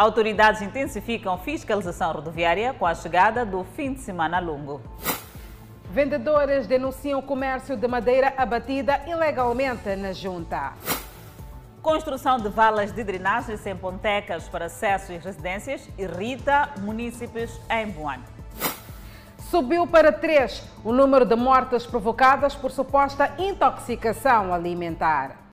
Autoridades 0.00 0.62
intensificam 0.62 1.36
fiscalização 1.36 2.10
rodoviária 2.10 2.72
com 2.72 2.86
a 2.86 2.94
chegada 2.94 3.44
do 3.44 3.64
fim 3.76 3.92
de 3.92 4.00
semana 4.00 4.38
longo. 4.38 4.80
Vendedores 5.90 6.66
denunciam 6.66 7.18
o 7.18 7.22
comércio 7.22 7.76
de 7.76 7.86
madeira 7.86 8.32
abatida 8.34 9.02
ilegalmente 9.06 9.94
na 9.96 10.14
junta. 10.14 10.72
Construção 11.82 12.38
de 12.38 12.48
valas 12.48 12.92
de 12.92 13.04
drenagem 13.04 13.58
sem 13.58 13.76
pontecas 13.76 14.48
para 14.48 14.64
acesso 14.64 15.12
e 15.12 15.18
residências 15.18 15.86
irrita 15.98 16.70
munícipes 16.78 17.60
em 17.68 17.90
Boane. 17.90 18.24
Subiu 19.50 19.86
para 19.86 20.10
três 20.10 20.66
o 20.82 20.92
número 20.94 21.26
de 21.26 21.36
mortes 21.36 21.84
provocadas 21.84 22.54
por 22.54 22.70
suposta 22.70 23.34
intoxicação 23.36 24.54
alimentar. 24.54 25.49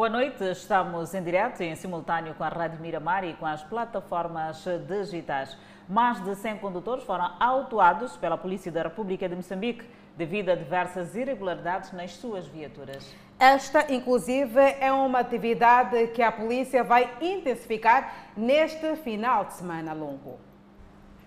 Boa 0.00 0.08
noite, 0.08 0.42
estamos 0.44 1.12
em 1.12 1.22
direto 1.22 1.62
e 1.62 1.66
em 1.66 1.76
simultâneo 1.76 2.34
com 2.34 2.42
a 2.42 2.48
Rádio 2.48 2.80
Miramar 2.80 3.22
e 3.22 3.34
com 3.34 3.44
as 3.44 3.62
plataformas 3.62 4.64
digitais. 4.88 5.54
Mais 5.86 6.24
de 6.24 6.34
100 6.36 6.56
condutores 6.56 7.04
foram 7.04 7.30
autuados 7.38 8.16
pela 8.16 8.38
Polícia 8.38 8.72
da 8.72 8.84
República 8.84 9.28
de 9.28 9.36
Moçambique 9.36 9.84
devido 10.16 10.48
a 10.48 10.54
diversas 10.54 11.14
irregularidades 11.14 11.92
nas 11.92 12.12
suas 12.14 12.46
viaturas. 12.46 13.14
Esta, 13.38 13.92
inclusive, 13.92 14.58
é 14.80 14.90
uma 14.90 15.18
atividade 15.18 16.06
que 16.14 16.22
a 16.22 16.32
polícia 16.32 16.82
vai 16.82 17.18
intensificar 17.20 18.30
neste 18.34 18.96
final 18.96 19.44
de 19.44 19.52
semana 19.52 19.92
longo. 19.92 20.40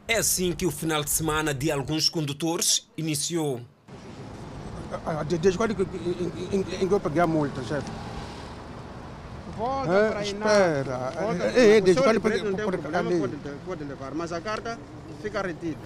É 0.08 0.16
assim 0.16 0.52
que 0.52 0.66
o 0.66 0.72
final 0.72 1.04
de 1.04 1.12
semana 1.12 1.54
de 1.54 1.72
alguns 1.72 2.10
condutores 2.10 2.92
iniciou. 2.98 3.62
Desde 5.28 5.60
quando 5.60 5.74
em 6.52 6.64
que 6.64 6.92
eu 6.92 7.00
peguei 7.00 7.22
a 7.22 7.28
multa, 7.28 7.62
chefe? 7.66 8.13
Volta 9.58 9.92
É, 9.92 10.10
para 10.10 10.20
aí, 10.20 10.28
espera. 10.28 10.98
Volta, 11.20 11.44
É, 11.44 11.78
é, 11.78 11.82
desde 11.82 11.92
o 11.92 11.94
senhor 11.94 12.06
quando 12.06 12.22
preto 12.22 12.46
não 12.46 12.54
tem 12.54 12.66
problema, 12.66 13.12
pode, 13.12 13.36
pode 13.66 13.84
levar, 13.84 14.14
mas 14.14 14.32
a 14.32 14.42
carta 14.42 14.80
fica 15.22 15.42
retida 15.42 15.78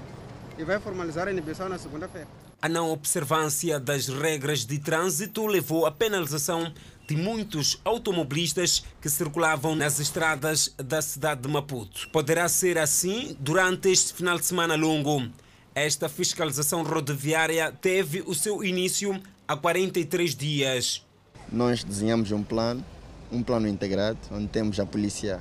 e 0.58 0.64
vai 0.64 0.80
formalizar 0.80 1.28
a 1.28 1.32
inibição 1.32 1.70
na 1.70 1.78
segunda-feira. 1.78 2.28
A 2.62 2.68
não 2.68 2.90
observância 2.92 3.80
das 3.80 4.08
regras 4.08 4.66
de 4.66 4.80
trânsito 4.80 5.46
levou 5.46 5.86
à 5.86 5.92
penalização 5.92 6.74
de 7.08 7.16
muitos 7.16 7.80
automobilistas 7.86 8.84
que 9.00 9.10
circulavam 9.10 9.76
nas 9.76 10.00
estradas 10.00 10.74
da 10.78 11.02
cidade 11.02 11.42
de 11.42 11.48
Maputo. 11.48 12.10
Poderá 12.10 12.50
ser 12.50 12.78
assim 12.78 13.38
durante 13.40 13.90
este 13.90 14.14
final 14.14 14.38
de 14.38 14.46
semana 14.46 14.76
longo. 14.76 15.28
Esta 15.76 16.10
fiscalização 16.10 16.82
rodoviária 16.84 17.72
teve 17.72 18.24
o 18.26 18.34
seu 18.34 18.64
início 18.64 19.22
há 19.48 19.56
43 19.56 20.36
dias. 20.36 21.06
Nós 21.52 21.84
desenhamos 21.84 22.32
um 22.32 22.42
plano, 22.44 22.84
um 23.32 23.44
plano 23.44 23.68
integrado, 23.68 24.18
onde 24.32 24.48
temos 24.48 24.80
a 24.80 24.86
Polícia 24.86 25.40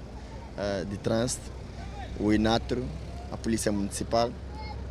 eh, 0.59 0.85
de 0.89 0.97
Trânsito, 0.97 1.51
o 2.19 2.33
INATRO, 2.33 2.85
a 3.31 3.37
Polícia 3.37 3.71
Municipal, 3.71 4.31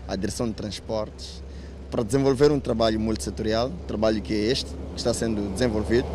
a 0.08 0.16
Direção 0.16 0.48
de 0.48 0.54
Transportes, 0.54 1.44
para 1.90 2.04
desenvolver 2.04 2.52
um 2.52 2.60
trabalho 2.60 3.00
multissetorial, 3.00 3.72
trabalho 3.88 4.22
que 4.22 4.34
é 4.34 4.52
este, 4.52 4.72
que 4.94 4.98
está 4.98 5.14
sendo 5.14 5.52
desenvolvido, 5.54 6.08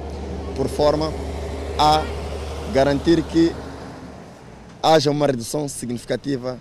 por 0.57 0.69
forma 0.69 1.13
a 1.79 2.03
garantir 2.73 3.23
que 3.23 3.53
haja 4.83 5.11
uma 5.11 5.27
redução 5.27 5.69
significativa 5.69 6.59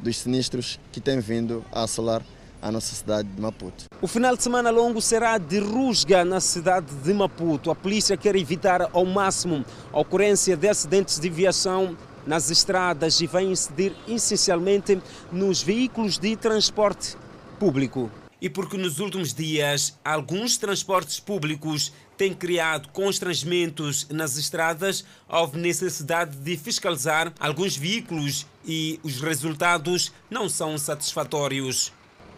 dos 0.00 0.18
sinistros 0.18 0.80
que 0.90 1.00
têm 1.00 1.20
vindo 1.20 1.64
a 1.70 1.84
assolar 1.84 2.22
a 2.62 2.70
nossa 2.70 2.94
cidade 2.94 3.28
de 3.28 3.40
Maputo. 3.40 3.86
O 4.00 4.06
final 4.06 4.36
de 4.36 4.42
semana 4.42 4.70
longo 4.70 5.02
será 5.02 5.36
de 5.36 5.58
rusga 5.58 6.24
na 6.24 6.40
cidade 6.40 6.86
de 6.94 7.12
Maputo. 7.12 7.70
A 7.70 7.74
polícia 7.74 8.16
quer 8.16 8.36
evitar 8.36 8.88
ao 8.92 9.04
máximo 9.04 9.64
a 9.92 10.00
ocorrência 10.00 10.56
de 10.56 10.68
acidentes 10.68 11.18
de 11.18 11.28
viação 11.28 11.96
nas 12.24 12.50
estradas 12.50 13.20
e 13.20 13.26
vai 13.26 13.44
incidir 13.44 13.92
essencialmente 14.06 15.02
nos 15.32 15.60
veículos 15.60 16.18
de 16.18 16.36
transporte 16.36 17.16
público. 17.58 18.08
E 18.40 18.48
porque 18.48 18.76
nos 18.76 18.98
últimos 18.98 19.34
dias 19.34 19.98
alguns 20.04 20.56
transportes 20.56 21.18
públicos 21.18 21.92
têm 22.16 22.34
criado 22.34 22.88
constrangimentos 22.88 24.06
nas 24.10 24.36
estradas, 24.36 25.04
houve 25.28 25.58
necessidade 25.58 26.36
de 26.36 26.56
fiscalizar 26.56 27.32
alguns 27.38 27.76
veículos 27.76 28.46
e 28.64 29.00
os 29.02 29.20
resultados 29.20 30.12
não 30.30 30.48
são 30.48 30.76
satisfatórios. 30.78 31.92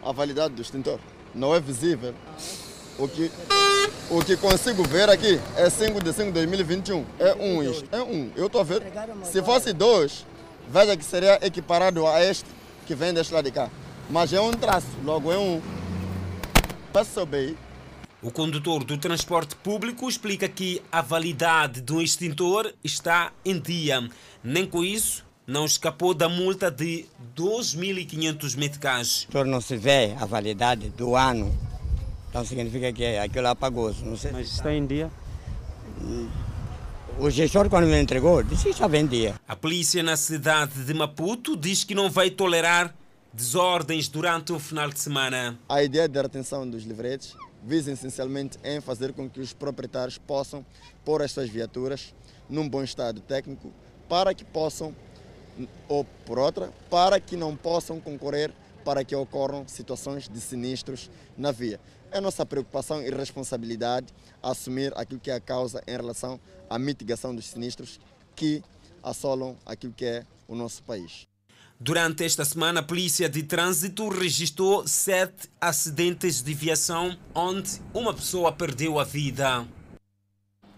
A 0.05 0.11
validade 0.11 0.53
do 0.53 0.61
extintor 0.61 0.99
não 1.33 1.53
é 1.53 1.59
visível. 1.59 2.13
O 2.97 3.07
que, 3.07 3.29
o 4.09 4.23
que 4.23 4.37
consigo 4.37 4.83
ver 4.83 5.09
aqui 5.09 5.39
é 5.57 5.69
5 5.69 6.01
de 6.01 6.13
5 6.13 6.27
de 6.27 6.31
2021. 6.31 7.05
É 7.19 7.35
um 7.35 7.63
isto. 7.63 7.89
É 7.91 8.01
um. 8.01 8.31
Eu 8.35 8.45
estou 8.45 8.61
a 8.61 8.63
ver. 8.63 8.83
Se 9.23 9.43
fosse 9.43 9.73
dois, 9.73 10.25
veja 10.69 10.95
que 10.95 11.03
seria 11.03 11.45
equiparado 11.45 12.07
a 12.07 12.23
este 12.23 12.45
que 12.85 12.95
vem 12.95 13.13
deste 13.13 13.33
lado 13.33 13.45
de 13.45 13.51
cá. 13.51 13.69
Mas 14.09 14.31
é 14.31 14.39
um 14.39 14.51
traço, 14.51 14.87
logo 15.03 15.31
é 15.31 15.37
um. 15.37 15.61
Passou 16.93 17.25
bem. 17.25 17.57
O 18.21 18.31
condutor 18.31 18.83
do 18.83 18.97
transporte 18.97 19.55
público 19.57 20.07
explica 20.07 20.47
que 20.47 20.81
a 20.91 21.01
validade 21.01 21.81
do 21.81 22.01
extintor 22.01 22.73
está 22.83 23.31
em 23.43 23.59
dia. 23.59 24.07
Nem 24.43 24.65
com 24.65 24.83
isso, 24.83 25.24
não 25.47 25.65
escapou 25.65 26.13
da 26.13 26.27
multa 26.27 26.71
de 26.71 27.05
2.500 27.35 28.57
meticais. 28.57 29.27
senhor 29.31 29.45
não 29.45 29.61
se 29.61 29.77
vê 29.77 30.15
a 30.19 30.25
validade 30.25 30.89
do 30.89 31.15
ano, 31.15 31.55
então 32.29 32.43
significa 32.43 32.91
que 32.91 33.17
aquilo 33.17 33.47
apagou-se. 33.47 34.03
Não 34.03 34.17
sei. 34.17 34.31
Mas 34.31 34.47
está 34.51 34.73
em 34.73 34.85
dia? 34.85 35.09
O 37.17 37.29
gestor, 37.29 37.69
quando 37.69 37.87
me 37.87 37.99
entregou, 38.01 38.43
disse 38.43 38.63
que 38.63 38.69
estava 38.69 38.97
em 38.97 39.05
dia. 39.07 39.35
A 39.47 39.55
polícia 39.55 40.03
na 40.03 40.17
cidade 40.17 40.83
de 40.83 40.93
Maputo 40.93 41.55
diz 41.55 41.83
que 41.83 41.95
não 41.95 42.09
vai 42.09 42.29
tolerar 42.29 42.93
desordens 43.31 44.07
durante 44.07 44.51
o 44.51 44.59
final 44.59 44.89
de 44.89 44.99
semana. 44.99 45.57
A 45.69 45.83
ideia 45.83 46.09
da 46.09 46.23
retenção 46.23 46.69
dos 46.69 46.83
livretes 46.83 47.35
visa 47.63 47.91
essencialmente 47.91 48.57
em 48.63 48.79
fazer 48.79 49.13
com 49.13 49.29
que 49.29 49.39
os 49.39 49.53
proprietários 49.53 50.17
possam 50.17 50.65
pôr 51.03 51.21
as 51.21 51.31
suas 51.31 51.49
viaturas 51.49 52.13
num 52.49 52.67
bom 52.67 52.83
estado 52.83 53.21
técnico 53.21 53.71
para 54.07 54.33
que 54.33 54.45
possam, 54.45 54.95
ou 55.87 56.03
por 56.25 56.39
outra, 56.39 56.71
para 56.89 57.19
que 57.19 57.35
não 57.35 57.55
possam 57.55 57.99
concorrer 57.99 58.51
para 58.85 59.03
que 59.03 59.15
ocorram 59.15 59.67
situações 59.67 60.29
de 60.29 60.39
sinistros 60.39 61.09
na 61.35 61.51
via. 61.51 61.79
É 62.11 62.21
nossa 62.21 62.45
preocupação 62.45 63.01
e 63.01 63.09
responsabilidade 63.09 64.13
assumir 64.41 64.93
aquilo 64.95 65.19
que 65.19 65.31
é 65.31 65.33
a 65.33 65.39
causa 65.39 65.83
em 65.87 65.91
relação 65.91 66.39
à 66.69 66.77
mitigação 66.77 67.35
dos 67.35 67.47
sinistros 67.47 67.99
que 68.35 68.63
assolam 69.01 69.57
aquilo 69.65 69.91
que 69.91 70.05
é 70.05 70.23
o 70.47 70.55
nosso 70.55 70.83
país. 70.83 71.27
Durante 71.77 72.23
esta 72.23 72.45
semana, 72.45 72.79
a 72.79 72.83
Polícia 72.83 73.27
de 73.27 73.43
Trânsito 73.43 74.07
registrou 74.07 74.87
sete 74.87 75.49
acidentes 75.59 76.41
de 76.41 76.53
viação 76.53 77.17
onde 77.33 77.81
uma 77.93 78.13
pessoa 78.13 78.51
perdeu 78.51 78.97
a 78.97 79.03
vida. 79.03 79.67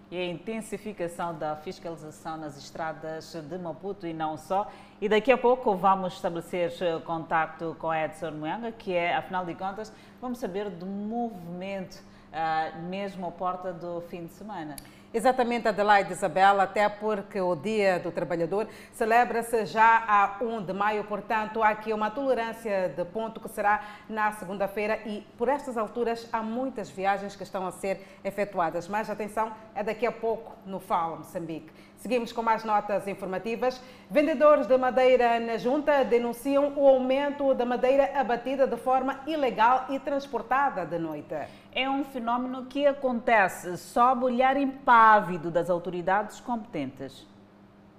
E 0.09 0.17
a 0.17 0.25
intensificação 0.25 1.37
da 1.37 1.55
fiscalização 1.57 2.37
nas 2.37 2.57
estradas 2.57 3.33
de 3.33 3.57
Maputo 3.57 4.07
e 4.07 4.13
não 4.13 4.37
só. 4.37 4.71
E 5.01 5.09
daqui 5.09 5.31
a 5.31 5.37
pouco 5.37 5.75
vamos 5.75 6.13
estabelecer 6.13 6.73
eh, 6.81 6.99
contato 6.99 7.75
com 7.77 7.93
Edson 7.93 8.31
Moanga, 8.31 8.71
que 8.71 8.93
é, 8.93 9.15
afinal 9.15 9.45
de 9.45 9.53
contas, 9.53 9.91
vamos 10.21 10.37
saber 10.37 10.69
do 10.69 10.85
movimento 10.85 12.01
ah, 12.31 12.71
mesmo 12.89 13.27
à 13.27 13.31
porta 13.31 13.73
do 13.73 14.01
fim 14.01 14.25
de 14.25 14.33
semana. 14.33 14.75
Exatamente, 15.13 15.69
Adelaide 15.69 16.11
Isabela, 16.11 16.63
até 16.63 16.89
porque 16.89 17.39
o 17.39 17.55
Dia 17.55 17.97
do 17.97 18.11
Trabalhador 18.11 18.67
celebra-se 18.91 19.65
já 19.65 20.03
a 20.05 20.43
1 20.43 20.63
de 20.63 20.73
maio, 20.73 21.05
portanto, 21.05 21.63
há 21.63 21.69
aqui 21.69 21.93
uma 21.93 22.11
tolerância 22.11 22.89
de 22.89 23.05
ponto 23.05 23.39
que 23.39 23.47
será 23.47 23.81
na 24.09 24.33
segunda-feira 24.33 24.99
e 25.05 25.25
por 25.37 25.47
estas 25.47 25.77
alturas 25.77 26.27
há 26.31 26.43
muitas 26.43 26.89
viagens 26.89 27.37
que 27.37 27.43
estão 27.43 27.65
a 27.65 27.71
ser 27.71 28.05
efetuadas. 28.21 28.89
Mas 28.89 29.09
atenção, 29.09 29.53
é 29.73 29.81
daqui 29.81 30.05
a 30.05 30.11
pouco 30.11 30.53
no 30.65 30.79
Fala 30.79 31.15
Moçambique. 31.15 31.71
Seguimos 31.97 32.31
com 32.31 32.43
mais 32.43 32.63
notas 32.63 33.07
informativas. 33.07 33.81
Vendedores 34.09 34.67
de 34.67 34.77
madeira 34.77 35.39
na 35.39 35.57
junta 35.57 36.03
denunciam 36.03 36.73
o 36.77 36.87
aumento 36.87 37.55
da 37.55 37.65
madeira 37.65 38.11
abatida 38.19 38.67
de 38.67 38.77
forma 38.77 39.21
ilegal 39.25 39.87
e 39.89 39.99
transportada 39.99 40.85
de 40.85 40.99
noite. 40.99 41.35
É 41.71 41.89
um 41.89 42.05
fenómeno 42.05 42.67
que 42.67 42.85
acontece 42.85 43.77
sob 43.77 44.21
o 44.21 44.25
olhar 44.25 44.55
impávido 44.57 45.49
das 45.49 45.71
autoridades 45.71 46.39
competentes. 46.39 47.25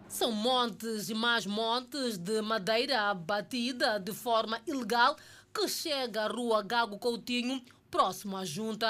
São 0.06 0.31
montes 0.31 1.11
e 1.11 1.15
mais 1.15 1.45
montes 1.45 2.17
de 2.17 2.41
madeira 2.41 3.11
abatida 3.11 3.99
de 3.99 4.12
forma 4.12 4.61
ilegal 4.67 5.17
que 5.53 5.67
chega 5.67 6.23
à 6.23 6.29
rua 6.29 6.62
Gago 6.62 6.99
Coutinho, 6.99 7.61
próximo 7.91 8.37
à 8.37 8.45
junta. 8.45 8.89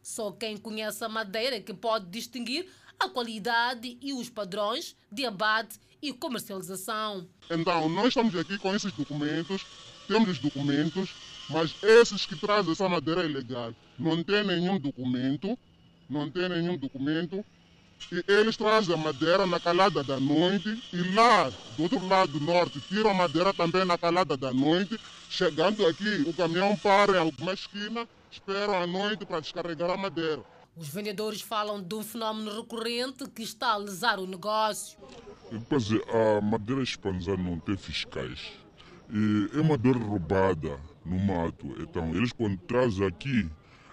Só 0.00 0.32
quem 0.32 0.56
conhece 0.56 1.04
a 1.04 1.08
madeira 1.08 1.60
que 1.60 1.74
pode 1.74 2.06
distinguir 2.06 2.68
a 3.02 3.08
qualidade 3.08 3.98
e 4.00 4.12
os 4.12 4.30
padrões 4.30 4.96
de 5.10 5.24
abate 5.24 5.78
e 6.00 6.12
comercialização. 6.12 7.28
Então, 7.50 7.88
nós 7.88 8.08
estamos 8.08 8.34
aqui 8.36 8.58
com 8.58 8.74
esses 8.74 8.92
documentos, 8.92 9.66
temos 10.06 10.28
os 10.28 10.38
documentos 10.38 11.10
Mas 11.48 11.74
esses 11.82 12.24
que 12.24 12.36
trazem 12.36 12.72
essa 12.72 12.88
madeira 12.88 13.24
ilegal 13.24 13.74
não 13.98 14.22
têm 14.22 14.44
nenhum 14.44 14.78
documento, 14.78 15.58
não 16.08 16.30
têm 16.30 16.48
nenhum 16.48 16.76
documento, 16.76 17.44
e 18.10 18.24
eles 18.26 18.56
trazem 18.56 18.94
a 18.94 18.98
madeira 18.98 19.46
na 19.46 19.60
calada 19.60 20.02
da 20.02 20.18
noite 20.18 20.82
e 20.92 21.14
lá 21.14 21.50
do 21.76 21.82
outro 21.82 22.06
lado 22.06 22.32
do 22.32 22.40
norte 22.40 22.80
tiram 22.80 23.10
a 23.10 23.14
madeira 23.14 23.52
também 23.52 23.84
na 23.84 23.98
calada 23.98 24.36
da 24.36 24.52
noite. 24.52 24.98
Chegando 25.28 25.86
aqui, 25.86 26.24
o 26.26 26.32
caminhão 26.34 26.76
para 26.76 27.16
em 27.16 27.20
alguma 27.20 27.52
esquina, 27.52 28.06
esperam 28.30 28.74
a 28.74 28.86
noite 28.86 29.24
para 29.24 29.40
descarregar 29.40 29.90
a 29.90 29.96
madeira. 29.96 30.42
Os 30.74 30.88
vendedores 30.88 31.42
falam 31.42 31.82
de 31.82 31.94
um 31.94 32.02
fenômeno 32.02 32.56
recorrente 32.56 33.28
que 33.28 33.42
está 33.42 33.72
a 33.72 33.76
lesar 33.76 34.18
o 34.18 34.26
negócio. 34.26 34.98
Depois, 35.50 35.84
a 36.08 36.40
madeira 36.40 36.82
espanzada 36.82 37.36
não 37.36 37.58
tem 37.58 37.76
fiscais. 37.76 38.52
É 39.54 39.62
madeira 39.62 39.98
roubada 39.98 40.80
no 41.04 41.18
mato. 41.18 41.66
Então, 41.78 42.14
eles 42.14 42.32
quando 42.32 42.56
trazem 42.60 43.06
aqui, 43.06 43.50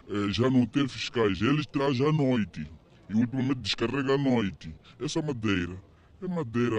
eh, 0.08 0.31
já 0.31 0.50
não 0.50 0.66
tem 0.66 0.88
fiscais. 0.88 1.42
Eles 1.42 1.66
trazem 1.66 2.08
à 2.08 2.14
noite. 2.14 2.66
E 3.10 3.14
ultimamente 3.14 3.60
descarrega 3.60 4.14
à 4.14 4.18
noite. 4.18 4.74
Essa 5.02 5.22
madeira 5.22 5.76
é 6.22 6.28
madeira 6.28 6.78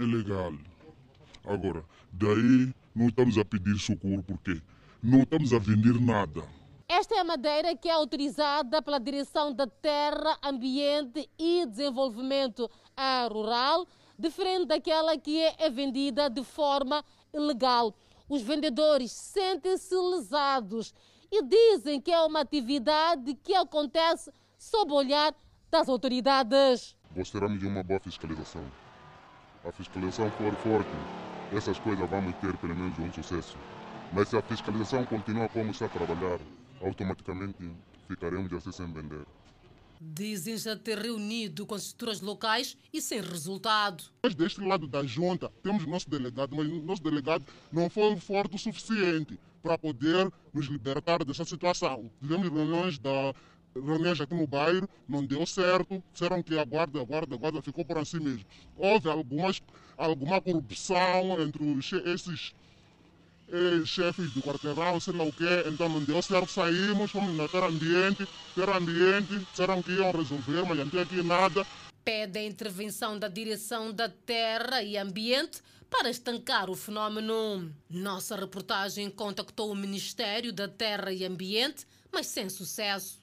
ilegal. 0.00 0.54
Agora, 1.44 1.84
daí 2.12 2.74
não 2.92 3.06
estamos 3.08 3.38
a 3.38 3.44
pedir 3.44 3.78
socorro 3.78 4.24
porque 4.24 4.60
não 5.00 5.20
estamos 5.20 5.52
a 5.52 5.58
vender 5.60 6.00
nada. 6.00 6.42
Esta 6.90 7.16
é 7.16 7.18
a 7.18 7.24
madeira 7.24 7.76
que 7.76 7.86
é 7.86 7.92
autorizada 7.92 8.80
pela 8.80 8.98
Direção 8.98 9.52
da 9.52 9.66
Terra, 9.66 10.38
Ambiente 10.42 11.28
e 11.38 11.66
Desenvolvimento 11.66 12.68
Rural, 13.30 13.86
diferente 14.18 14.68
daquela 14.68 15.14
que 15.18 15.38
é 15.38 15.68
vendida 15.68 16.30
de 16.30 16.42
forma 16.42 17.04
ilegal. 17.30 17.94
Os 18.26 18.40
vendedores 18.40 19.12
sentem-se 19.12 19.94
lesados 19.94 20.94
e 21.30 21.42
dizem 21.42 22.00
que 22.00 22.10
é 22.10 22.22
uma 22.22 22.40
atividade 22.40 23.34
que 23.34 23.54
acontece 23.54 24.32
sob 24.56 24.90
o 24.90 24.96
olhar 24.96 25.34
das 25.70 25.90
autoridades. 25.90 26.96
Gostaríamos 27.14 27.60
de 27.60 27.66
uma 27.66 27.82
boa 27.82 28.00
fiscalização. 28.00 28.64
A 29.62 29.70
fiscalização 29.72 30.30
for 30.30 30.54
forte, 30.54 30.88
essas 31.54 31.78
coisas 31.78 32.08
vamos 32.08 32.34
ter 32.36 32.56
pelo 32.56 32.74
menos 32.74 32.98
um 32.98 33.12
sucesso. 33.12 33.58
Mas 34.10 34.28
se 34.28 34.38
a 34.38 34.42
fiscalização 34.42 35.04
continuar 35.04 35.50
como 35.50 35.70
está 35.70 35.84
a 35.84 35.88
trabalhar, 35.90 36.40
automaticamente 36.80 37.70
ficaremos 38.06 38.52
assim 38.52 38.72
sem 38.72 38.92
vender. 38.92 39.24
Dizem 40.00 40.56
já 40.56 40.76
ter 40.76 40.96
reunido 40.96 41.66
com 41.66 41.74
as 41.74 41.82
estruturas 41.82 42.20
locais 42.20 42.76
e 42.92 43.02
sem 43.02 43.20
resultado. 43.20 44.04
Nós 44.22 44.34
deste 44.34 44.60
lado 44.60 44.86
da 44.86 45.02
junta 45.02 45.50
temos 45.62 45.84
o 45.84 45.88
nosso 45.88 46.08
delegado, 46.08 46.54
mas 46.54 46.68
o 46.68 46.82
nosso 46.82 47.02
delegado 47.02 47.44
não 47.72 47.90
foi 47.90 48.16
forte 48.16 48.54
o 48.54 48.58
suficiente 48.58 49.38
para 49.60 49.76
poder 49.76 50.32
nos 50.54 50.66
libertar 50.66 51.24
dessa 51.24 51.44
situação. 51.44 52.08
Tivemos 52.20 52.48
reuniões 52.48 52.98
da 52.98 53.34
reuniões 53.74 54.20
aqui 54.20 54.34
no 54.34 54.46
bairro, 54.46 54.88
não 55.08 55.24
deu 55.24 55.46
certo, 55.46 56.02
disseram 56.12 56.42
que 56.42 56.58
a 56.58 56.64
guarda, 56.64 57.00
a 57.00 57.04
guarda, 57.04 57.34
a 57.34 57.38
guarda 57.38 57.62
ficou 57.62 57.84
por 57.84 57.98
assim 57.98 58.18
mesmo. 58.18 58.44
Houve 58.76 59.08
algumas, 59.08 59.62
alguma 59.96 60.40
corrupção 60.40 61.40
entre 61.40 61.64
esses 62.12 62.54
chefes 63.84 64.32
do 64.32 64.42
quarteirão, 64.42 65.00
sei 65.00 65.14
lá 65.14 65.24
o 65.24 65.32
quê, 65.32 65.64
então 65.66 65.88
não 65.88 66.02
deu 66.02 66.20
certo, 66.20 66.50
saímos, 66.50 67.10
fomos 67.10 67.36
na 67.36 67.48
Terra 67.48 67.66
Ambiente, 67.66 68.28
Terra 68.54 68.76
Ambiente, 68.76 69.38
disseram 69.50 69.82
que 69.82 69.92
iam 69.92 70.10
resolver, 70.12 70.62
mas 70.66 70.78
não 70.78 70.88
tem 70.88 71.00
aqui 71.00 71.22
nada. 71.22 71.66
Pede 72.04 72.38
a 72.38 72.44
intervenção 72.44 73.18
da 73.18 73.28
Direção 73.28 73.92
da 73.92 74.08
Terra 74.08 74.82
e 74.82 74.96
Ambiente 74.96 75.62
para 75.90 76.10
estancar 76.10 76.70
o 76.70 76.76
fenômeno. 76.76 77.74
Nossa 77.88 78.36
reportagem 78.36 79.10
contactou 79.10 79.70
o 79.70 79.76
Ministério 79.76 80.52
da 80.52 80.68
Terra 80.68 81.12
e 81.12 81.24
Ambiente, 81.24 81.86
mas 82.12 82.26
sem 82.26 82.48
sucesso. 82.48 83.22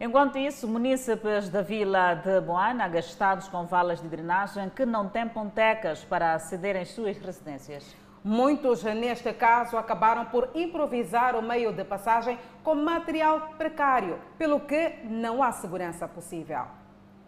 Enquanto 0.00 0.38
isso, 0.38 0.68
munícipes 0.68 1.48
da 1.48 1.60
vila 1.60 2.14
de 2.14 2.40
Boana, 2.40 2.84
agastados 2.84 3.48
com 3.48 3.66
valas 3.66 4.00
de 4.00 4.08
drenagem 4.08 4.70
que 4.70 4.86
não 4.86 5.08
têm 5.08 5.28
pontecas 5.28 6.04
para 6.04 6.34
acederem 6.34 6.82
às 6.82 6.90
suas 6.90 7.18
residências. 7.18 7.96
Muitos, 8.28 8.82
neste 8.82 9.32
caso, 9.32 9.78
acabaram 9.78 10.26
por 10.26 10.50
improvisar 10.54 11.34
o 11.34 11.40
meio 11.40 11.72
de 11.72 11.82
passagem 11.82 12.38
com 12.62 12.74
material 12.74 13.54
precário, 13.56 14.20
pelo 14.36 14.60
que 14.60 14.96
não 15.04 15.42
há 15.42 15.50
segurança 15.50 16.06
possível. 16.06 16.66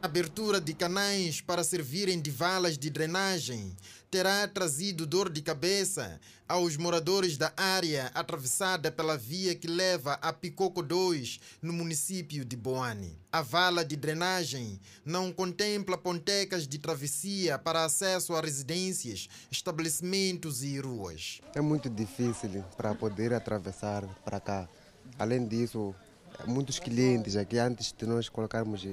Abertura 0.03 0.61
de 0.61 0.75
canais 0.75 1.41
para 1.41 1.65
servirem 1.65 2.21
de 2.21 2.31
valas 2.31 2.77
de 2.77 2.91
drenagem 2.91 3.75
terá 4.11 4.47
trazido 4.49 5.07
dor 5.07 5.31
de 5.31 5.41
cabeça 5.41 6.21
aos 6.49 6.77
moradores 6.77 7.37
da 7.37 7.53
área 7.57 8.11
atravessada 8.13 8.91
pela 8.91 9.17
via 9.17 9.55
que 9.55 9.69
leva 9.69 10.15
a 10.15 10.33
Picoco 10.33 10.83
2, 10.83 11.39
no 11.63 11.73
município 11.73 12.45
de 12.45 12.57
Boane. 12.57 13.17
A 13.31 13.41
vala 13.41 13.85
de 13.85 13.97
drenagem 13.97 14.81
não 15.05 15.33
contempla 15.33 15.97
pontecas 15.97 16.67
de 16.67 16.77
travessia 16.77 17.57
para 17.57 17.85
acesso 17.85 18.35
a 18.35 18.41
residências, 18.41 19.29
estabelecimentos 19.49 20.65
e 20.65 20.81
ruas. 20.81 21.41
É 21.55 21.61
muito 21.61 21.89
difícil 21.89 22.65
para 22.77 22.93
poder 22.97 23.33
atravessar 23.33 24.05
para 24.25 24.41
cá. 24.41 24.69
Além 25.17 25.47
disso, 25.47 25.95
muitos 26.49 26.81
clientes 26.81 27.37
aqui, 27.37 27.59
antes 27.59 27.95
de 27.97 28.07
nós 28.07 28.29
colocarmos 28.29 28.85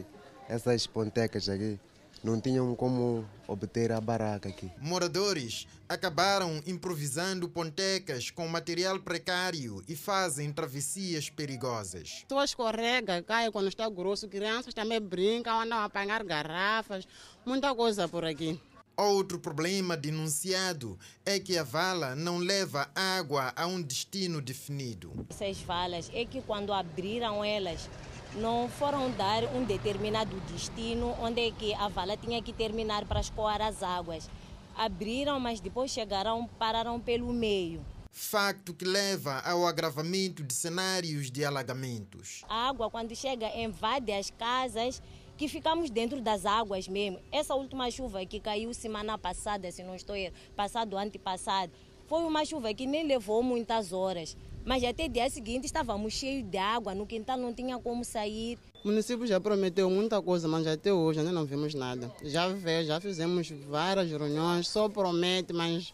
essas 0.47 0.85
pontecas 0.85 1.49
aqui, 1.49 1.79
não 2.23 2.39
tinham 2.39 2.75
como 2.75 3.27
obter 3.47 3.91
a 3.91 4.01
barraca 4.01 4.49
aqui. 4.49 4.71
Moradores 4.79 5.67
acabaram 5.87 6.61
improvisando 6.65 7.47
pontecas 7.47 8.29
com 8.29 8.47
material 8.47 8.99
precário 8.99 9.83
e 9.87 9.95
fazem 9.95 10.51
travessias 10.51 11.29
perigosas. 11.29 12.25
Pessoas 12.27 12.49
escorrega, 12.51 13.23
caem 13.23 13.51
quando 13.51 13.67
está 13.67 13.89
grosso, 13.89 14.27
crianças 14.27 14.73
também 14.73 14.99
brincam, 14.99 15.61
andam 15.61 15.77
a 15.77 15.85
apanhar 15.85 16.23
garrafas, 16.23 17.07
muita 17.45 17.73
coisa 17.73 18.07
por 18.07 18.25
aqui. 18.25 18.59
Outro 18.99 19.37
problema 19.37 19.95
denunciado 19.95 20.97
é 21.23 21.39
que 21.39 21.55
a 21.55 21.63
vala 21.63 22.15
não 22.15 22.39
leva 22.39 22.89
água 22.95 23.53
a 23.55 23.67
um 23.67 23.79
destino 23.79 24.41
definido. 24.41 25.27
Essas 25.29 25.59
valas 25.59 26.09
é 26.11 26.25
que 26.25 26.41
quando 26.41 26.73
abriram 26.73 27.45
elas, 27.45 27.87
não 28.35 28.69
foram 28.69 29.09
dar 29.12 29.44
um 29.56 29.63
determinado 29.63 30.39
destino 30.51 31.15
onde 31.21 31.47
é 31.47 31.51
que 31.51 31.74
a 31.74 31.88
vala 31.88 32.18
tinha 32.18 32.41
que 32.41 32.53
terminar 32.53 33.06
para 33.06 33.19
escoar 33.19 33.62
as 33.62 33.81
águas. 33.81 34.29
Abriram, 34.75 35.39
mas 35.39 35.59
depois 35.59 35.91
chegaram, 35.91 36.47
pararam 36.59 37.00
pelo 37.00 37.33
meio. 37.33 37.83
Facto 38.12 38.74
que 38.74 38.85
leva 38.85 39.39
ao 39.41 39.65
agravamento 39.65 40.44
de 40.44 40.53
cenários 40.53 41.30
de 41.30 41.45
alagamentos. 41.45 42.44
A 42.49 42.69
água, 42.69 42.90
quando 42.90 43.16
chega, 43.16 43.47
invade 43.56 44.11
as 44.11 44.31
casas 44.31 45.01
que 45.37 45.47
ficamos 45.47 45.90
dentro 45.90 46.19
das 46.19 46.45
águas 46.45 46.87
mesmo. 46.87 47.19
Essa 47.31 47.54
última 47.54 47.90
chuva 47.92 48.25
que 48.25 48.40
caiu 48.40 48.73
semana 48.73 49.18
passada, 49.18 49.71
se 49.71 49.83
não 49.83 49.95
estou 49.95 50.16
errado, 50.16 50.33
passado, 50.56 50.97
antepassado, 50.97 51.71
foi 52.07 52.23
uma 52.23 52.44
chuva 52.44 52.73
que 52.73 52.87
nem 52.87 53.06
levou 53.06 53.44
muitas 53.44 53.94
horas. 53.94 54.35
Mas 54.68 54.83
até 54.83 55.07
dia 55.07 55.30
seguinte 55.30 55.66
estávamos 55.66 56.12
cheios 56.12 56.44
de 56.44 56.57
água, 56.57 56.94
no 56.94 57.07
quintal 57.07 57.38
não 57.38 57.54
tinha 57.54 57.80
como 57.80 58.04
sair. 58.04 58.59
O 58.83 58.90
município 58.90 59.26
já 59.26 59.40
prometeu 59.40 59.90
muita 59.90 60.21
coisa, 60.21 60.45
mas 60.45 60.68
até 60.68 60.92
hoje 60.92 61.19
ainda 61.19 61.31
não 61.31 61.45
vimos 61.45 61.74
nada. 61.74 62.14
Já 62.21 62.54
já 62.83 63.00
fizemos 63.00 63.50
várias 63.50 64.09
reuniões, 64.09 64.68
só 64.68 64.90
promete, 64.90 65.54
mas 65.54 65.94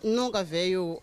nunca 0.00 0.44
veio 0.44 1.02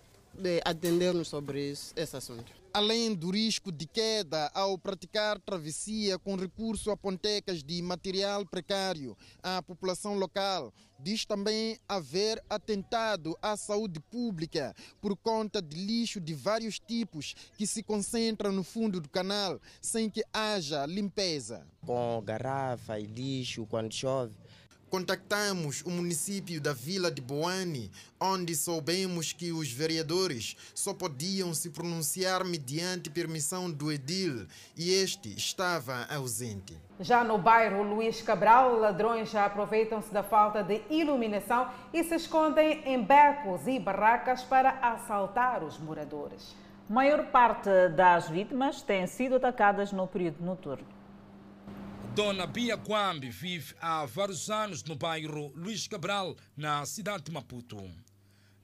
atender-nos 0.64 1.28
sobre 1.28 1.70
isso, 1.70 1.92
esse 1.98 2.16
assunto 2.16 2.59
além 2.74 3.14
do 3.14 3.32
risco 3.32 3.72
de 3.72 3.86
queda 3.86 4.52
ao 4.54 4.78
praticar 4.78 5.40
travessia 5.40 6.20
com 6.20 6.36
recurso 6.36 6.92
a 6.92 6.98
pontecas 6.98 7.64
de 7.64 7.82
material 7.82 8.46
precário 8.46 9.18
à 9.42 9.62
população 9.62 10.16
local, 10.16 10.74
diz 11.00 11.26
também 11.26 11.78
haver 11.88 12.44
atentado 12.50 13.38
à 13.42 13.56
saúde 13.56 14.00
pública 14.00 14.76
por 15.02 15.16
conta 15.16 15.62
de 15.62 15.78
lixo 15.78 16.20
de 16.20 16.34
vários 16.34 16.80
tipos 16.80 17.36
que 17.58 17.66
se 17.66 17.82
concentra 17.82 18.52
no 18.52 18.64
fundo 18.64 19.00
do 19.00 19.10
canal 19.10 19.60
sem 19.82 20.10
que 20.10 20.24
haja 20.34 20.86
limpeza. 20.86 21.66
Com 21.86 22.22
garrafa 22.24 23.00
e 23.00 23.06
lixo 23.06 23.66
quando 23.66 23.94
chove 23.94 24.36
Contactamos 24.90 25.84
o 25.86 25.92
município 25.92 26.60
da 26.60 26.74
Vila 26.74 27.12
de 27.12 27.22
Boane, 27.22 27.92
onde 28.20 28.56
soubemos 28.56 29.32
que 29.32 29.52
os 29.52 29.72
vereadores 29.72 30.58
só 30.74 30.96
podiam 30.96 31.54
se 31.54 31.70
pronunciar 31.70 32.44
mediante 32.44 33.08
permissão 33.08 33.70
do 33.70 33.92
edil 33.92 34.48
e 34.76 34.92
este 34.92 35.30
estava 35.38 36.08
ausente. 36.10 36.76
Já 37.00 37.24
no 37.24 37.38
bairro 37.38 37.84
Luís 37.84 38.20
Cabral, 38.24 38.80
ladrões 38.80 39.30
já 39.30 39.46
aproveitam-se 39.46 40.12
da 40.12 40.24
falta 40.24 40.64
de 40.64 40.82
iluminação 40.90 41.70
e 41.94 42.04
se 42.04 42.16
escondem 42.16 42.82
em 42.84 43.04
becos 43.04 43.68
e 43.68 43.80
barracas 43.80 44.42
para 44.42 44.72
assaltar 44.82 45.64
os 45.64 45.78
moradores. 45.78 46.56
A 46.90 46.94
maior 46.94 47.28
parte 47.28 47.70
das 47.96 48.28
vítimas 48.28 48.82
têm 48.82 49.06
sido 49.06 49.36
atacadas 49.36 49.92
no 49.92 50.08
período 50.08 50.44
noturno. 50.44 50.99
Dona 52.16 52.46
Bia 52.46 52.78
Kwambi 52.78 53.30
vive 53.30 53.74
há 53.80 54.06
vários 54.06 54.50
anos 54.50 54.84
no 54.84 54.96
bairro 54.96 55.54
Luís 55.56 55.88
Cabral, 55.88 56.36
na 56.58 56.86
cidade 56.86 57.24
de 57.24 57.32
Maputo. 57.32 57.78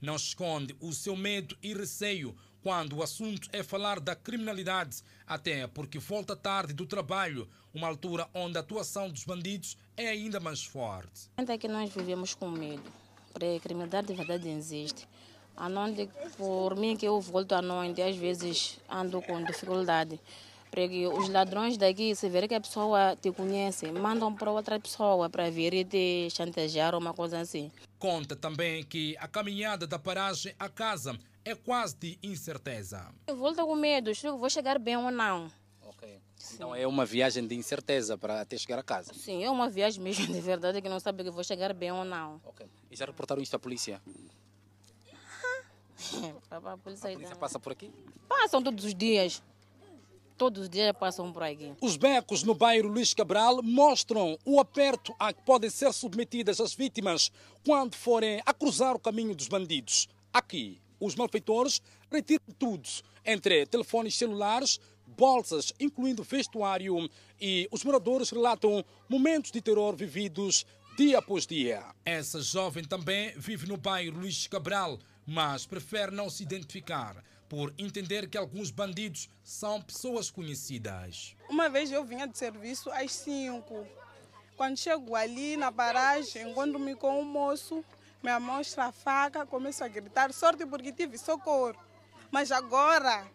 não 0.00 0.16
esconde 0.16 0.76
o 0.80 0.92
seu 0.92 1.16
medo 1.16 1.56
e 1.62 1.72
receio 1.72 2.36
quando 2.62 2.96
o 2.96 3.02
assunto 3.02 3.48
é 3.52 3.62
falar 3.62 4.00
da 4.00 4.14
criminalidade, 4.14 5.02
até 5.26 5.66
porque 5.66 5.98
volta 5.98 6.34
tarde 6.36 6.74
do 6.74 6.84
trabalho, 6.84 7.48
uma 7.72 7.86
altura 7.86 8.28
onde 8.34 8.58
a 8.58 8.60
atuação 8.60 9.08
dos 9.08 9.24
bandidos 9.24 9.76
é 9.96 10.08
ainda 10.08 10.40
mais 10.40 10.64
forte. 10.64 11.30
É 11.36 11.58
que 11.58 11.68
nós 11.68 11.90
vivemos 11.94 12.34
com 12.34 12.50
medo, 12.50 12.82
porque 13.32 13.56
a 13.56 13.60
criminalidade 13.60 14.08
de 14.08 14.14
verdade 14.14 14.48
existe. 14.48 15.08
A 15.56 15.68
noite, 15.68 16.10
por 16.36 16.76
mim 16.76 16.96
que 16.96 17.06
eu 17.06 17.18
volto 17.20 17.52
à 17.52 17.62
noite, 17.62 18.02
às 18.02 18.16
vezes 18.16 18.78
ando 18.90 19.22
com 19.22 19.42
dificuldade. 19.42 20.20
Porque 20.70 21.06
os 21.06 21.28
ladrões 21.28 21.76
daqui, 21.76 22.14
se 22.14 22.28
ver 22.28 22.46
que 22.48 22.54
a 22.54 22.60
pessoa 22.60 23.16
te 23.16 23.30
conhece, 23.32 23.90
mandam 23.90 24.34
para 24.34 24.50
outra 24.50 24.78
pessoa 24.78 25.30
para 25.30 25.50
vir 25.50 25.72
e 25.74 25.84
te 25.84 26.28
chantagear 26.30 26.94
ou 26.94 27.00
uma 27.00 27.14
coisa 27.14 27.40
assim. 27.40 27.70
Conta 27.98 28.36
também 28.36 28.84
que 28.84 29.16
a 29.18 29.26
caminhada 29.26 29.86
da 29.86 29.98
paragem 29.98 30.54
à 30.58 30.68
casa 30.68 31.18
é 31.44 31.54
quase 31.54 31.96
de 31.96 32.18
incerteza. 32.22 33.08
Eu 33.26 33.36
volto 33.36 33.64
com 33.64 33.74
medo, 33.74 34.10
vou 34.36 34.50
chegar 34.50 34.78
bem 34.78 34.96
ou 34.96 35.10
não. 35.10 35.50
Ok. 35.82 36.20
Então 36.54 36.74
é 36.74 36.86
uma 36.86 37.06
viagem 37.06 37.46
de 37.46 37.54
incerteza 37.54 38.18
para 38.18 38.40
até 38.40 38.58
chegar 38.58 38.78
a 38.78 38.82
casa. 38.82 39.14
Sim, 39.14 39.44
é 39.44 39.50
uma 39.50 39.68
viagem 39.68 40.02
mesmo 40.02 40.26
de 40.32 40.40
verdade 40.40 40.82
que 40.82 40.88
não 40.88 41.00
sabe 41.00 41.24
que 41.24 41.30
vou 41.30 41.44
chegar 41.44 41.72
bem 41.72 41.92
ou 41.92 42.04
não. 42.04 42.40
Ok. 42.44 42.66
E 42.90 42.96
já 42.96 43.06
reportaram 43.06 43.40
isto 43.40 43.54
à 43.54 43.58
polícia? 43.58 44.02
a 46.50 46.76
polícia, 46.76 47.10
a 47.10 47.12
polícia 47.12 47.36
passa 47.36 47.58
por 47.58 47.72
aqui? 47.72 47.90
Passam 48.28 48.62
todos 48.62 48.84
os 48.84 48.94
dias. 48.94 49.42
Todos 50.36 50.64
os 50.64 50.68
dias 50.68 50.92
passam 50.98 51.32
por 51.32 51.42
aqui. 51.42 51.72
Os 51.80 51.96
becos 51.96 52.42
no 52.42 52.54
bairro 52.54 52.88
Luís 52.88 53.14
Cabral 53.14 53.62
mostram 53.62 54.38
o 54.44 54.60
aperto 54.60 55.14
a 55.18 55.32
que 55.32 55.42
podem 55.42 55.70
ser 55.70 55.92
submetidas 55.94 56.60
as 56.60 56.74
vítimas 56.74 57.32
quando 57.64 57.94
forem 57.94 58.42
a 58.44 58.52
cruzar 58.52 58.94
o 58.94 58.98
caminho 58.98 59.34
dos 59.34 59.48
bandidos. 59.48 60.08
Aqui, 60.30 60.78
os 61.00 61.14
malfeitores 61.14 61.80
retiram 62.10 62.44
tudo, 62.58 62.86
entre 63.24 63.64
telefones 63.64 64.14
celulares, 64.14 64.78
bolsas, 65.06 65.72
incluindo 65.80 66.22
vestuário, 66.22 67.08
e 67.40 67.66
os 67.70 67.82
moradores 67.82 68.28
relatam 68.28 68.84
momentos 69.08 69.50
de 69.50 69.62
terror 69.62 69.96
vividos 69.96 70.66
dia 70.98 71.18
após 71.18 71.46
dia. 71.46 71.82
Essa 72.04 72.42
jovem 72.42 72.84
também 72.84 73.32
vive 73.38 73.66
no 73.66 73.78
bairro 73.78 74.18
Luís 74.18 74.46
Cabral, 74.46 74.98
mas 75.26 75.66
prefere 75.66 76.12
não 76.12 76.28
se 76.28 76.42
identificar 76.42 77.24
por 77.48 77.72
entender 77.78 78.28
que 78.28 78.36
alguns 78.36 78.70
bandidos 78.70 79.28
são 79.42 79.80
pessoas 79.80 80.30
conhecidas. 80.30 81.36
Uma 81.48 81.68
vez 81.68 81.90
eu 81.90 82.04
vinha 82.04 82.26
de 82.26 82.36
serviço 82.36 82.90
às 82.90 83.12
5. 83.12 83.86
Quando 84.56 84.76
chego 84.76 85.14
ali 85.14 85.56
na 85.56 85.70
paragem, 85.70 86.50
encontro-me 86.50 86.94
com 86.94 87.20
um 87.20 87.24
moço, 87.24 87.84
me 88.22 88.36
mostra 88.38 88.86
a 88.86 88.92
faca, 88.92 89.46
começo 89.46 89.84
a 89.84 89.88
gritar, 89.88 90.32
sorte 90.32 90.64
porque 90.64 90.92
tive 90.92 91.18
socorro. 91.18 91.76
Mas 92.30 92.50
agora, 92.50 93.26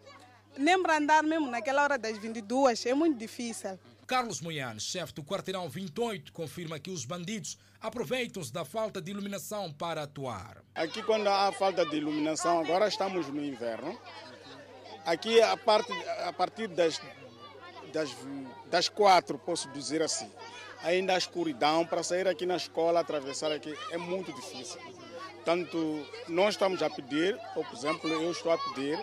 nem 0.56 0.82
para 0.82 0.98
andar 0.98 1.22
mesmo 1.22 1.50
naquela 1.50 1.82
hora 1.84 1.96
das 1.96 2.18
22, 2.18 2.84
é 2.86 2.94
muito 2.94 3.16
difícil. 3.16 3.78
Carlos 4.06 4.40
Moiane, 4.40 4.80
chefe 4.80 5.14
do 5.14 5.22
quarteirão 5.22 5.68
28, 5.68 6.32
confirma 6.32 6.78
que 6.78 6.90
os 6.90 7.04
bandidos 7.04 7.56
aproveitam-se 7.80 8.52
da 8.52 8.64
falta 8.64 9.00
de 9.00 9.10
iluminação 9.10 9.72
para 9.72 10.02
atuar. 10.02 10.62
Aqui, 10.74 11.02
quando 11.02 11.28
há 11.28 11.52
falta 11.52 11.86
de 11.86 11.96
iluminação, 11.96 12.60
agora 12.60 12.88
estamos 12.88 13.28
no 13.28 13.44
inverno. 13.44 13.98
Aqui, 15.06 15.40
a, 15.40 15.56
parte, 15.56 15.92
a 16.24 16.32
partir 16.32 16.68
das, 16.68 17.00
das, 17.92 18.14
das 18.70 18.88
quatro, 18.88 19.38
posso 19.38 19.68
dizer 19.70 20.02
assim, 20.02 20.30
ainda 20.82 21.14
a 21.14 21.18
escuridão 21.18 21.86
para 21.86 22.02
sair 22.02 22.26
aqui 22.26 22.44
na 22.44 22.56
escola, 22.56 23.00
atravessar 23.00 23.52
aqui, 23.52 23.74
é 23.90 23.96
muito 23.96 24.32
difícil. 24.32 24.80
Portanto, 25.34 26.06
nós 26.28 26.54
estamos 26.54 26.82
a 26.82 26.90
pedir, 26.90 27.38
ou 27.56 27.64
por 27.64 27.76
exemplo, 27.76 28.10
eu 28.10 28.30
estou 28.30 28.52
a 28.52 28.58
pedir 28.58 28.98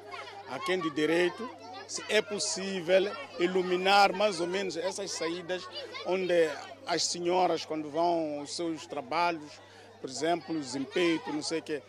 a 0.50 0.60
quem 0.60 0.80
de 0.80 0.90
direito 0.92 1.50
se 1.90 2.04
é 2.08 2.22
possível 2.22 3.12
iluminar 3.40 4.14
mais 4.14 4.40
ou 4.40 4.46
menos 4.46 4.78
essas 4.78 5.10
saídas 5.10 5.68
onde 6.06 6.48
as 6.86 7.04
senhoras, 7.04 7.66
quando 7.66 7.90
vão 7.90 8.40
aos 8.40 8.56
seus 8.56 8.86
trabalhos, 8.86 9.52
por 10.00 10.08
exemplo, 10.08 10.58
desempeito, 10.58 11.34
não 11.34 11.42
sei 11.42 11.60
o 11.60 11.64
quê, 11.64 11.82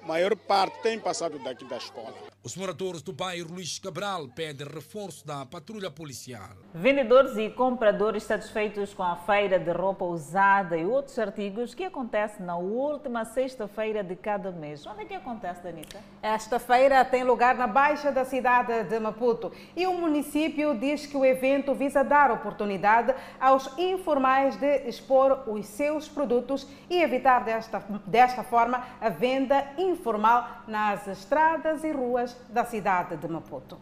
a 0.00 0.06
maior 0.06 0.36
parte 0.36 0.80
tem 0.80 0.98
passado 0.98 1.40
daqui 1.40 1.64
da 1.64 1.76
escola. 1.76 2.14
Os 2.48 2.56
moradores 2.56 3.02
do 3.02 3.12
bairro 3.12 3.52
Luís 3.52 3.78
Cabral 3.78 4.26
pedem 4.28 4.66
reforço 4.66 5.26
da 5.26 5.44
patrulha 5.44 5.90
policial. 5.90 6.56
Vendedores 6.72 7.36
e 7.36 7.50
compradores 7.50 8.22
satisfeitos 8.22 8.94
com 8.94 9.02
a 9.02 9.16
feira 9.16 9.58
de 9.58 9.70
roupa 9.70 10.06
usada 10.06 10.74
e 10.74 10.86
outros 10.86 11.18
artigos 11.18 11.74
que 11.74 11.84
acontece 11.84 12.42
na 12.42 12.56
última 12.56 13.26
sexta-feira 13.26 14.02
de 14.02 14.16
cada 14.16 14.50
mês. 14.50 14.86
Onde 14.86 15.02
é 15.02 15.04
que 15.04 15.12
acontece, 15.12 15.62
Danita? 15.62 16.00
Esta 16.22 16.58
feira 16.58 17.04
tem 17.04 17.22
lugar 17.22 17.54
na 17.54 17.66
baixa 17.66 18.10
da 18.10 18.24
cidade 18.24 18.84
de 18.84 18.98
Maputo 18.98 19.52
e 19.76 19.86
o 19.86 19.92
município 19.92 20.74
diz 20.74 21.04
que 21.04 21.18
o 21.18 21.26
evento 21.26 21.74
visa 21.74 22.02
dar 22.02 22.30
oportunidade 22.30 23.14
aos 23.38 23.76
informais 23.76 24.56
de 24.56 24.88
expor 24.88 25.44
os 25.46 25.66
seus 25.66 26.08
produtos 26.08 26.66
e 26.88 27.02
evitar 27.02 27.44
desta, 27.44 27.84
desta 28.06 28.42
forma 28.42 28.86
a 29.02 29.10
venda 29.10 29.66
informal 29.76 30.62
nas 30.66 31.06
estradas 31.06 31.84
e 31.84 31.92
ruas 31.92 32.37
da 32.48 32.64
cidade 32.64 33.16
de 33.16 33.28
Maputo. 33.28 33.78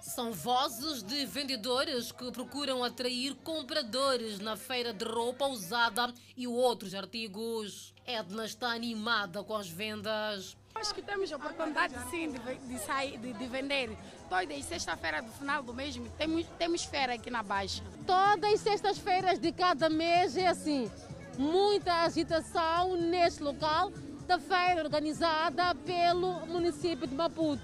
São 0.00 0.32
vozes 0.32 1.02
de 1.02 1.24
vendedores 1.26 2.10
que 2.10 2.30
procuram 2.32 2.82
atrair 2.82 3.34
compradores 3.44 4.38
na 4.40 4.56
feira 4.56 4.92
de 4.92 5.04
roupa 5.04 5.46
usada 5.46 6.12
e 6.36 6.46
outros 6.46 6.94
artigos. 6.94 7.94
Edna 8.04 8.44
está 8.44 8.68
animada 8.70 9.44
com 9.44 9.54
as 9.54 9.68
vendas. 9.68 10.56
Acho 10.74 10.94
que 10.94 11.02
temos 11.02 11.32
a 11.32 11.36
oportunidade 11.36 11.94
sim 12.10 12.32
de, 12.32 12.54
de 12.54 12.78
sair, 12.78 13.18
de, 13.18 13.32
de 13.32 13.46
vender. 13.46 13.96
Todas 14.28 14.58
as 14.58 14.64
sexta-feira 14.64 15.20
do 15.20 15.30
final 15.32 15.62
do 15.62 15.74
mês 15.74 16.00
temos, 16.16 16.46
temos 16.58 16.84
feira 16.84 17.14
aqui 17.14 17.30
na 17.30 17.42
Baixa. 17.42 17.82
Todas 18.06 18.54
as 18.54 18.60
sextas-feiras 18.60 19.38
de 19.38 19.52
cada 19.52 19.88
mês 19.88 20.36
é 20.36 20.46
assim. 20.46 20.90
Muita 21.36 22.02
agitação 22.02 22.96
neste 22.96 23.42
local 23.42 23.92
da 24.28 24.38
feira 24.38 24.82
organizada 24.84 25.74
pelo 25.74 26.46
município 26.46 27.06
de 27.06 27.14
Maputo. 27.14 27.62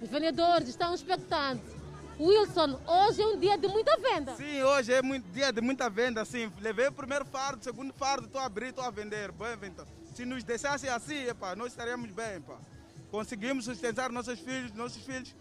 Os 0.00 0.08
vendedores 0.08 0.68
estão 0.68 0.94
expectantes. 0.94 1.74
Wilson, 2.20 2.80
hoje 2.86 3.20
é 3.20 3.26
um 3.26 3.36
dia 3.36 3.58
de 3.58 3.66
muita 3.66 3.96
venda. 3.96 4.36
Sim, 4.36 4.62
hoje 4.62 4.92
é 4.92 5.00
um 5.02 5.18
dia 5.32 5.52
de 5.52 5.60
muita 5.60 5.90
venda. 5.90 6.24
Sim, 6.24 6.52
levei 6.60 6.86
o 6.86 6.92
primeiro 6.92 7.24
fardo, 7.24 7.60
o 7.60 7.64
segundo 7.64 7.92
fardo, 7.92 8.26
estou 8.26 8.40
a 8.40 8.44
abrir, 8.44 8.68
estou 8.68 8.84
a 8.84 8.90
vender. 8.90 9.32
Boa 9.32 9.56
venda. 9.56 9.84
Se 10.14 10.24
nos 10.24 10.44
deixasse 10.44 10.88
assim, 10.88 11.16
epa, 11.24 11.56
nós 11.56 11.72
estaríamos 11.72 12.08
bem. 12.12 12.36
Epa. 12.36 12.60
Conseguimos 13.10 13.64
sustentar 13.64 14.12
nossos 14.12 14.38
filhos, 14.38 14.72
nossos 14.72 15.02
filhos 15.02 15.34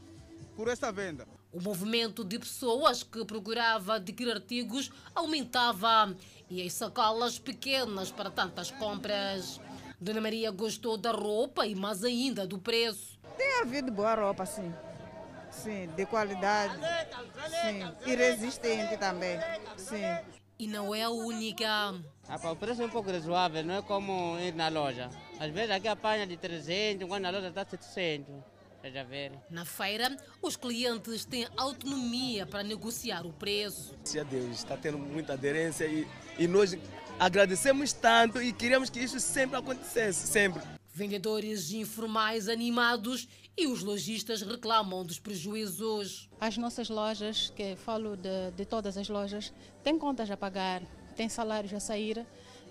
por 0.56 0.68
esta 0.68 0.92
venda. 0.92 1.28
O 1.52 1.62
movimento 1.62 2.24
de 2.24 2.40
pessoas 2.40 3.04
que 3.04 3.24
procurava 3.26 3.96
adquirir 3.98 4.34
artigos 4.34 4.92
aumentava 5.14 6.16
e 6.50 6.66
as 6.66 6.74
sacolas 6.74 7.38
pequenas 7.38 8.10
para 8.10 8.32
tantas 8.32 8.72
compras. 8.72 9.62
Dona 10.00 10.22
Maria 10.22 10.52
gostou 10.52 10.98
da 10.98 11.12
roupa 11.12 11.66
e 11.66 11.76
mais 11.76 12.04
ainda 12.04 12.46
do 12.46 12.60
preço. 12.60 13.20
Tem 13.38 13.62
havido 13.62 13.92
boa 13.92 14.16
roupa, 14.16 14.46
sim. 14.46 14.74
Sim, 15.50 15.88
de 15.96 16.06
qualidade. 16.06 16.76
Sim, 17.50 18.10
e 18.12 18.16
resistente 18.16 18.98
também. 18.98 19.38
Sim. 19.78 20.04
E 20.58 20.68
não 20.68 20.94
é 20.94 21.04
a 21.04 21.10
única. 21.10 21.68
Ah, 22.28 22.52
o 22.52 22.56
preço 22.56 22.82
é 22.82 22.86
um 22.86 22.90
pouco 22.90 23.12
razoável, 23.12 23.64
não 23.64 23.76
é 23.76 23.82
como 23.82 24.38
ir 24.40 24.54
na 24.54 24.70
loja. 24.70 25.10
Às 25.40 25.52
vezes 25.52 25.72
aqui 25.72 25.88
apanha 25.88 26.26
de 26.26 26.38
300, 26.38 27.08
quando 27.08 27.24
na 27.24 27.30
loja 27.30 27.50
está 27.50 27.66
700. 27.66 28.34
Já 28.92 29.04
ver. 29.04 29.32
Na 29.50 29.64
feira, 29.64 30.14
os 30.42 30.58
clientes 30.58 31.24
têm 31.24 31.48
autonomia 31.56 32.46
para 32.46 32.64
negociar 32.64 33.26
o 33.26 33.32
preço. 33.32 33.96
Se 34.04 34.20
a 34.20 34.24
Deus 34.24 34.58
está 34.58 34.76
tendo 34.76 34.98
muita 34.98 35.34
aderência 35.34 35.86
e, 35.86 36.06
e 36.38 36.48
nós 36.48 36.78
agradecemos 37.24 37.94
tanto 37.94 38.42
e 38.42 38.52
queríamos 38.52 38.90
que 38.90 39.00
isso 39.00 39.18
sempre 39.18 39.56
acontecesse, 39.58 40.28
sempre. 40.28 40.62
Vendedores 40.94 41.72
informais 41.72 42.50
animados 42.50 43.30
e 43.58 43.66
os 43.66 43.82
lojistas 43.82 44.42
reclamam 44.42 45.06
dos 45.06 45.20
prejuízos. 45.20 46.30
As 46.40 46.58
nossas 46.58 46.90
lojas, 46.90 47.50
que 47.56 47.78
falo 47.78 48.18
de, 48.18 48.52
de 48.58 48.66
todas 48.66 48.98
as 48.98 49.08
lojas, 49.08 49.54
têm 49.86 49.98
contas 49.98 50.30
a 50.30 50.36
pagar, 50.36 50.82
têm 51.16 51.30
salários 51.30 51.74
a 51.74 51.80
sair. 51.80 52.26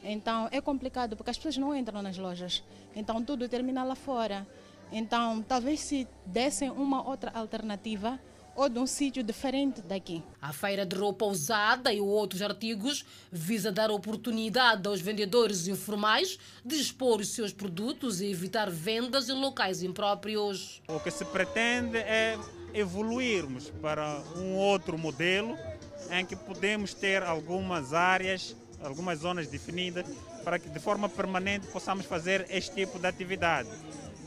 Então 0.05 0.49
é 0.53 0.61
complicado 0.61 1.17
porque 1.17 1.31
as 1.31 1.39
pessoas 1.39 1.57
não 1.57 1.75
entram 1.75 2.03
nas 2.03 2.19
lojas. 2.19 2.63
Então 2.95 3.25
tudo 3.25 3.49
termina 3.49 3.83
lá 3.83 3.95
fora. 3.95 4.47
Então 4.93 5.43
talvez 5.43 5.81
se 5.81 6.07
dessem 6.27 6.71
uma 6.71 7.09
outra 7.09 7.31
alternativa 7.35 8.21
ou 8.55 8.69
de 8.69 8.79
um 8.79 8.87
sítio 8.87 9.23
diferente 9.23 9.81
daqui. 9.83 10.23
A 10.41 10.53
feira 10.53 10.85
de 10.85 10.97
roupa 10.97 11.25
usada 11.25 11.93
e 11.93 12.01
outros 12.01 12.43
artigos 12.43 13.05
visa 13.31 13.73
dar 13.73 13.91
oportunidade 13.91 14.87
aos 14.89 15.01
vendedores 15.01 15.67
informais 15.69 16.39
de 16.65 16.77
expor 16.77 17.21
os 17.21 17.29
seus 17.29 17.53
produtos 17.53 18.21
e 18.21 18.31
evitar 18.31 18.71
vendas 18.71 19.29
em 19.29 19.35
locais 19.35 19.83
impróprios. 19.83 20.83
O 20.89 21.01
que 21.01 21.11
se 21.11 21.25
pretende 21.25 21.99
é 21.99 22.39
evoluirmos 22.75 23.71
para 23.83 24.23
um 24.37 24.55
outro 24.57 24.99
modelo 24.99 25.57
em 26.11 26.25
que 26.25 26.37
podemos 26.37 26.95
ter 26.95 27.23
algumas 27.23 27.93
áreas 27.93 28.57
algumas 28.83 29.21
zonas 29.21 29.47
definidas, 29.47 30.07
para 30.45 30.59
que 30.59 30.69
de 30.69 30.81
forma 30.81 31.09
permanente 31.09 31.67
possamos 31.69 32.05
fazer 32.05 32.47
este 32.51 32.75
tipo 32.75 32.99
de 32.99 33.07
atividade. 33.07 33.69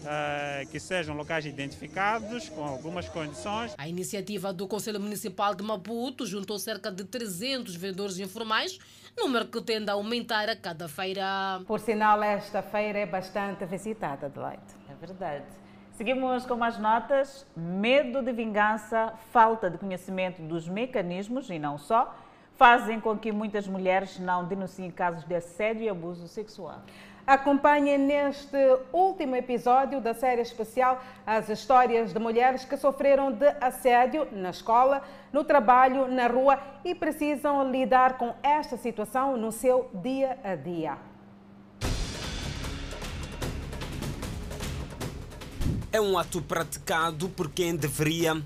Uh, 0.05 0.69
que 0.69 0.79
sejam 0.79 1.15
locais 1.15 1.45
identificados 1.45 2.47
com 2.49 2.63
algumas 2.63 3.09
condições. 3.09 3.73
A 3.75 3.87
iniciativa 3.87 4.53
do 4.53 4.67
Conselho 4.67 4.99
Municipal 4.99 5.55
de 5.55 5.63
Maputo 5.63 6.27
juntou 6.27 6.59
cerca 6.59 6.91
de 6.91 7.03
300 7.03 7.75
vendedores 7.75 8.19
informais, 8.19 8.77
número 9.17 9.47
que 9.47 9.59
tende 9.61 9.89
a 9.89 9.93
aumentar 9.93 10.47
a 10.47 10.55
cada 10.55 10.87
feira. 10.87 11.59
Por 11.65 11.79
sinal, 11.79 12.21
esta 12.21 12.61
feira 12.61 12.99
é 12.99 13.05
bastante 13.07 13.65
visitada, 13.65 14.27
Adelaide. 14.27 14.61
É 14.89 14.93
verdade. 14.93 15.45
Seguimos 15.93 16.45
com 16.45 16.55
mais 16.55 16.77
notas. 16.77 17.47
Medo 17.55 18.21
de 18.21 18.31
vingança, 18.31 19.13
falta 19.31 19.69
de 19.69 19.77
conhecimento 19.77 20.41
dos 20.41 20.67
mecanismos 20.67 21.49
e 21.49 21.57
não 21.57 21.77
só, 21.77 22.13
fazem 22.57 22.99
com 22.99 23.17
que 23.17 23.31
muitas 23.31 23.67
mulheres 23.67 24.19
não 24.19 24.45
denunciem 24.45 24.91
casos 24.91 25.23
de 25.23 25.33
assédio 25.33 25.83
e 25.83 25.89
abuso 25.89 26.27
sexual. 26.27 26.81
Acompanhe 27.27 27.97
neste 27.97 28.55
último 28.93 29.35
episódio 29.35 29.99
da 29.99 30.13
série 30.13 30.43
especial 30.43 31.01
as 31.25 31.49
histórias 31.49 32.13
de 32.13 32.19
mulheres 32.19 32.65
que 32.65 32.77
sofreram 32.77 33.31
de 33.31 33.47
assédio 33.59 34.27
na 34.31 34.51
escola, 34.51 35.01
no 35.33 35.43
trabalho, 35.43 36.07
na 36.07 36.27
rua 36.27 36.59
e 36.83 36.93
precisam 36.93 37.71
lidar 37.71 38.19
com 38.19 38.31
esta 38.43 38.77
situação 38.77 39.35
no 39.37 39.51
seu 39.51 39.89
dia 39.91 40.37
a 40.43 40.53
dia. 40.55 40.97
É 45.91 45.99
um 45.99 46.19
ato 46.19 46.43
praticado 46.43 47.27
por 47.29 47.49
quem 47.49 47.75
deveria 47.75 48.39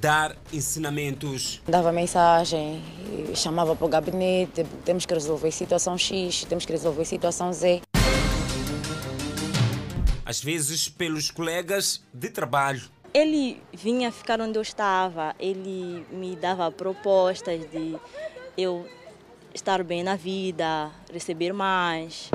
dar 0.00 0.34
ensinamentos. 0.50 1.60
Dava 1.68 1.92
mensagem, 1.92 2.82
chamava 3.34 3.76
para 3.76 3.84
o 3.84 3.88
gabinete, 3.90 4.64
temos 4.86 5.04
que 5.04 5.12
resolver 5.12 5.50
situação 5.50 5.98
X, 5.98 6.44
temos 6.44 6.64
que 6.64 6.72
resolver 6.72 7.04
situação 7.04 7.52
Z 7.52 7.82
às 10.32 10.42
vezes 10.42 10.88
pelos 10.88 11.30
colegas 11.30 12.02
de 12.10 12.30
trabalho. 12.30 12.80
Ele 13.12 13.62
vinha 13.70 14.10
ficar 14.10 14.40
onde 14.40 14.58
eu 14.58 14.62
estava, 14.62 15.36
ele 15.38 16.06
me 16.10 16.34
dava 16.34 16.70
propostas 16.72 17.70
de 17.70 17.98
eu 18.56 18.88
estar 19.52 19.84
bem 19.84 20.02
na 20.02 20.16
vida, 20.16 20.90
receber 21.12 21.52
mais. 21.52 22.30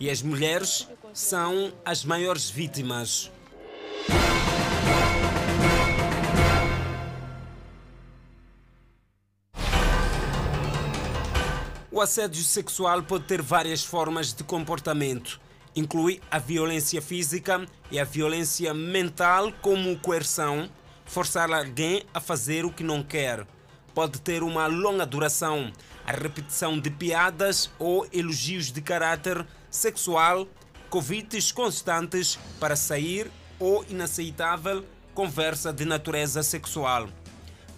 E 0.00 0.08
as 0.08 0.22
mulheres 0.22 0.88
são 1.12 1.74
as 1.84 2.06
maiores 2.06 2.48
vítimas. 2.48 3.30
O 11.92 12.00
assédio 12.00 12.42
sexual 12.42 13.02
pode 13.02 13.24
ter 13.24 13.42
várias 13.42 13.84
formas 13.84 14.32
de 14.32 14.42
comportamento 14.42 15.44
inclui 15.76 16.20
a 16.30 16.38
violência 16.38 17.02
física 17.02 17.64
e 17.90 18.00
a 18.00 18.04
violência 18.04 18.72
mental, 18.72 19.52
como 19.60 19.98
coerção, 19.98 20.68
forçar 21.04 21.52
alguém 21.52 22.02
a 22.14 22.20
fazer 22.20 22.64
o 22.64 22.72
que 22.72 22.82
não 22.82 23.02
quer. 23.02 23.46
Pode 23.94 24.20
ter 24.20 24.42
uma 24.42 24.66
longa 24.66 25.04
duração, 25.04 25.70
a 26.06 26.12
repetição 26.12 26.80
de 26.80 26.90
piadas 26.90 27.70
ou 27.78 28.06
elogios 28.12 28.72
de 28.72 28.80
caráter 28.80 29.46
sexual, 29.70 30.48
convites 30.88 31.52
constantes 31.52 32.38
para 32.58 32.74
sair 32.74 33.30
ou 33.58 33.84
inaceitável 33.88 34.84
conversa 35.14 35.72
de 35.72 35.84
natureza 35.84 36.42
sexual. 36.42 37.08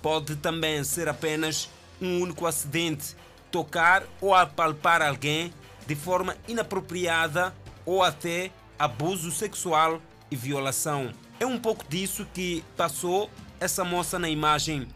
Pode 0.03 0.37
também 0.37 0.83
ser 0.83 1.09
apenas 1.09 1.69
um 2.01 2.21
único 2.21 2.47
acidente, 2.47 3.17
tocar 3.51 4.05
ou 4.21 4.35
apalpar 4.35 5.03
alguém 5.03 5.53
de 5.87 5.95
forma 5.95 6.37
inapropriada 6.49 7.55
ou 7.89 8.03
até 8.03 8.51
abuso 8.79 9.31
sexual 9.31 9.99
e 10.31 10.37
violação. 10.37 11.11
É 11.41 11.47
um 11.47 11.59
pouco 11.59 11.87
disso 11.89 12.27
que 12.35 12.63
passou 12.77 13.31
essa 13.59 13.83
moça 13.83 14.19
na 14.19 14.29
imagem. 14.29 14.87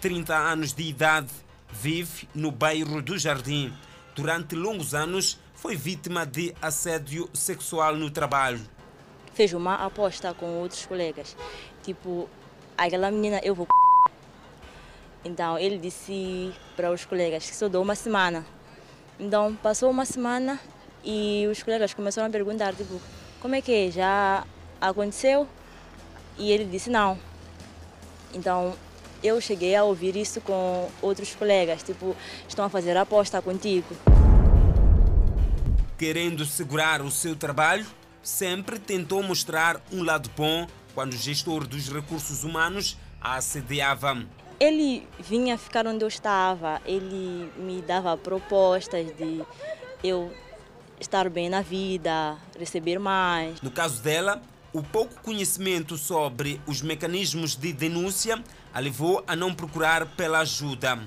30 0.00 0.34
anos 0.34 0.72
de 0.72 0.82
idade, 0.82 1.28
vive 1.70 2.26
no 2.34 2.50
bairro 2.50 3.02
do 3.02 3.18
Jardim. 3.18 3.70
Durante 4.16 4.56
longos 4.56 4.94
anos, 4.94 5.38
foi 5.54 5.76
vítima 5.76 6.24
de 6.24 6.54
assédio 6.62 7.28
sexual 7.34 7.96
no 7.96 8.10
trabalho. 8.10 8.62
Fez 9.34 9.52
uma 9.52 9.74
aposta 9.74 10.32
com 10.32 10.58
outros 10.58 10.86
colegas. 10.86 11.36
Tipo, 11.82 12.30
aquela 12.78 13.10
menina 13.10 13.40
eu 13.44 13.54
vou. 13.54 13.68
Então 15.22 15.58
ele 15.58 15.76
disse 15.76 16.50
para 16.76 16.90
os 16.90 17.04
colegas 17.04 17.48
que 17.50 17.54
só 17.54 17.68
dou 17.68 17.82
uma 17.82 17.94
semana. 17.94 18.46
Então 19.20 19.54
passou 19.56 19.90
uma 19.90 20.06
semana, 20.06 20.58
e 21.04 21.46
os 21.50 21.62
colegas 21.62 21.94
começaram 21.94 22.28
a 22.28 22.30
perguntar, 22.30 22.74
tipo, 22.74 23.00
como 23.40 23.54
é 23.54 23.60
que 23.60 23.72
é? 23.72 23.90
Já 23.90 24.44
aconteceu? 24.80 25.48
E 26.38 26.50
ele 26.50 26.64
disse 26.64 26.90
não. 26.90 27.18
Então, 28.34 28.74
eu 29.22 29.40
cheguei 29.40 29.76
a 29.76 29.84
ouvir 29.84 30.16
isso 30.16 30.40
com 30.40 30.88
outros 31.00 31.34
colegas, 31.34 31.82
tipo, 31.82 32.16
estão 32.48 32.64
a 32.64 32.68
fazer 32.68 32.96
aposta 32.96 33.40
contigo. 33.40 33.94
Querendo 35.98 36.44
segurar 36.44 37.00
o 37.00 37.10
seu 37.10 37.36
trabalho, 37.36 37.86
sempre 38.22 38.78
tentou 38.78 39.22
mostrar 39.22 39.80
um 39.92 40.02
lado 40.02 40.30
bom 40.36 40.66
quando 40.94 41.12
o 41.12 41.16
gestor 41.16 41.66
dos 41.66 41.88
recursos 41.88 42.42
humanos 42.42 42.96
a 43.20 43.36
assediava. 43.36 44.24
Ele 44.58 45.06
vinha 45.18 45.56
ficar 45.58 45.86
onde 45.86 46.04
eu 46.04 46.08
estava, 46.08 46.80
ele 46.84 47.50
me 47.56 47.82
dava 47.82 48.16
propostas 48.16 49.06
de 49.16 49.42
eu 50.02 50.32
estar 51.02 51.28
bem 51.28 51.50
na 51.50 51.60
vida, 51.60 52.36
receber 52.58 52.98
mais. 52.98 53.60
No 53.60 53.70
caso 53.70 54.00
dela, 54.02 54.40
o 54.72 54.82
pouco 54.82 55.20
conhecimento 55.20 55.98
sobre 55.98 56.60
os 56.66 56.80
mecanismos 56.80 57.54
de 57.54 57.72
denúncia 57.72 58.42
a 58.72 58.80
levou 58.80 59.22
a 59.26 59.36
não 59.36 59.52
procurar 59.52 60.06
pela 60.16 60.38
ajuda. 60.38 60.98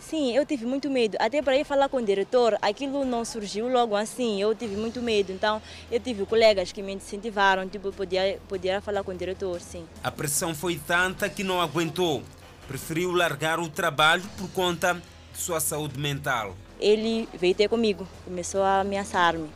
Sim, 0.00 0.34
eu 0.34 0.44
tive 0.44 0.66
muito 0.66 0.90
medo. 0.90 1.16
Até 1.20 1.40
para 1.40 1.56
ir 1.56 1.64
falar 1.64 1.88
com 1.88 1.98
o 1.98 2.04
diretor, 2.04 2.58
aquilo 2.60 3.04
não 3.04 3.24
surgiu 3.24 3.68
logo 3.68 3.94
assim. 3.94 4.40
Eu 4.42 4.54
tive 4.54 4.74
muito 4.74 5.00
medo. 5.00 5.32
Então, 5.32 5.62
eu 5.90 6.00
tive 6.00 6.26
colegas 6.26 6.72
que 6.72 6.82
me 6.82 6.92
incentivaram, 6.92 7.68
tipo, 7.68 7.92
podia, 7.92 8.38
podia 8.48 8.80
falar 8.80 9.04
com 9.04 9.12
o 9.12 9.14
diretor, 9.14 9.60
sim. 9.60 9.86
A 10.02 10.10
pressão 10.10 10.54
foi 10.54 10.76
tanta 10.76 11.28
que 11.28 11.44
não 11.44 11.60
aguentou. 11.60 12.22
Preferiu 12.66 13.12
largar 13.12 13.60
o 13.60 13.68
trabalho 13.68 14.24
por 14.36 14.50
conta 14.50 15.00
de 15.32 15.38
sua 15.38 15.60
saúde 15.60 15.98
mental 15.98 16.56
ele 16.82 17.28
veio 17.32 17.54
ter 17.54 17.68
comigo, 17.68 18.06
começou 18.24 18.62
a 18.62 18.80
ameaçar-me. 18.80 19.48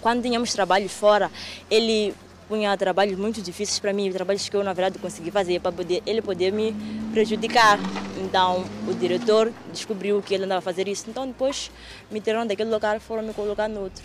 Quando 0.00 0.22
tínhamos 0.22 0.52
trabalhos 0.52 0.92
fora, 0.92 1.30
ele 1.70 2.14
punha 2.48 2.76
trabalhos 2.76 3.16
muito 3.16 3.40
difíceis 3.40 3.78
para 3.78 3.92
mim, 3.92 4.10
trabalhos 4.10 4.48
que 4.48 4.56
eu 4.56 4.64
na 4.64 4.72
verdade 4.72 4.98
consegui 4.98 5.30
fazer 5.30 5.60
para 5.60 5.70
poder 5.70 6.02
ele 6.04 6.20
poder 6.20 6.52
me 6.52 6.74
prejudicar. 7.12 7.78
Então 8.18 8.64
o 8.88 8.92
diretor 8.92 9.52
descobriu 9.72 10.20
que 10.20 10.34
ele 10.34 10.44
andava 10.44 10.58
a 10.58 10.62
fazer 10.62 10.88
isso. 10.88 11.08
Então 11.08 11.26
depois 11.26 11.70
me 12.10 12.20
tiraram 12.20 12.46
daquele 12.46 12.70
lugar 12.70 12.96
e 12.96 13.00
foram 13.00 13.22
me 13.22 13.32
colocar 13.32 13.68
no 13.68 13.82
outro. 13.82 14.02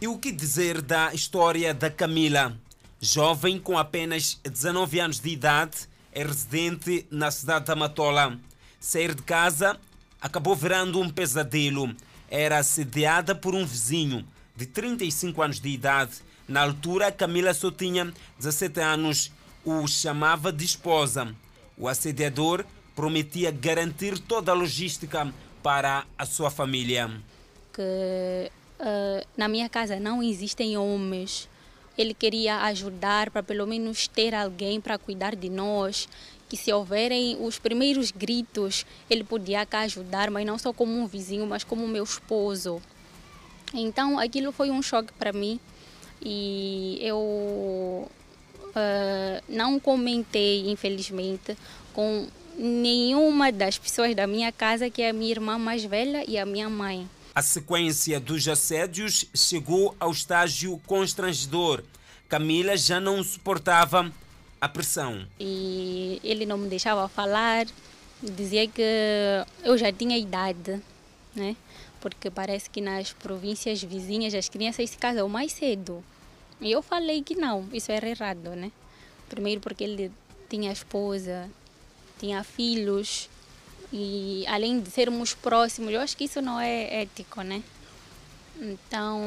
E 0.00 0.08
o 0.08 0.18
que 0.18 0.32
dizer 0.32 0.82
da 0.82 1.14
história 1.14 1.72
da 1.72 1.88
Camila? 1.88 2.56
Jovem 3.00 3.60
com 3.60 3.78
apenas 3.78 4.40
19 4.42 4.98
anos 4.98 5.20
de 5.20 5.28
idade, 5.30 5.88
é 6.12 6.24
residente 6.24 7.06
na 7.10 7.30
cidade 7.30 7.66
da 7.66 7.76
Matola. 7.76 8.36
Sair 8.82 9.14
de 9.14 9.22
casa 9.22 9.78
acabou 10.20 10.56
virando 10.56 11.00
um 11.00 11.08
pesadelo. 11.08 11.94
Era 12.28 12.58
assediada 12.58 13.32
por 13.32 13.54
um 13.54 13.64
vizinho 13.64 14.26
de 14.56 14.66
35 14.66 15.40
anos 15.40 15.60
de 15.60 15.68
idade. 15.68 16.14
Na 16.48 16.62
altura, 16.62 17.12
Camila 17.12 17.54
só 17.54 17.70
tinha 17.70 18.12
17 18.40 18.80
anos. 18.80 19.30
O 19.64 19.86
chamava 19.86 20.52
de 20.52 20.64
esposa. 20.64 21.32
O 21.78 21.86
assediador 21.86 22.64
prometia 22.96 23.52
garantir 23.52 24.18
toda 24.18 24.50
a 24.50 24.54
logística 24.54 25.32
para 25.62 26.04
a 26.18 26.26
sua 26.26 26.50
família. 26.50 27.08
Que 27.72 28.50
uh, 28.80 29.24
na 29.36 29.46
minha 29.46 29.68
casa 29.68 30.00
não 30.00 30.20
existem 30.20 30.76
homens. 30.76 31.48
Ele 31.96 32.14
queria 32.14 32.62
ajudar 32.64 33.30
para 33.30 33.44
pelo 33.44 33.64
menos 33.64 34.08
ter 34.08 34.34
alguém 34.34 34.80
para 34.80 34.98
cuidar 34.98 35.36
de 35.36 35.48
nós 35.48 36.08
que 36.52 36.56
se 36.58 36.70
houverem 36.70 37.38
os 37.40 37.58
primeiros 37.58 38.10
gritos, 38.10 38.84
ele 39.08 39.24
podia 39.24 39.64
cá 39.64 39.80
ajudar, 39.80 40.30
mas 40.30 40.44
não 40.44 40.58
só 40.58 40.70
como 40.70 40.92
um 40.92 41.06
vizinho, 41.06 41.46
mas 41.46 41.64
como 41.64 41.88
meu 41.88 42.04
esposo. 42.04 42.82
Então 43.72 44.18
aquilo 44.18 44.52
foi 44.52 44.70
um 44.70 44.82
choque 44.82 45.14
para 45.14 45.32
mim 45.32 45.58
e 46.20 46.98
eu 47.00 47.16
uh, 47.16 48.10
não 49.48 49.80
comentei, 49.80 50.70
infelizmente, 50.70 51.56
com 51.94 52.28
nenhuma 52.58 53.50
das 53.50 53.78
pessoas 53.78 54.14
da 54.14 54.26
minha 54.26 54.52
casa, 54.52 54.90
que 54.90 55.00
é 55.00 55.08
a 55.08 55.12
minha 55.14 55.30
irmã 55.30 55.56
mais 55.56 55.82
velha 55.82 56.22
e 56.28 56.36
a 56.36 56.44
minha 56.44 56.68
mãe. 56.68 57.08
A 57.34 57.40
sequência 57.40 58.20
dos 58.20 58.46
assédios 58.46 59.24
chegou 59.34 59.96
ao 59.98 60.10
estágio 60.10 60.78
constrangedor. 60.86 61.82
Camila 62.28 62.76
já 62.76 63.00
não 63.00 63.24
suportava 63.24 64.12
a 64.62 64.68
pressão. 64.68 65.26
E 65.40 66.20
ele 66.22 66.46
não 66.46 66.56
me 66.56 66.68
deixava 66.68 67.08
falar, 67.08 67.66
dizia 68.22 68.68
que 68.68 68.80
eu 69.64 69.76
já 69.76 69.92
tinha 69.92 70.16
idade, 70.16 70.80
né? 71.34 71.56
Porque 72.00 72.30
parece 72.30 72.70
que 72.70 72.80
nas 72.80 73.12
províncias 73.12 73.82
vizinhas 73.82 74.32
as 74.32 74.48
crianças 74.48 74.88
se 74.88 74.96
casam 74.96 75.28
mais 75.28 75.50
cedo. 75.50 76.04
E 76.60 76.70
eu 76.70 76.80
falei 76.80 77.24
que 77.24 77.34
não, 77.34 77.68
isso 77.72 77.90
era 77.90 78.08
errado, 78.08 78.50
né? 78.50 78.70
Primeiro 79.28 79.60
porque 79.60 79.82
ele 79.82 80.12
tinha 80.48 80.70
esposa, 80.70 81.50
tinha 82.20 82.44
filhos 82.44 83.28
e 83.92 84.44
além 84.46 84.80
de 84.80 84.92
sermos 84.92 85.34
próximos, 85.34 85.92
eu 85.92 86.00
acho 86.00 86.16
que 86.16 86.24
isso 86.24 86.40
não 86.40 86.60
é 86.60 87.02
ético, 87.02 87.42
né? 87.42 87.64
Então 88.60 89.20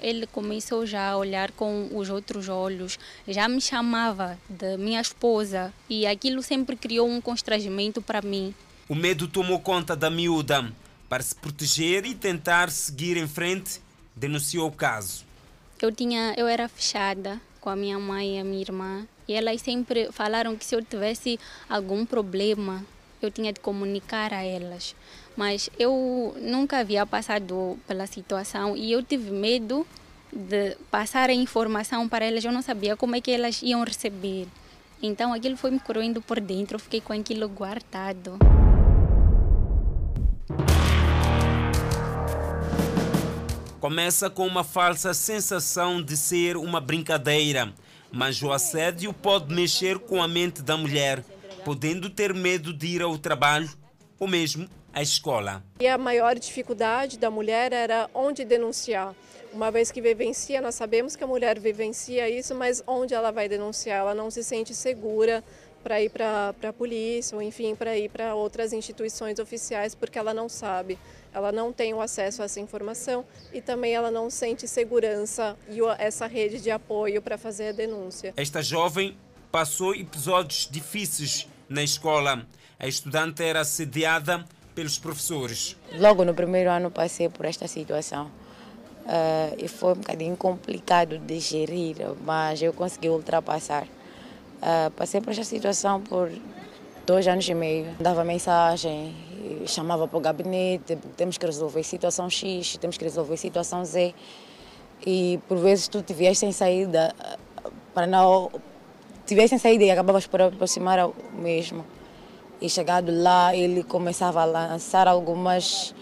ele 0.00 0.26
começou 0.26 0.84
já 0.86 1.10
a 1.10 1.16
olhar 1.16 1.52
com 1.52 1.88
os 1.92 2.10
outros 2.10 2.48
olhos, 2.48 2.98
já 3.28 3.48
me 3.48 3.60
chamava 3.60 4.38
de 4.48 4.76
minha 4.76 5.00
esposa 5.00 5.72
e 5.88 6.06
aquilo 6.06 6.42
sempre 6.42 6.76
criou 6.76 7.08
um 7.08 7.20
constrangimento 7.20 8.02
para 8.02 8.22
mim. 8.22 8.54
O 8.88 8.94
medo 8.94 9.28
tomou 9.28 9.60
conta 9.60 9.94
da 9.94 10.10
miúda. 10.10 10.72
Para 11.08 11.22
se 11.22 11.34
proteger 11.34 12.06
e 12.06 12.14
tentar 12.14 12.70
seguir 12.70 13.16
em 13.16 13.28
frente, 13.28 13.80
denunciou 14.16 14.68
o 14.68 14.72
caso. 14.72 15.24
Eu 15.80 15.92
tinha, 15.92 16.34
eu 16.36 16.48
era 16.48 16.66
fechada 16.68 17.40
com 17.60 17.68
a 17.68 17.76
minha 17.76 17.98
mãe 17.98 18.36
e 18.36 18.40
a 18.40 18.44
minha 18.44 18.62
irmã 18.62 19.06
e 19.26 19.32
elas 19.32 19.60
sempre 19.60 20.10
falaram 20.12 20.56
que 20.56 20.64
se 20.64 20.74
eu 20.74 20.84
tivesse 20.84 21.38
algum 21.68 22.04
problema 22.04 22.84
eu 23.24 23.30
tinha 23.30 23.52
de 23.52 23.60
comunicar 23.60 24.32
a 24.32 24.44
elas. 24.44 24.94
Mas 25.36 25.70
eu 25.78 26.36
nunca 26.40 26.78
havia 26.78 27.04
passado 27.04 27.78
pela 27.86 28.06
situação 28.06 28.76
e 28.76 28.92
eu 28.92 29.02
tive 29.02 29.30
medo 29.30 29.86
de 30.32 30.76
passar 30.90 31.30
a 31.30 31.34
informação 31.34 32.08
para 32.08 32.24
elas. 32.24 32.44
Eu 32.44 32.52
não 32.52 32.62
sabia 32.62 32.96
como 32.96 33.16
é 33.16 33.20
que 33.20 33.30
elas 33.30 33.62
iam 33.62 33.82
receber. 33.84 34.46
Então 35.02 35.32
aquilo 35.32 35.56
foi 35.56 35.70
me 35.70 35.80
corroendo 35.80 36.22
por 36.22 36.40
dentro, 36.40 36.76
eu 36.76 36.80
fiquei 36.80 37.00
com 37.00 37.12
aquilo 37.12 37.48
guardado. 37.48 38.38
Começa 43.80 44.30
com 44.30 44.46
uma 44.46 44.64
falsa 44.64 45.12
sensação 45.12 46.02
de 46.02 46.16
ser 46.16 46.56
uma 46.56 46.80
brincadeira, 46.80 47.70
mas 48.10 48.42
o 48.42 48.50
assédio 48.50 49.12
pode 49.12 49.54
mexer 49.54 49.98
com 49.98 50.22
a 50.22 50.26
mente 50.26 50.62
da 50.62 50.74
mulher 50.74 51.22
podendo 51.64 52.10
ter 52.10 52.34
medo 52.34 52.72
de 52.74 52.86
ir 52.88 53.02
ao 53.02 53.16
trabalho 53.16 53.70
ou 54.20 54.28
mesmo 54.28 54.68
à 54.92 55.02
escola. 55.02 55.64
E 55.80 55.88
a 55.88 55.96
maior 55.96 56.38
dificuldade 56.38 57.18
da 57.18 57.30
mulher 57.30 57.72
era 57.72 58.08
onde 58.14 58.44
denunciar. 58.44 59.14
Uma 59.52 59.70
vez 59.70 59.90
que 59.90 60.00
vivencia, 60.00 60.60
nós 60.60 60.74
sabemos 60.74 61.16
que 61.16 61.24
a 61.24 61.26
mulher 61.26 61.58
vivencia 61.58 62.28
isso, 62.28 62.54
mas 62.54 62.82
onde 62.86 63.14
ela 63.14 63.30
vai 63.30 63.48
denunciar? 63.48 64.00
Ela 64.00 64.14
não 64.14 64.30
se 64.30 64.42
sente 64.44 64.74
segura 64.74 65.42
para 65.82 66.02
ir 66.02 66.10
para 66.10 66.54
a 66.68 66.72
polícia 66.72 67.36
ou, 67.36 67.42
enfim, 67.42 67.74
para 67.74 67.96
ir 67.96 68.08
para 68.08 68.34
outras 68.34 68.72
instituições 68.72 69.38
oficiais, 69.38 69.94
porque 69.94 70.18
ela 70.18 70.34
não 70.34 70.48
sabe, 70.48 70.98
ela 71.32 71.52
não 71.52 71.72
tem 71.72 71.94
o 71.94 72.00
acesso 72.00 72.42
a 72.42 72.46
essa 72.46 72.58
informação 72.58 73.24
e 73.52 73.60
também 73.60 73.94
ela 73.94 74.10
não 74.10 74.28
sente 74.28 74.66
segurança 74.66 75.56
e 75.68 75.78
essa 75.98 76.26
rede 76.26 76.60
de 76.60 76.70
apoio 76.70 77.22
para 77.22 77.38
fazer 77.38 77.68
a 77.68 77.72
denúncia. 77.72 78.32
Esta 78.36 78.62
jovem 78.62 79.16
passou 79.52 79.94
episódios 79.94 80.68
difíceis 80.68 81.46
na 81.68 81.82
escola. 81.82 82.46
A 82.78 82.86
estudante 82.86 83.42
era 83.42 83.60
assediada 83.60 84.44
pelos 84.74 84.98
professores. 84.98 85.76
Logo 85.92 86.24
no 86.24 86.34
primeiro 86.34 86.70
ano 86.70 86.90
passei 86.90 87.28
por 87.28 87.46
esta 87.46 87.68
situação. 87.68 88.26
Uh, 89.04 89.54
e 89.58 89.68
foi 89.68 89.92
um 89.92 89.96
bocadinho 89.96 90.36
complicado 90.36 91.18
de 91.18 91.38
gerir, 91.38 91.96
mas 92.24 92.62
eu 92.62 92.72
consegui 92.72 93.08
ultrapassar. 93.08 93.84
Uh, 93.84 94.90
passei 94.96 95.20
por 95.20 95.30
esta 95.30 95.44
situação 95.44 96.00
por 96.00 96.30
dois 97.06 97.26
anos 97.28 97.46
e 97.46 97.54
meio. 97.54 97.94
Dava 98.00 98.24
mensagem, 98.24 99.14
chamava 99.66 100.08
para 100.08 100.16
o 100.16 100.20
gabinete, 100.20 100.96
temos 101.16 101.36
que 101.36 101.44
resolver 101.44 101.82
situação 101.82 102.30
X, 102.30 102.78
temos 102.78 102.96
que 102.96 103.04
resolver 103.04 103.36
situação 103.36 103.84
Z. 103.84 104.14
E 105.06 105.38
por 105.46 105.58
vezes 105.58 105.86
tu 105.86 106.02
te 106.02 106.14
vies 106.14 106.38
sem 106.38 106.50
saída 106.50 107.14
para 107.92 108.06
não 108.06 108.50
tivessem 109.26 109.58
saído 109.58 109.84
e 109.84 109.90
acabavas 109.90 110.26
por 110.26 110.40
aproximar 110.42 110.98
ao 110.98 111.14
mesmo. 111.32 111.84
E 112.60 112.68
chegado 112.68 113.10
lá, 113.12 113.54
ele 113.54 113.82
começava 113.82 114.42
a 114.42 114.44
lançar 114.44 115.08
algumas, 115.08 115.94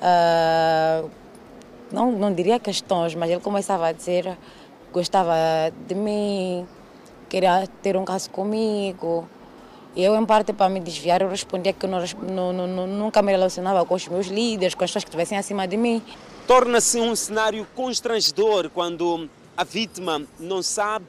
uh, 0.00 1.08
não, 1.92 2.12
não 2.12 2.32
diria 2.32 2.58
questões, 2.58 3.14
mas 3.14 3.30
ele 3.30 3.40
começava 3.40 3.88
a 3.88 3.92
dizer 3.92 4.36
gostava 4.92 5.34
de 5.86 5.94
mim, 5.94 6.66
queria 7.28 7.66
ter 7.82 7.96
um 7.96 8.04
caso 8.04 8.30
comigo. 8.30 9.28
Eu, 9.96 10.14
em 10.16 10.24
parte, 10.24 10.52
para 10.52 10.68
me 10.68 10.80
desviar, 10.80 11.22
eu 11.22 11.28
respondia 11.28 11.72
que 11.72 11.84
eu 11.86 11.90
não, 11.90 12.52
não, 12.52 12.66
não, 12.66 12.86
nunca 12.86 13.20
me 13.20 13.32
relacionava 13.32 13.84
com 13.84 13.94
os 13.94 14.06
meus 14.06 14.26
líderes, 14.28 14.74
com 14.74 14.84
as 14.84 14.90
pessoas 14.90 15.04
que 15.04 15.08
estivessem 15.08 15.36
acima 15.36 15.66
de 15.66 15.76
mim. 15.76 16.02
Torna-se 16.46 17.00
um 17.00 17.14
cenário 17.16 17.66
constrangedor 17.74 18.70
quando 18.70 19.28
a 19.56 19.64
vítima 19.64 20.22
não 20.38 20.62
sabe 20.62 21.06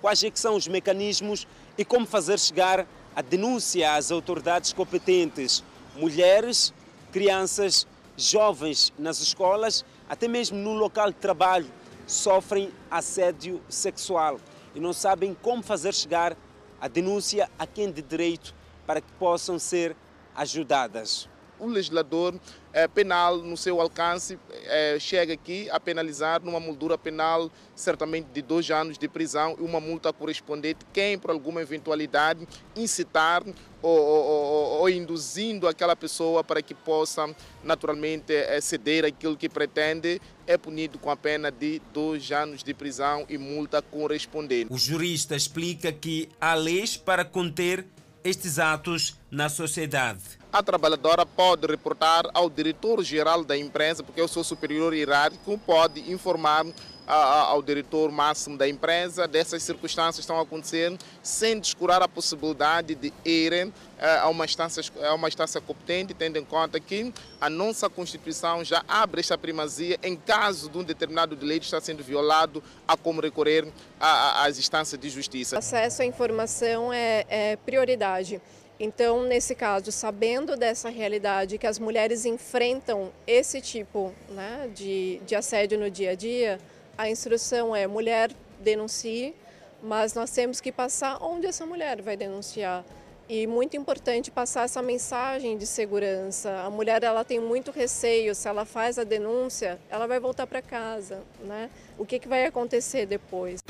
quais 0.00 0.22
é 0.22 0.30
são 0.34 0.56
os 0.56 0.68
mecanismos 0.68 1.46
e 1.76 1.84
como 1.84 2.06
fazer 2.06 2.38
chegar 2.38 2.86
a 3.14 3.22
denúncia 3.22 3.94
às 3.94 4.10
autoridades 4.10 4.72
competentes. 4.72 5.64
Mulheres, 5.96 6.72
crianças, 7.12 7.86
jovens 8.16 8.92
nas 8.98 9.20
escolas, 9.20 9.84
até 10.08 10.28
mesmo 10.28 10.56
no 10.56 10.72
local 10.72 11.08
de 11.08 11.18
trabalho, 11.18 11.70
sofrem 12.06 12.70
assédio 12.90 13.60
sexual 13.68 14.40
e 14.74 14.80
não 14.80 14.92
sabem 14.92 15.36
como 15.42 15.62
fazer 15.62 15.94
chegar 15.94 16.36
a 16.80 16.88
denúncia 16.88 17.50
a 17.58 17.66
quem 17.66 17.90
de 17.90 18.02
direito 18.02 18.54
para 18.86 19.00
que 19.00 19.12
possam 19.18 19.58
ser 19.58 19.96
ajudadas. 20.34 21.28
O 21.58 21.66
legislador 21.66 22.38
penal 22.86 23.38
no 23.38 23.56
seu 23.56 23.80
alcance 23.80 24.38
é, 24.64 24.98
chega 25.00 25.32
aqui 25.32 25.68
a 25.70 25.80
penalizar 25.80 26.42
numa 26.42 26.60
moldura 26.60 26.98
penal 26.98 27.50
certamente 27.74 28.26
de 28.32 28.42
dois 28.42 28.70
anos 28.70 28.98
de 28.98 29.08
prisão 29.08 29.56
e 29.58 29.62
uma 29.62 29.80
multa 29.80 30.12
correspondente 30.12 30.84
quem 30.92 31.18
por 31.18 31.30
alguma 31.30 31.62
eventualidade 31.62 32.46
incitar 32.76 33.42
ou, 33.80 33.98
ou, 33.98 34.24
ou, 34.24 34.80
ou 34.80 34.90
induzindo 34.90 35.66
aquela 35.66 35.96
pessoa 35.96 36.44
para 36.44 36.60
que 36.60 36.74
possa 36.74 37.34
naturalmente 37.62 38.32
é, 38.34 38.60
ceder 38.60 39.04
aquilo 39.04 39.36
que 39.36 39.48
pretende 39.48 40.20
é 40.46 40.56
punido 40.56 40.98
com 40.98 41.10
a 41.10 41.16
pena 41.16 41.50
de 41.50 41.80
dois 41.92 42.30
anos 42.32 42.62
de 42.62 42.72
prisão 42.72 43.26
e 43.28 43.36
multa 43.36 43.82
correspondente. 43.82 44.72
O 44.72 44.78
jurista 44.78 45.36
explica 45.36 45.92
que 45.92 46.28
há 46.40 46.54
leis 46.54 46.96
para 46.96 47.24
conter 47.24 47.86
estes 48.28 48.58
atos 48.58 49.16
na 49.30 49.48
sociedade. 49.48 50.20
A 50.52 50.62
trabalhadora 50.62 51.24
pode 51.24 51.66
reportar 51.66 52.24
ao 52.34 52.48
diretor-geral 52.48 53.44
da 53.44 53.56
empresa, 53.56 54.02
porque 54.02 54.20
eu 54.20 54.28
sou 54.28 54.44
superior 54.44 54.94
hierárquico, 54.94 55.58
pode 55.58 56.12
informar 56.12 56.64
ao 57.08 57.62
diretor 57.62 58.10
máximo 58.10 58.58
da 58.58 58.68
empresa 58.68 59.26
dessas 59.26 59.62
circunstâncias 59.62 60.18
estão 60.18 60.38
a 60.38 60.42
acontecer, 60.42 60.96
sem 61.22 61.58
descurar 61.58 62.02
a 62.02 62.08
possibilidade 62.08 62.94
de 62.94 63.12
irem 63.24 63.72
eh, 63.98 64.18
a 64.18 64.28
uma 64.28 64.44
instância, 64.44 64.82
a 65.02 65.14
uma 65.14 65.28
instância 65.28 65.60
competente, 65.60 66.12
tendo 66.12 66.38
em 66.38 66.44
conta 66.44 66.78
que 66.78 67.12
a 67.40 67.48
nossa 67.48 67.88
Constituição 67.88 68.62
já 68.62 68.84
abre 68.86 69.20
esta 69.20 69.38
primazia 69.38 69.98
em 70.02 70.16
caso 70.16 70.68
de 70.68 70.78
um 70.78 70.84
determinado 70.84 71.34
direito 71.34 71.62
estar 71.62 71.80
sendo 71.80 72.02
violado, 72.02 72.62
a 72.86 72.96
como 72.96 73.20
recorrer 73.20 73.66
às 73.98 74.58
instâncias 74.58 75.00
de 75.00 75.08
justiça. 75.08 75.58
Acesso 75.58 76.02
à 76.02 76.04
informação 76.04 76.92
é, 76.92 77.24
é 77.28 77.56
prioridade. 77.56 78.40
Então, 78.80 79.24
nesse 79.24 79.56
caso, 79.56 79.90
sabendo 79.90 80.56
dessa 80.56 80.88
realidade 80.88 81.58
que 81.58 81.66
as 81.66 81.80
mulheres 81.80 82.24
enfrentam 82.24 83.10
esse 83.26 83.60
tipo 83.60 84.14
né, 84.28 84.70
de, 84.72 85.20
de 85.26 85.34
assédio 85.34 85.78
no 85.78 85.90
dia 85.90 86.12
a 86.12 86.14
dia, 86.14 86.60
a 86.98 87.08
instrução 87.08 87.76
é 87.76 87.86
mulher 87.86 88.32
denuncie, 88.58 89.32
mas 89.80 90.14
nós 90.14 90.32
temos 90.32 90.60
que 90.60 90.72
passar 90.72 91.22
onde 91.22 91.46
essa 91.46 91.64
mulher 91.64 92.02
vai 92.02 92.16
denunciar. 92.16 92.84
E 93.28 93.46
muito 93.46 93.76
importante 93.76 94.32
passar 94.32 94.64
essa 94.64 94.82
mensagem 94.82 95.56
de 95.56 95.64
segurança. 95.64 96.62
A 96.62 96.70
mulher 96.70 97.04
ela 97.04 97.22
tem 97.24 97.38
muito 97.38 97.70
receio, 97.70 98.34
se 98.34 98.48
ela 98.48 98.64
faz 98.64 98.98
a 98.98 99.04
denúncia, 99.04 99.78
ela 99.88 100.08
vai 100.08 100.18
voltar 100.18 100.44
para 100.48 100.60
casa, 100.60 101.22
né? 101.44 101.70
O 101.96 102.04
que, 102.04 102.18
que 102.18 102.26
vai 102.26 102.46
acontecer 102.46 103.06
depois? 103.06 103.60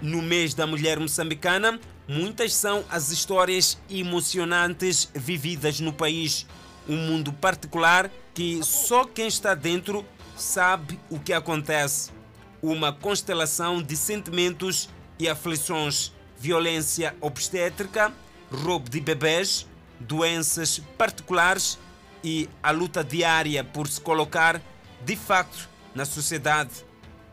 No 0.00 0.22
mês 0.22 0.54
da 0.54 0.64
mulher 0.66 1.00
moçambicana, 1.00 1.80
muitas 2.06 2.54
são 2.54 2.84
as 2.88 3.10
histórias 3.10 3.78
emocionantes 3.90 5.10
vividas 5.12 5.80
no 5.80 5.92
país. 5.92 6.46
Um 6.88 6.96
mundo 6.96 7.32
particular 7.32 8.10
que 8.34 8.62
só 8.62 9.04
quem 9.04 9.26
está 9.26 9.54
dentro 9.54 10.04
sabe 10.36 10.98
o 11.08 11.18
que 11.18 11.32
acontece. 11.32 12.10
Uma 12.62 12.92
constelação 12.92 13.82
de 13.82 13.96
sentimentos 13.96 14.88
e 15.18 15.28
aflições, 15.28 16.12
violência 16.36 17.14
obstétrica, 17.20 18.12
roubo 18.50 18.90
de 18.90 19.00
bebês, 19.00 19.66
doenças 20.00 20.80
particulares 20.98 21.78
e 22.22 22.48
a 22.62 22.70
luta 22.70 23.04
diária 23.04 23.62
por 23.62 23.86
se 23.86 24.00
colocar 24.00 24.60
de 25.04 25.16
facto 25.16 25.68
na 25.94 26.04
sociedade. 26.04 26.84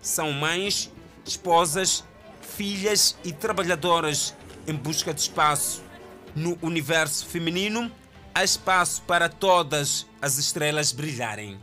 São 0.02 0.32
mães, 0.32 0.92
esposas, 1.26 2.04
filhas 2.42 3.16
e 3.24 3.32
trabalhadoras 3.32 4.36
em 4.68 4.76
busca 4.76 5.14
de 5.14 5.22
espaço. 5.22 5.84
No 6.36 6.58
universo 6.62 7.26
feminino, 7.26 7.92
há 8.34 8.44
espaço 8.44 9.02
para 9.04 9.30
todas 9.30 10.06
as 10.22 10.38
estrelas 10.38 10.92
brilharem. 10.92 11.60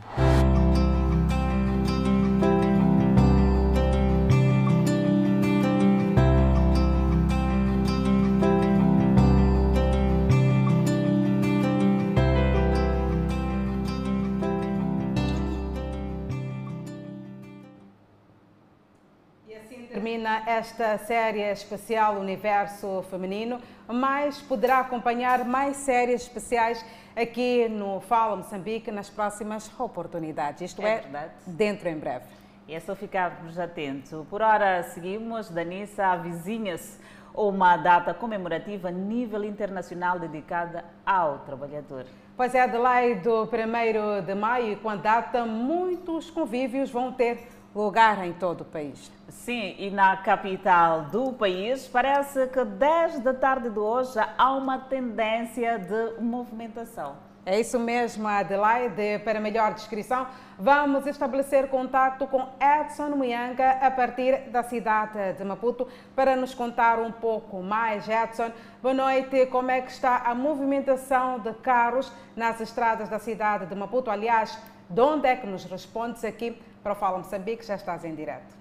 Termina 20.59 20.61
esta 20.61 20.97
série 20.97 21.41
especial 21.41 22.17
Universo 22.17 23.03
Feminino, 23.09 23.59
mas 23.87 24.41
poderá 24.41 24.79
acompanhar 24.79 25.45
mais 25.45 25.77
séries 25.77 26.23
especiais 26.23 26.85
aqui 27.15 27.67
no 27.69 27.99
Fala 28.01 28.35
Moçambique 28.35 28.91
nas 28.91 29.09
próximas 29.09 29.71
oportunidades. 29.79 30.61
Isto 30.61 30.81
é, 30.81 30.95
é 30.95 31.29
dentro 31.47 31.87
em 31.87 31.97
breve. 31.97 32.25
E 32.67 32.75
é 32.75 32.79
só 32.79 32.95
ficarmos 32.95 33.57
atentos. 33.57 34.11
Por 34.27 34.41
hora 34.41 34.83
seguimos, 34.83 35.49
Danissa 35.49 36.05
avizinha-se 36.07 36.99
uma 37.33 37.77
data 37.77 38.13
comemorativa 38.13 38.89
a 38.89 38.91
nível 38.91 39.43
internacional 39.43 40.19
dedicada 40.19 40.83
ao 41.05 41.39
trabalhador. 41.39 42.05
Pois 42.35 42.53
é, 42.53 42.61
Adelaide, 42.61 43.21
do 43.21 43.43
1 43.43 44.25
de 44.25 44.35
maio, 44.35 44.77
com 44.77 44.89
a 44.89 44.95
data, 44.95 45.45
muitos 45.45 46.29
convívios 46.29 46.89
vão 46.89 47.11
ter 47.11 47.47
lugar 47.73 48.25
em 48.25 48.33
todo 48.33 48.61
o 48.61 48.65
país. 48.65 49.11
Sim, 49.29 49.75
e 49.77 49.89
na 49.89 50.17
capital 50.17 51.03
do 51.03 51.33
país, 51.33 51.87
parece 51.87 52.47
que 52.47 52.63
desde 52.63 53.27
a 53.27 53.33
tarde 53.33 53.69
de 53.69 53.79
hoje 53.79 54.19
há 54.37 54.51
uma 54.53 54.79
tendência 54.79 55.77
de 55.77 56.21
movimentação. 56.21 57.29
É 57.45 57.59
isso 57.59 57.79
mesmo, 57.79 58.27
Adelaide. 58.27 59.19
Para 59.23 59.39
melhor 59.39 59.73
descrição, 59.73 60.27
vamos 60.57 61.07
estabelecer 61.07 61.67
contato 61.69 62.27
com 62.27 62.47
Edson 62.59 63.09
Muyanga 63.15 63.71
a 63.81 63.89
partir 63.89 64.49
da 64.51 64.61
cidade 64.61 65.33
de 65.33 65.43
Maputo 65.43 65.87
para 66.15 66.35
nos 66.35 66.53
contar 66.53 66.99
um 66.99 67.11
pouco 67.11 67.63
mais. 67.63 68.07
Edson, 68.07 68.51
boa 68.83 68.93
noite. 68.93 69.45
Como 69.47 69.71
é 69.71 69.81
que 69.81 69.89
está 69.89 70.17
a 70.25 70.35
movimentação 70.35 71.39
de 71.39 71.53
carros 71.53 72.11
nas 72.35 72.59
estradas 72.59 73.09
da 73.09 73.17
cidade 73.17 73.65
de 73.65 73.73
Maputo? 73.73 74.11
Aliás, 74.11 74.61
de 74.89 75.01
onde 75.01 75.27
é 75.27 75.35
que 75.35 75.47
nos 75.47 75.63
respondes 75.63 76.23
aqui 76.23 76.61
para 76.89 76.93
o 76.93 76.95
Fala 76.95 77.17
Moçambique? 77.19 77.63
Já 77.63 77.75
estás 77.75 78.03
em 78.03 78.15
direto. 78.15 78.57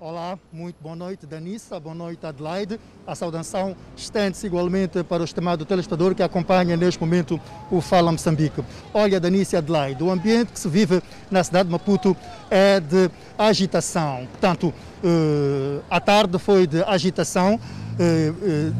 Olá, 0.00 0.38
muito 0.50 0.76
boa 0.80 0.96
noite, 0.96 1.26
Danissa, 1.26 1.78
boa 1.78 1.94
noite, 1.94 2.24
Adelaide. 2.24 2.80
A 3.06 3.14
saudação 3.14 3.76
estende-se 3.94 4.46
igualmente 4.46 5.04
para 5.04 5.20
o 5.20 5.24
estimado 5.26 5.66
telespectador 5.66 6.14
que 6.14 6.22
acompanha 6.22 6.74
neste 6.74 6.98
momento 6.98 7.38
o 7.70 7.82
Fala 7.82 8.10
Moçambique. 8.10 8.64
Olha, 8.94 9.20
Danissa 9.20 9.56
e 9.56 9.58
Adelaide, 9.58 10.02
o 10.02 10.10
ambiente 10.10 10.52
que 10.52 10.58
se 10.58 10.70
vive 10.70 11.02
na 11.30 11.44
cidade 11.44 11.66
de 11.66 11.72
Maputo 11.72 12.16
é 12.50 12.80
de 12.80 13.10
agitação. 13.36 14.26
Portanto, 14.30 14.72
eh, 15.04 15.82
a 15.90 16.00
tarde 16.00 16.38
foi 16.38 16.66
de 16.66 16.82
agitação, 16.84 17.60
eh, 17.98 18.32
eh, 18.42 18.72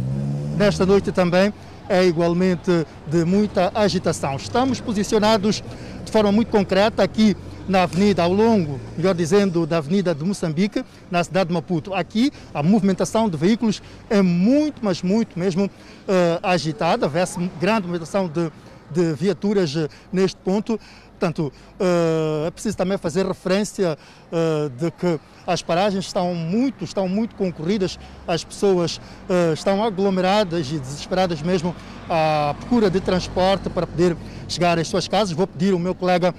nesta 0.57 0.87
noite 0.87 1.13
também 1.13 1.53
é 1.87 2.03
igualmente 2.07 2.87
de 3.09 3.25
muita 3.27 3.71
agitação. 3.75 4.37
Estamos 4.37 4.81
posicionados 4.81 5.63
de 6.03 6.11
forma 6.11 6.33
muito 6.33 6.51
concreta 6.51 7.03
aqui 7.03 7.37
na 7.71 7.85
avenida, 7.85 8.25
ao 8.25 8.33
longo, 8.33 8.81
melhor 8.97 9.15
dizendo, 9.15 9.65
da 9.65 9.79
avenida 9.79 10.13
de 10.13 10.25
Moçambique, 10.25 10.85
na 11.09 11.23
cidade 11.23 11.49
de 11.49 11.55
Maputo. 11.55 11.95
Aqui 11.95 12.33
a 12.53 12.65
movimentação 12.65 13.29
de 13.29 13.37
veículos 13.37 13.81
é 14.11 14.21
muito, 14.21 14.81
mas 14.85 15.03
muito 15.03 15.39
mesmo 15.39 15.67
uh, 15.67 15.71
agitada, 16.43 17.07
vê-se 17.07 17.39
grande 17.61 17.83
movimentação 17.83 18.27
de, 18.27 18.51
de 18.91 19.15
viaturas 19.15 19.73
uh, 19.77 19.89
neste 20.13 20.37
ponto. 20.39 20.81
Portanto, 21.11 21.53
uh, 21.79 22.49
é 22.49 22.51
preciso 22.51 22.77
também 22.77 22.99
fazer 22.99 23.25
referência 23.25 23.97
de 24.79 24.91
que 24.93 25.21
as 25.47 25.63
paragens 25.63 26.07
estão 26.07 26.35
muito, 26.35 26.83
estão 26.83 27.07
muito 27.09 27.37
concorridas, 27.37 27.99
as 28.27 28.43
pessoas 28.43 29.01
estão 29.53 29.85
aglomeradas 29.85 30.71
e 30.73 30.79
desesperadas 30.79 31.43
mesmo 31.43 31.75
à 32.09 32.55
procura 32.59 32.89
de 32.89 33.01
transporte 33.01 33.69
para 33.69 33.87
poder 33.87 34.17
chegar 34.49 34.79
às 34.79 34.89
suas 34.89 35.07
casas. 35.09 35.33
Vou 35.33 35.47
pedir 35.47 35.73
ao 35.75 35.79
meu 35.79 35.95
colega 35.95 36.35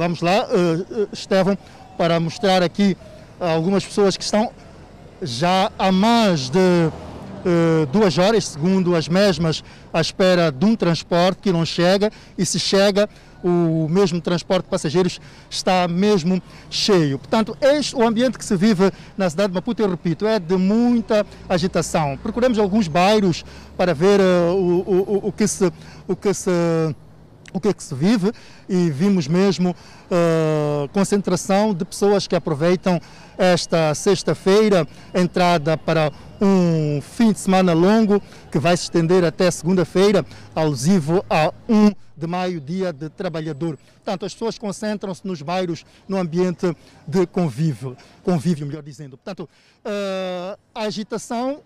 Vamos 0.00 0.22
lá, 0.22 0.46
uh, 0.46 1.08
Estevão, 1.12 1.58
para 1.98 2.18
mostrar 2.18 2.62
aqui 2.62 2.96
algumas 3.38 3.84
pessoas 3.84 4.16
que 4.16 4.24
estão 4.24 4.50
já 5.20 5.70
há 5.78 5.92
mais 5.92 6.48
de 6.48 6.58
uh, 6.58 7.84
duas 7.92 8.16
horas, 8.16 8.46
segundo 8.46 8.96
as 8.96 9.08
mesmas, 9.08 9.62
à 9.92 10.00
espera 10.00 10.50
de 10.50 10.64
um 10.64 10.74
transporte 10.74 11.40
que 11.42 11.52
não 11.52 11.66
chega 11.66 12.10
e 12.38 12.46
se 12.46 12.58
chega, 12.58 13.10
o 13.44 13.88
mesmo 13.90 14.22
transporte 14.22 14.64
de 14.64 14.70
passageiros 14.70 15.20
está 15.50 15.86
mesmo 15.86 16.40
cheio. 16.70 17.18
Portanto, 17.18 17.54
este 17.60 17.94
o 17.94 18.02
ambiente 18.02 18.38
que 18.38 18.44
se 18.46 18.56
vive 18.56 18.90
na 19.18 19.28
cidade 19.28 19.48
de 19.48 19.54
Maputo, 19.54 19.82
eu 19.82 19.90
repito, 19.90 20.26
é 20.26 20.38
de 20.38 20.56
muita 20.56 21.26
agitação. 21.46 22.18
Procuramos 22.22 22.58
alguns 22.58 22.88
bairros 22.88 23.44
para 23.76 23.92
ver 23.92 24.18
uh, 24.18 24.54
o, 24.54 24.78
o, 24.80 25.28
o, 25.28 25.30
que 25.32 25.46
se, 25.46 25.70
o 26.08 26.16
que 26.16 26.32
se 26.32 26.50
o 27.52 27.60
que 27.60 27.68
é 27.68 27.72
que 27.72 27.82
se 27.82 27.94
vive 27.94 28.32
e 28.68 28.90
vimos 28.90 29.26
mesmo 29.26 29.70
uh, 29.70 30.88
concentração 30.88 31.74
de 31.74 31.84
pessoas 31.84 32.26
que 32.26 32.36
aproveitam 32.36 33.00
esta 33.36 33.94
sexta-feira, 33.94 34.86
entrada 35.14 35.76
para 35.76 36.12
um 36.40 37.00
fim 37.00 37.32
de 37.32 37.38
semana 37.38 37.72
longo 37.72 38.22
que 38.50 38.58
vai 38.58 38.76
se 38.76 38.84
estender 38.84 39.24
até 39.24 39.50
segunda-feira, 39.50 40.24
alusivo 40.54 41.24
a 41.28 41.52
1 41.68 41.90
de 42.16 42.26
maio, 42.26 42.60
dia 42.60 42.92
de 42.92 43.08
trabalhador. 43.08 43.78
Portanto, 43.94 44.26
as 44.26 44.34
pessoas 44.34 44.58
concentram-se 44.58 45.26
nos 45.26 45.40
bairros 45.40 45.86
no 46.06 46.18
ambiente 46.18 46.76
de 47.06 47.26
convívio, 47.26 47.96
convívio 48.22 48.66
melhor 48.66 48.82
dizendo. 48.82 49.16
Portanto, 49.16 49.48
uh, 49.84 50.58
a 50.74 50.82
agitação 50.82 51.62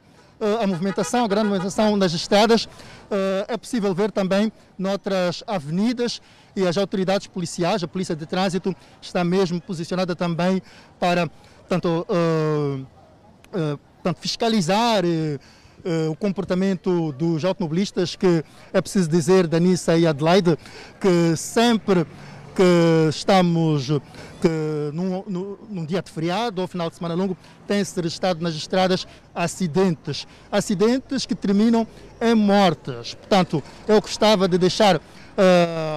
a 0.62 0.66
movimentação, 0.66 1.24
a 1.24 1.28
grande 1.28 1.48
movimentação 1.48 1.96
nas 1.96 2.12
estradas. 2.12 2.68
Eh, 3.10 3.46
é 3.48 3.56
possível 3.56 3.94
ver 3.94 4.10
também 4.10 4.52
noutras 4.78 5.44
avenidas 5.46 6.20
e 6.56 6.66
as 6.66 6.76
autoridades 6.76 7.26
policiais, 7.26 7.82
a 7.82 7.88
Polícia 7.88 8.16
de 8.16 8.26
Trânsito 8.26 8.74
está 9.00 9.22
mesmo 9.24 9.60
posicionada 9.60 10.14
também 10.16 10.62
para 10.98 11.30
tanto, 11.68 12.06
uh, 12.08 12.86
uh, 13.56 14.14
fiscalizar 14.16 15.04
uh, 15.04 16.10
o 16.10 16.16
comportamento 16.16 17.12
dos 17.12 17.44
automobilistas, 17.44 18.14
que 18.14 18.44
é 18.72 18.80
preciso 18.80 19.08
dizer, 19.08 19.46
Danissa 19.46 19.96
e 19.96 20.06
Adelaide, 20.06 20.58
que 21.00 21.36
sempre 21.36 22.06
que 22.54 23.08
estamos 23.08 23.90
que 24.44 24.90
num, 24.92 25.24
num, 25.26 25.56
num, 25.70 25.86
dia 25.86 26.02
de 26.02 26.10
feriado 26.10 26.60
ou 26.60 26.68
final 26.68 26.90
de 26.90 26.96
semana 26.96 27.14
longo 27.14 27.34
tem-se 27.66 27.98
registrado 27.98 28.42
nas 28.42 28.54
estradas 28.54 29.06
acidentes. 29.34 30.26
Acidentes 30.52 31.24
que 31.24 31.34
terminam 31.34 31.86
em 32.20 32.34
mortes. 32.34 33.14
Portanto, 33.14 33.62
eu 33.88 33.98
gostava 34.02 34.46
de 34.46 34.58
deixar 34.58 34.96
uh, 34.96 35.00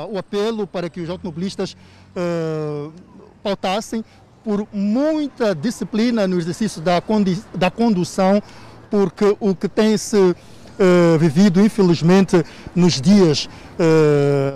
o 0.09 0.17
apelo 0.17 0.65
para 0.65 0.89
que 0.89 1.01
os 1.01 1.09
automobilistas 1.09 1.75
uh, 2.15 2.93
pautassem 3.43 4.01
por 4.45 4.65
muita 4.71 5.53
disciplina 5.53 6.25
no 6.25 6.39
exercício 6.39 6.81
da, 6.81 7.03
da 7.53 7.69
condução, 7.69 8.41
porque 8.89 9.35
o 9.41 9.53
que 9.53 9.67
tem-se 9.67 10.15
uh, 10.15 11.17
vivido, 11.19 11.59
infelizmente, 11.59 12.45
nos 12.73 13.01
dias 13.01 13.49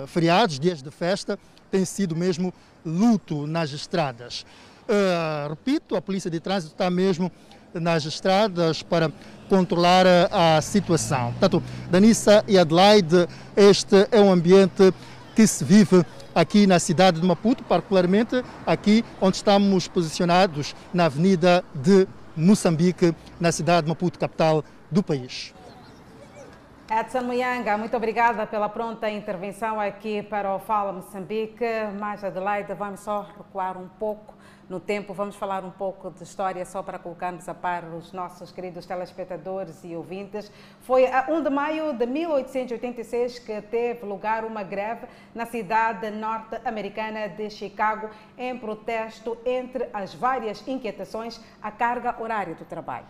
feriados, 0.08 0.58
dias 0.58 0.82
de 0.82 0.90
festa, 0.90 1.38
tem 1.70 1.84
sido 1.84 2.16
mesmo 2.16 2.52
luto 2.84 3.46
nas 3.46 3.72
estradas. 3.72 4.44
Uh, 4.82 5.50
repito, 5.50 5.96
a 5.96 6.02
Polícia 6.02 6.30
de 6.30 6.40
Trânsito 6.40 6.72
está 6.72 6.90
mesmo 6.90 7.30
nas 7.74 8.04
estradas 8.04 8.82
para 8.82 9.10
controlar 9.48 10.06
a 10.30 10.60
situação. 10.60 11.30
Portanto, 11.32 11.62
Danissa 11.90 12.44
e 12.48 12.58
Adelaide, 12.58 13.28
este 13.56 14.06
é 14.10 14.20
um 14.20 14.32
ambiente 14.32 14.92
que 15.34 15.46
se 15.46 15.64
vive 15.64 16.04
aqui 16.34 16.66
na 16.66 16.78
cidade 16.78 17.20
de 17.20 17.26
Maputo, 17.26 17.62
particularmente 17.64 18.42
aqui 18.66 19.04
onde 19.20 19.36
estamos 19.36 19.88
posicionados 19.88 20.74
na 20.92 21.06
Avenida 21.06 21.64
de 21.74 22.06
Moçambique, 22.36 23.14
na 23.38 23.52
cidade 23.52 23.82
de 23.82 23.88
Maputo, 23.88 24.18
capital 24.18 24.64
do 24.90 25.02
país. 25.02 25.52
Edson 26.94 27.22
Muyanga, 27.22 27.78
muito 27.78 27.96
obrigada 27.96 28.46
pela 28.46 28.68
pronta 28.68 29.08
intervenção 29.08 29.80
aqui 29.80 30.22
para 30.22 30.54
o 30.54 30.58
Fala 30.58 30.92
Moçambique. 30.92 31.64
Mais 31.98 32.22
Adelaide, 32.22 32.74
vamos 32.74 33.00
só 33.00 33.22
recuar 33.34 33.78
um 33.78 33.88
pouco 33.88 34.34
no 34.68 34.78
tempo, 34.78 35.14
vamos 35.14 35.34
falar 35.34 35.64
um 35.64 35.70
pouco 35.70 36.10
de 36.10 36.22
história 36.22 36.62
só 36.66 36.82
para 36.82 36.98
colocarmos 36.98 37.48
a 37.48 37.54
par 37.54 37.84
os 37.84 38.12
nossos 38.12 38.52
queridos 38.52 38.84
telespectadores 38.84 39.82
e 39.84 39.96
ouvintes. 39.96 40.52
Foi 40.82 41.06
a 41.06 41.24
1 41.30 41.42
de 41.42 41.48
maio 41.48 41.94
de 41.94 42.04
1886 42.04 43.38
que 43.38 43.62
teve 43.62 44.04
lugar 44.04 44.44
uma 44.44 44.62
greve 44.62 45.06
na 45.34 45.46
cidade 45.46 46.10
norte-americana 46.10 47.26
de 47.26 47.48
Chicago 47.48 48.10
em 48.36 48.54
protesto 48.58 49.38
entre 49.46 49.88
as 49.94 50.12
várias 50.12 50.62
inquietações 50.68 51.40
à 51.62 51.70
carga 51.70 52.14
horária 52.22 52.54
do 52.54 52.66
trabalho. 52.66 53.06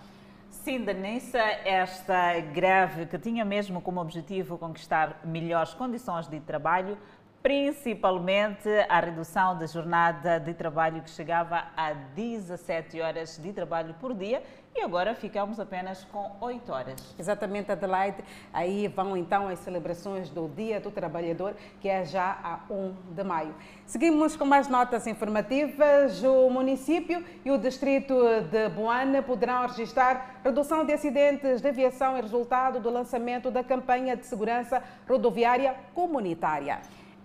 Sim, 0.62 0.84
Danissa, 0.84 1.40
esta 1.64 2.38
greve 2.38 3.06
que 3.06 3.18
tinha 3.18 3.44
mesmo 3.44 3.82
como 3.82 4.00
objetivo 4.00 4.56
conquistar 4.56 5.20
melhores 5.24 5.74
condições 5.74 6.28
de 6.28 6.38
trabalho, 6.38 6.96
principalmente 7.42 8.68
a 8.88 9.00
redução 9.00 9.58
da 9.58 9.66
jornada 9.66 10.38
de 10.38 10.54
trabalho 10.54 11.02
que 11.02 11.10
chegava 11.10 11.64
a 11.76 11.92
17 11.92 13.00
horas 13.00 13.36
de 13.36 13.52
trabalho 13.52 13.94
por 14.00 14.14
dia 14.14 14.42
e 14.74 14.80
agora 14.80 15.14
ficamos 15.14 15.60
apenas 15.60 16.04
com 16.04 16.30
8 16.40 16.72
horas. 16.72 17.14
Exatamente, 17.18 17.70
Adelaide. 17.70 18.24
Aí 18.52 18.88
vão 18.88 19.16
então 19.16 19.48
as 19.48 19.58
celebrações 19.58 20.30
do 20.30 20.48
Dia 20.48 20.80
do 20.80 20.90
Trabalhador, 20.90 21.54
que 21.78 21.88
é 21.88 22.04
já 22.06 22.38
a 22.42 22.60
1 22.72 22.94
de 23.10 23.22
maio. 23.22 23.54
Seguimos 23.84 24.34
com 24.34 24.46
mais 24.46 24.68
notas 24.68 25.06
informativas. 25.06 26.22
O 26.22 26.48
município 26.48 27.22
e 27.44 27.50
o 27.50 27.58
distrito 27.58 28.14
de 28.50 28.70
Boane 28.70 29.20
poderão 29.20 29.66
registrar 29.66 30.40
redução 30.42 30.86
de 30.86 30.92
acidentes 30.92 31.60
de 31.60 31.68
aviação 31.68 32.16
e 32.16 32.22
resultado 32.22 32.80
do 32.80 32.88
lançamento 32.88 33.50
da 33.50 33.62
campanha 33.62 34.16
de 34.16 34.24
segurança 34.24 34.82
rodoviária 35.06 35.76
comunitária. 35.92 36.80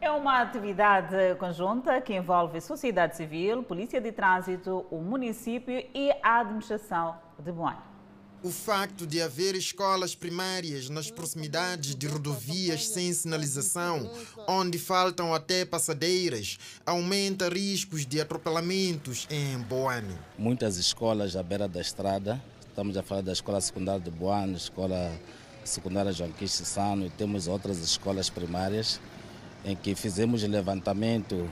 É 0.08 0.12
uma 0.12 0.41
atividade 0.41 1.36
conjunta 1.38 2.00
que 2.00 2.15
envolve 2.15 2.62
sociedade 2.62 3.17
civil, 3.17 3.62
polícia 3.62 4.00
de 4.00 4.10
trânsito, 4.13 4.86
o 4.89 5.02
município 5.02 5.86
e 5.93 6.12
a 6.24 6.39
administração 6.39 7.17
de 7.38 7.52
Boane. 7.52 7.82
O 8.41 8.50
facto 8.50 9.06
de 9.06 9.22
haver 9.22 9.54
escolas 9.54 10.15
primárias 10.15 10.88
nas 10.88 11.12
proximidades 11.12 11.93
de 11.93 12.08
rodovias 12.08 12.88
sem 12.88 13.12
sinalização, 13.12 14.10
onde 14.48 14.80
faltam 14.80 15.34
até 15.34 15.65
passadeiras, 15.65 16.58
aumenta 16.86 17.50
riscos 17.50 18.06
de 18.06 18.22
atropelamentos 18.22 19.28
em 19.30 19.60
Boane. 19.60 20.17
Muitas 20.38 20.78
escolas 20.78 21.36
à 21.36 21.43
beira 21.43 21.67
da 21.67 21.82
estrada, 21.82 22.41
estamos 22.62 22.96
a 22.96 23.04
falar 23.04 23.24
da 23.24 23.34
escola 23.34 23.60
secundária 23.60 24.00
de 24.00 24.10
Boane, 24.10 24.56
escola 24.56 25.12
secundária 25.65 26.13
João 26.13 26.32
Quixi 26.32 26.63
Sano 26.63 27.06
e 27.06 27.10
temos 27.10 27.50
outras 27.50 27.80
escolas 27.80 28.30
primárias 28.30 29.02
em 29.68 29.76
que 29.76 29.94
fizemos 29.94 30.42
levantamento 30.44 31.48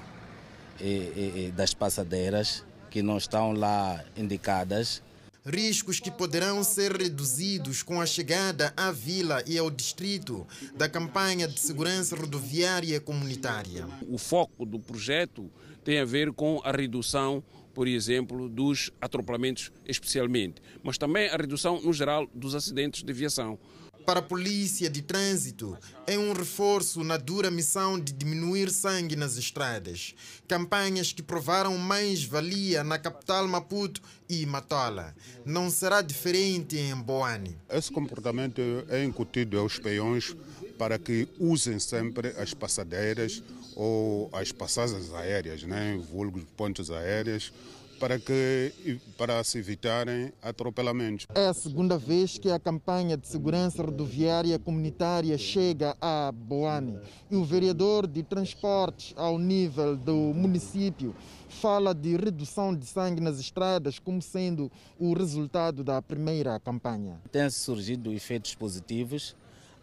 das 1.54 1.73
passadeiras 1.73 2.63
que 2.89 3.04
não 3.04 3.17
estão 3.17 3.51
lá 3.51 4.04
indicadas. 4.15 5.04
Riscos 5.45 5.99
que 5.99 6.10
poderão 6.10 6.63
ser 6.63 6.95
reduzidos 6.95 7.84
com 7.84 8.01
a 8.01 8.06
chegada 8.06 8.73
à 8.75 8.89
vila 8.91 9.43
e 9.45 9.60
ao 9.60 9.69
distrito 9.69 10.47
da 10.75 10.89
campanha 10.89 11.47
de 11.47 11.60
segurança 11.60 12.15
rodoviária 12.15 12.99
comunitária. 12.99 13.86
O 14.10 14.17
foco 14.17 14.65
do 14.65 14.80
projeto 14.80 15.51
tem 15.84 15.99
a 15.99 16.06
ver 16.06 16.32
com 16.32 16.60
a 16.63 16.71
redução, 16.71 17.43
por 17.75 17.88
exemplo, 17.88 18.49
dos 18.49 18.91
atropelamentos, 18.99 19.71
especialmente, 19.86 20.62
mas 20.82 20.97
também 20.97 21.30
a 21.30 21.36
redução, 21.36 21.80
no 21.80 21.93
geral, 21.93 22.28
dos 22.34 22.56
acidentes 22.56 23.04
de 23.04 23.13
viação 23.13 23.60
para 24.05 24.19
a 24.19 24.23
polícia 24.23 24.89
de 24.89 25.01
trânsito 25.01 25.77
é 26.05 26.17
um 26.17 26.31
reforço 26.31 27.03
na 27.03 27.17
dura 27.17 27.49
missão 27.49 27.99
de 27.99 28.13
diminuir 28.13 28.69
sangue 28.69 29.15
nas 29.15 29.35
estradas. 29.35 30.13
Campanhas 30.47 31.11
que 31.11 31.23
provaram 31.23 31.75
mais-valia 31.77 32.83
na 32.83 32.99
capital 32.99 33.47
Maputo 33.47 34.01
e 34.29 34.45
Matola. 34.45 35.15
Não 35.43 35.71
será 35.71 36.01
diferente 36.01 36.77
em 36.77 36.95
Boane. 36.95 37.57
Esse 37.69 37.91
comportamento 37.91 38.61
é 38.89 39.03
incutido 39.03 39.59
aos 39.59 39.79
peões 39.79 40.35
para 40.77 40.99
que 40.99 41.27
usem 41.39 41.79
sempre 41.79 42.29
as 42.37 42.53
passadeiras 42.53 43.41
ou 43.75 44.29
as 44.31 44.51
passagens 44.51 45.11
aéreas, 45.13 45.63
né? 45.63 45.99
vulgos 46.11 46.43
pontos 46.55 46.91
aéreos, 46.91 47.51
para, 47.99 48.19
que, 48.19 48.99
para 49.17 49.43
se 49.43 49.58
evitarem 49.58 50.31
atropelamentos. 50.41 51.25
É 51.36 51.47
a 51.47 51.53
segunda 51.53 51.97
vez 51.97 52.38
que 52.38 52.49
a 52.49 52.60
campanha 52.60 53.17
de 53.17 53.27
segurança 53.27 53.84
rodoviária 53.84 54.58
comunitária 54.60 55.38
chega 55.38 55.95
a 56.01 56.31
Boane. 56.31 56.99
E 57.29 57.36
o 57.36 57.43
vereador 57.43 58.08
de 58.08 58.23
transportes 58.23 59.13
ao 59.17 59.38
nível 59.38 59.95
do 59.95 60.15
município 60.34 61.15
fala 61.49 61.93
de 61.93 62.15
redução 62.15 62.75
de 62.75 62.86
sangue 62.86 63.21
nas 63.21 63.39
estradas 63.39 63.97
como 63.97 64.21
sendo 64.21 64.71
o 64.99 65.13
resultado 65.13 65.84
da 65.84 66.01
primeira 66.01 66.60
campanha. 66.60 67.19
Tem 67.31 67.49
surgido 67.49 68.12
efeitos 68.13 68.53
positivos, 68.55 69.36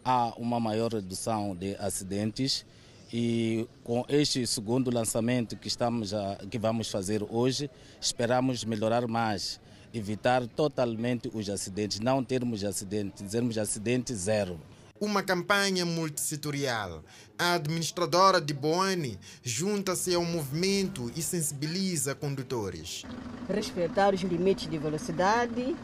há 0.03 0.33
uma 0.37 0.59
maior 0.59 0.93
redução 0.93 1.55
de 1.55 1.75
acidentes 1.77 2.65
e 3.13 3.67
com 3.83 4.03
este 4.09 4.47
segundo 4.47 4.89
lançamento 4.89 5.55
que, 5.55 5.67
estamos 5.67 6.15
a, 6.15 6.39
que 6.49 6.57
vamos 6.57 6.89
fazer 6.89 7.23
hoje, 7.29 7.69
esperamos 8.01 8.65
melhorar 8.65 9.07
mais, 9.07 9.61
evitar 9.93 10.47
totalmente 10.47 11.29
os 11.31 11.47
acidentes, 11.47 11.99
não 11.99 12.23
termos 12.23 12.63
acidentes, 12.63 13.23
dizermos 13.23 13.55
acidente 13.59 14.15
zero. 14.15 14.59
Uma 14.99 15.21
campanha 15.21 15.85
multissetorial. 15.85 17.03
A 17.37 17.53
administradora 17.53 18.41
de 18.41 18.53
Boane 18.53 19.19
junta-se 19.43 20.15
ao 20.15 20.25
movimento 20.25 21.11
e 21.15 21.21
sensibiliza 21.21 22.15
condutores. 22.15 23.03
Respeitar 23.47 24.15
os 24.15 24.21
limites 24.21 24.67
de 24.67 24.77
velocidade, 24.79 25.75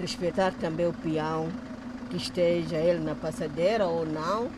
respeitar 0.00 0.54
também 0.54 0.86
o 0.86 0.92
peão, 0.92 1.48
que 2.08 2.18
esteja 2.18 2.76
ele 2.76 3.00
na 3.00 3.16
passadeira 3.16 3.86
ou 3.86 4.06
não, 4.06 4.48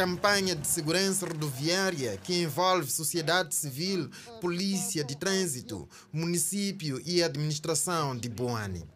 campanha 0.00 0.56
de 0.56 0.66
segurança 0.66 1.26
rodoviária 1.26 2.16
que 2.16 2.42
envolve 2.42 2.90
sociedade 2.90 3.54
civil, 3.54 4.08
polícia 4.40 5.04
de 5.04 5.14
trânsito, 5.14 5.86
município 6.10 6.98
e 7.04 7.22
administração 7.22 8.16
de 8.16 8.26
Boane. 8.26 8.88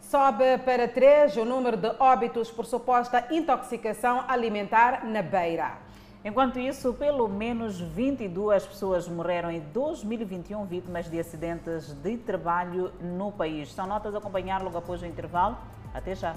Sobe 0.00 0.56
para 0.58 0.86
três 0.86 1.36
o 1.36 1.44
número 1.44 1.76
de 1.76 1.88
óbitos 1.98 2.48
por 2.48 2.64
suposta 2.64 3.26
intoxicação 3.32 4.24
alimentar 4.28 5.04
na 5.04 5.20
Beira. 5.20 5.78
Enquanto 6.24 6.60
isso, 6.60 6.94
pelo 6.94 7.26
menos 7.26 7.80
22 7.80 8.66
pessoas 8.66 9.08
morreram 9.08 9.50
em 9.50 9.58
2021 9.58 10.64
vítimas 10.64 11.10
de 11.10 11.18
acidentes 11.18 11.92
de 11.92 12.16
trabalho 12.18 12.92
no 13.00 13.32
país. 13.32 13.72
São 13.72 13.88
notas 13.88 14.14
a 14.14 14.18
acompanhar 14.18 14.62
logo 14.62 14.78
após 14.78 15.02
o 15.02 15.06
intervalo. 15.06 15.58
Até 15.92 16.14
já. 16.14 16.36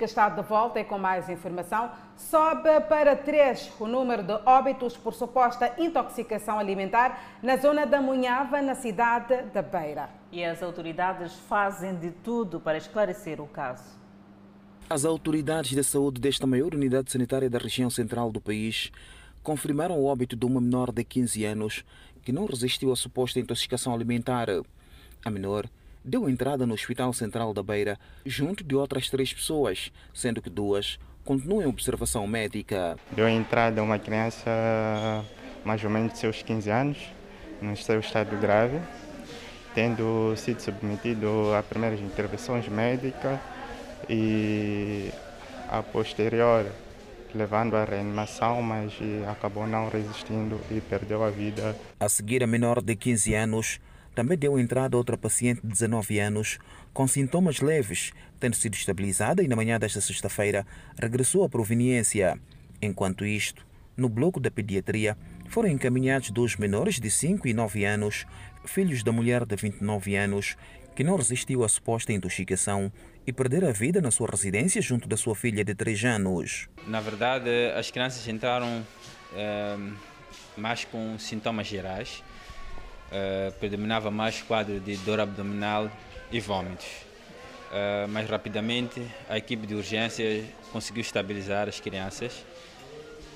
Que 0.00 0.06
está 0.06 0.30
de 0.30 0.40
volta 0.40 0.80
e 0.80 0.84
com 0.84 0.98
mais 0.98 1.28
informação. 1.28 1.90
Sobe 2.16 2.80
para 2.88 3.14
3 3.14 3.70
o 3.78 3.86
número 3.86 4.22
de 4.22 4.32
óbitos 4.46 4.96
por 4.96 5.12
suposta 5.12 5.74
intoxicação 5.76 6.58
alimentar 6.58 7.38
na 7.42 7.58
zona 7.58 7.84
da 7.84 8.00
Munhava, 8.00 8.62
na 8.62 8.74
cidade 8.74 9.42
da 9.52 9.60
Beira. 9.60 10.08
E 10.32 10.42
as 10.42 10.62
autoridades 10.62 11.34
fazem 11.40 11.94
de 11.96 12.12
tudo 12.12 12.58
para 12.58 12.78
esclarecer 12.78 13.42
o 13.42 13.46
caso. 13.46 14.00
As 14.88 15.04
autoridades 15.04 15.72
de 15.72 15.84
saúde 15.84 16.18
desta 16.18 16.46
maior 16.46 16.74
unidade 16.74 17.12
sanitária 17.12 17.50
da 17.50 17.58
região 17.58 17.90
central 17.90 18.32
do 18.32 18.40
país 18.40 18.90
confirmaram 19.42 19.98
o 19.98 20.06
óbito 20.06 20.34
de 20.34 20.46
uma 20.46 20.62
menor 20.62 20.90
de 20.90 21.04
15 21.04 21.44
anos 21.44 21.84
que 22.22 22.32
não 22.32 22.46
resistiu 22.46 22.90
à 22.90 22.96
suposta 22.96 23.38
intoxicação 23.38 23.92
alimentar. 23.92 24.48
A 25.22 25.30
menor 25.30 25.68
deu 26.04 26.28
entrada 26.28 26.66
no 26.66 26.74
Hospital 26.74 27.12
Central 27.12 27.52
da 27.52 27.62
Beira 27.62 27.98
junto 28.24 28.64
de 28.64 28.74
outras 28.74 29.08
três 29.08 29.32
pessoas, 29.32 29.92
sendo 30.12 30.42
que 30.42 30.50
duas 30.50 30.98
continuam 31.24 31.62
em 31.62 31.66
observação 31.66 32.26
médica. 32.26 32.96
Deu 33.12 33.28
entrada 33.28 33.82
uma 33.82 33.98
criança 33.98 34.50
mais 35.64 35.84
ou 35.84 35.90
menos 35.90 36.12
de 36.12 36.18
seus 36.18 36.42
15 36.42 36.70
anos, 36.70 36.98
no 37.60 37.76
seu 37.76 38.00
estado 38.00 38.36
grave, 38.38 38.80
tendo 39.74 40.34
sido 40.36 40.60
submetido 40.60 41.54
a 41.54 41.62
primeiras 41.62 42.00
intervenções 42.00 42.66
médicas 42.68 43.38
e 44.08 45.10
a 45.68 45.82
posterior 45.82 46.66
levando 47.34 47.76
à 47.76 47.84
reanimação, 47.84 48.60
mas 48.62 48.92
acabou 49.30 49.66
não 49.66 49.88
resistindo 49.88 50.60
e 50.70 50.80
perdeu 50.80 51.22
a 51.22 51.30
vida. 51.30 51.76
A 52.00 52.08
seguir, 52.08 52.42
a 52.42 52.46
menor 52.46 52.82
de 52.82 52.96
15 52.96 53.34
anos 53.34 53.80
também 54.14 54.36
deu 54.36 54.58
entrada 54.58 54.96
outra 54.96 55.16
paciente 55.16 55.60
de 55.62 55.68
19 55.68 56.18
anos 56.18 56.58
com 56.92 57.06
sintomas 57.06 57.60
leves, 57.60 58.12
tendo 58.38 58.56
sido 58.56 58.74
estabilizada 58.74 59.42
e 59.42 59.48
na 59.48 59.56
manhã 59.56 59.78
desta 59.78 60.00
sexta-feira 60.00 60.66
regressou 60.98 61.44
à 61.44 61.48
proveniência. 61.48 62.38
Enquanto 62.82 63.24
isto, 63.24 63.66
no 63.96 64.08
bloco 64.08 64.40
da 64.40 64.50
pediatria, 64.50 65.16
foram 65.48 65.68
encaminhados 65.68 66.30
dois 66.30 66.56
menores 66.56 66.98
de 66.98 67.10
5 67.10 67.46
e 67.46 67.54
9 67.54 67.84
anos, 67.84 68.26
filhos 68.64 69.02
da 69.02 69.12
mulher 69.12 69.44
de 69.44 69.56
29 69.56 70.16
anos, 70.16 70.56
que 70.96 71.04
não 71.04 71.16
resistiu 71.16 71.64
à 71.64 71.68
suposta 71.68 72.12
intoxicação 72.12 72.92
e 73.26 73.32
perder 73.32 73.64
a 73.64 73.72
vida 73.72 74.00
na 74.00 74.10
sua 74.10 74.28
residência 74.30 74.82
junto 74.82 75.08
da 75.08 75.16
sua 75.16 75.34
filha 75.34 75.64
de 75.64 75.74
3 75.74 76.04
anos. 76.04 76.68
Na 76.86 77.00
verdade, 77.00 77.50
as 77.76 77.90
crianças 77.90 78.26
entraram 78.26 78.84
é, 79.34 79.76
mais 80.56 80.84
com 80.84 81.18
sintomas 81.18 81.66
gerais 81.66 82.22
uh, 83.10 83.52
predominava 83.58 84.10
mais 84.10 84.42
quadro 84.42 84.80
de 84.80 84.96
dor 84.98 85.20
abdominal 85.20 85.90
e 86.30 86.40
vômitos. 86.40 86.86
Uh, 87.70 88.30
rapidamente, 88.30 89.00
a 89.28 89.38
equipe 89.38 89.66
de 89.66 89.74
urgência 89.74 90.44
conseguiu 90.72 91.02
estabilizar 91.02 91.68
as 91.68 91.78
crianças 91.78 92.44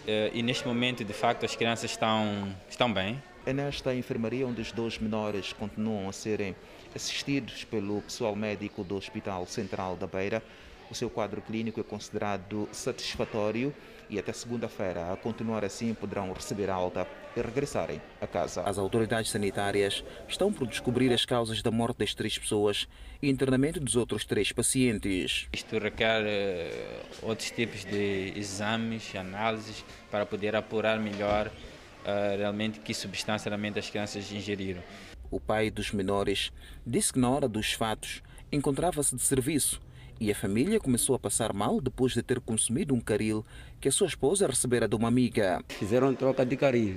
uh, 0.04 0.30
e 0.32 0.42
neste 0.42 0.66
momento, 0.66 1.04
de 1.04 1.12
facto, 1.12 1.44
as 1.44 1.54
crianças 1.54 1.90
estão, 1.90 2.54
estão 2.68 2.92
bem. 2.92 3.22
É 3.46 3.52
nesta 3.52 3.94
enfermaria 3.94 4.46
onde 4.46 4.62
os 4.62 4.72
dois 4.72 4.98
menores 4.98 5.52
continuam 5.52 6.08
a 6.08 6.12
serem 6.12 6.56
assistidos 6.94 7.64
pelo 7.64 8.00
pessoal 8.02 8.34
médico 8.34 8.82
do 8.82 8.96
Hospital 8.96 9.46
Central 9.46 9.96
da 9.96 10.06
Beira. 10.06 10.42
O 10.90 10.94
seu 10.94 11.10
quadro 11.10 11.42
clínico 11.42 11.80
é 11.80 11.82
considerado 11.82 12.68
satisfatório 12.72 13.74
e 14.14 14.18
até 14.18 14.32
segunda-feira, 14.32 15.12
a 15.12 15.16
continuar 15.16 15.64
assim, 15.64 15.92
poderão 15.92 16.32
receber 16.32 16.70
alta 16.70 17.06
e 17.36 17.40
regressarem 17.40 18.00
a 18.20 18.26
casa. 18.26 18.62
As 18.62 18.78
autoridades 18.78 19.30
sanitárias 19.30 20.04
estão 20.28 20.52
por 20.52 20.68
descobrir 20.68 21.12
as 21.12 21.24
causas 21.24 21.60
da 21.62 21.70
morte 21.70 21.98
das 21.98 22.14
três 22.14 22.38
pessoas 22.38 22.88
e 23.20 23.28
internamento 23.28 23.80
dos 23.80 23.96
outros 23.96 24.24
três 24.24 24.52
pacientes. 24.52 25.48
Isto 25.52 25.78
requer 25.78 26.22
uh, 26.22 27.26
outros 27.26 27.50
tipos 27.50 27.84
de 27.84 28.32
exames, 28.36 29.14
análises, 29.16 29.84
para 30.10 30.24
poder 30.24 30.54
apurar 30.54 30.98
melhor 31.00 31.48
uh, 31.48 32.38
realmente 32.38 32.78
que 32.78 32.94
substância 32.94 33.48
realmente 33.48 33.80
as 33.80 33.90
crianças 33.90 34.30
ingeriram. 34.30 34.82
O 35.28 35.40
pai 35.40 35.70
dos 35.70 35.90
menores 35.90 36.52
disse 36.86 37.12
que 37.12 37.18
na 37.18 37.28
hora 37.28 37.48
dos 37.48 37.72
fatos 37.72 38.22
encontrava-se 38.52 39.16
de 39.16 39.22
serviço 39.22 39.82
e 40.20 40.30
a 40.30 40.34
família 40.34 40.80
começou 40.80 41.14
a 41.14 41.18
passar 41.18 41.52
mal 41.52 41.80
depois 41.80 42.12
de 42.12 42.22
ter 42.22 42.40
consumido 42.40 42.94
um 42.94 43.00
caril 43.00 43.44
que 43.80 43.88
a 43.88 43.92
sua 43.92 44.06
esposa 44.06 44.46
recebera 44.46 44.88
de 44.88 44.94
uma 44.94 45.08
amiga. 45.08 45.62
Fizeram 45.68 46.14
troca 46.14 46.44
de 46.44 46.56
caril. 46.56 46.96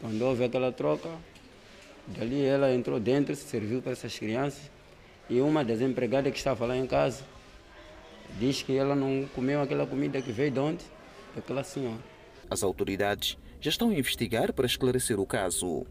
Quando 0.00 0.22
houve 0.22 0.44
aquela 0.44 0.72
troca, 0.72 1.08
dali 2.06 2.42
ela 2.44 2.74
entrou 2.74 2.98
dentro, 2.98 3.34
serviu 3.36 3.80
para 3.80 3.92
essas 3.92 4.18
crianças 4.18 4.70
e 5.30 5.40
uma 5.40 5.64
das 5.64 5.80
empregadas 5.80 6.32
que 6.32 6.38
estava 6.38 6.66
lá 6.66 6.76
em 6.76 6.86
casa 6.86 7.24
diz 8.38 8.62
que 8.62 8.76
ela 8.76 8.94
não 8.94 9.26
comeu 9.34 9.60
aquela 9.60 9.86
comida 9.86 10.20
que 10.20 10.32
veio 10.32 10.50
de 10.50 10.58
onde? 10.58 10.84
Daquela 11.34 11.64
senhora. 11.64 12.00
As 12.50 12.62
autoridades 12.62 13.38
já 13.60 13.70
estão 13.70 13.90
a 13.90 13.94
investigar 13.94 14.52
para 14.52 14.66
esclarecer 14.66 15.18
o 15.18 15.26
caso. 15.26 15.86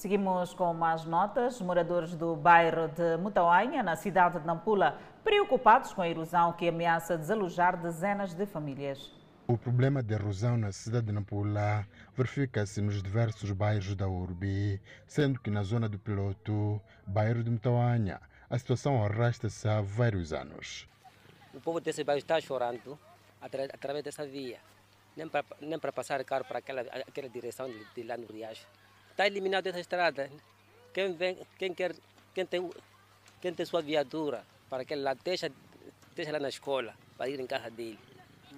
Seguimos 0.00 0.54
com 0.54 0.72
mais 0.72 1.04
notas. 1.04 1.60
Moradores 1.60 2.14
do 2.14 2.34
bairro 2.34 2.88
de 2.88 3.18
Mutauanha, 3.18 3.82
na 3.82 3.96
cidade 3.96 4.40
de 4.40 4.46
Nampula, 4.46 4.98
preocupados 5.22 5.92
com 5.92 6.00
a 6.00 6.08
erosão 6.08 6.54
que 6.54 6.66
ameaça 6.66 7.18
desalojar 7.18 7.76
dezenas 7.76 8.32
de 8.32 8.46
famílias. 8.46 9.12
O 9.46 9.58
problema 9.58 10.02
de 10.02 10.14
erosão 10.14 10.56
na 10.56 10.72
cidade 10.72 11.08
de 11.08 11.12
Nampula 11.12 11.86
verifica-se 12.16 12.80
nos 12.80 13.02
diversos 13.02 13.52
bairros 13.52 13.94
da 13.94 14.08
urbe, 14.08 14.80
sendo 15.06 15.38
que 15.38 15.50
na 15.50 15.62
zona 15.62 15.86
do 15.86 15.98
Piloto, 15.98 16.80
bairro 17.06 17.44
de 17.44 17.50
Mutauanha, 17.50 18.22
a 18.48 18.58
situação 18.58 19.04
arrasta-se 19.04 19.68
há 19.68 19.82
vários 19.82 20.32
anos. 20.32 20.88
O 21.52 21.60
povo 21.60 21.78
desse 21.78 22.02
bairro 22.04 22.20
está 22.20 22.40
chorando 22.40 22.98
através 23.38 24.02
dessa 24.02 24.24
via, 24.24 24.60
nem 25.14 25.28
para, 25.28 25.44
nem 25.60 25.78
para 25.78 25.92
passar 25.92 26.24
carro 26.24 26.46
para 26.46 26.60
aquela, 26.60 26.80
aquela 26.80 27.28
direção 27.28 27.68
de, 27.68 27.84
de 27.94 28.02
lá 28.02 28.16
no 28.16 28.26
Riacho 28.26 28.66
está 29.20 29.26
eliminado 29.26 29.66
essa 29.66 29.80
estrada. 29.80 30.30
Quem, 30.94 31.14
vem, 31.14 31.36
quem, 31.58 31.74
quer, 31.74 31.94
quem, 32.34 32.46
tem, 32.46 32.70
quem 33.38 33.52
tem 33.52 33.66
sua 33.66 33.82
viatura 33.82 34.42
para 34.70 34.82
que 34.82 34.94
ela 34.94 35.14
deixa, 35.22 35.52
deixa 36.16 36.32
lá 36.32 36.40
na 36.40 36.48
escola, 36.48 36.94
para 37.18 37.28
ir 37.28 37.38
em 37.38 37.46
casa 37.46 37.70
dele. 37.70 37.98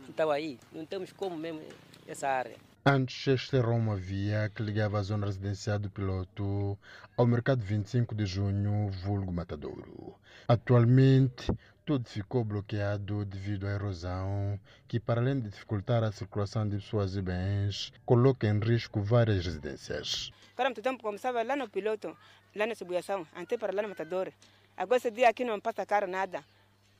Então 0.09 0.31
aí, 0.31 0.61
não 0.73 0.87
temos 0.87 1.13
como 1.13 1.37
mesmo 1.37 1.63
essa 2.07 2.29
área. 2.29 2.57
Antes, 2.87 3.27
esta 3.27 3.57
era 3.57 3.71
uma 3.71 3.97
via 3.97 4.51
que 4.55 4.63
ligava 4.63 4.99
a 4.99 5.03
zona 5.03 5.27
residencial 5.27 5.81
do 5.81 5.91
piloto 5.91 6.79
ao 7.17 7.27
mercado 7.27 7.61
25 7.63 8.15
de 8.15 8.27
junho, 8.27 8.89
vulgo 8.89 9.33
Matadouro. 9.33 10.15
Atualmente, 10.47 11.51
tudo 11.85 12.09
ficou 12.09 12.45
bloqueado 12.45 13.24
devido 13.24 13.66
à 13.66 13.70
erosão, 13.70 14.59
que, 14.87 15.01
para 15.01 15.20
além 15.20 15.41
de 15.41 15.49
dificultar 15.49 16.05
a 16.05 16.12
circulação 16.12 16.68
de 16.68 16.76
pessoas 16.76 17.16
e 17.16 17.22
bens, 17.22 17.93
coloca 18.07 18.47
em 18.47 18.59
risco 18.59 19.01
várias 19.01 19.45
residências. 19.45 20.30
Para 20.55 20.66
muito 20.66 20.83
tempo 20.83 21.03
começava 21.03 21.43
lá 21.43 21.57
no 21.57 21.68
piloto, 21.68 22.16
lá 22.55 22.66
na 22.66 22.74
subvenção, 22.74 23.26
até 23.35 23.59
para 23.59 23.72
lá 23.72 23.83
no 23.83 23.89
matador. 23.89 24.33
Agora 24.76 24.97
esse 24.99 25.11
dia 25.11 25.28
aqui 25.28 25.45
não 25.45 25.61
passa 25.61 25.85
caro 25.85 26.07
nada. 26.07 26.45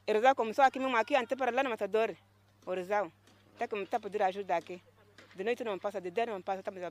Erosão 0.07 0.35
começou 0.35 0.65
aqui 0.65 0.81
mesmo, 0.81 0.97
aqui 0.97 1.15
até 1.15 1.37
para 1.37 1.53
lá 1.53 1.63
no 1.63 1.71
matador. 1.71 2.15
Erosão. 2.67 3.13
Até 3.55 3.69
que 3.69 3.77
está 3.77 4.01
pedir 4.01 4.23
ajuda 4.23 4.57
aqui. 4.57 4.83
De 5.37 5.45
noite 5.45 5.63
não 5.63 5.79
passa, 5.79 6.01
de 6.01 6.11
dia 6.11 6.27
não 6.27 6.43
passa, 6.43 6.61
estamos 6.61 6.83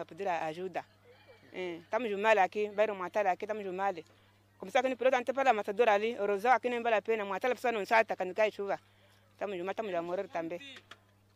a, 0.00 0.04
pedir 0.04 0.28
ajuda. 0.28 0.84
É, 1.52 1.76
estamos 1.76 2.10
mal 2.18 2.38
aqui, 2.38 2.68
vai 2.70 2.86
matar 2.88 3.26
aqui, 3.28 3.44
estamos 3.44 3.64
mal. 3.72 3.94
Começou 4.58 4.80
aqui 4.80 4.88
no 4.88 4.96
piloto, 4.96 5.16
até 5.16 5.32
para 5.32 5.50
a 5.50 5.52
matadora 5.52 5.94
ali, 5.94 6.16
nem 6.64 6.82
vale 6.82 6.96
a 6.96 7.02
pena, 7.02 7.24
matar 7.24 7.52
a 7.52 7.54
pessoa 7.54 7.70
não 7.70 7.86
salta 7.86 8.16
quando 8.16 8.34
cai 8.34 8.50
chuva. 8.50 8.76
Estamos 9.32 9.56
mal, 9.58 9.70
estamos 9.70 9.94
a 9.94 10.02
morrer 10.02 10.28
também. 10.28 10.58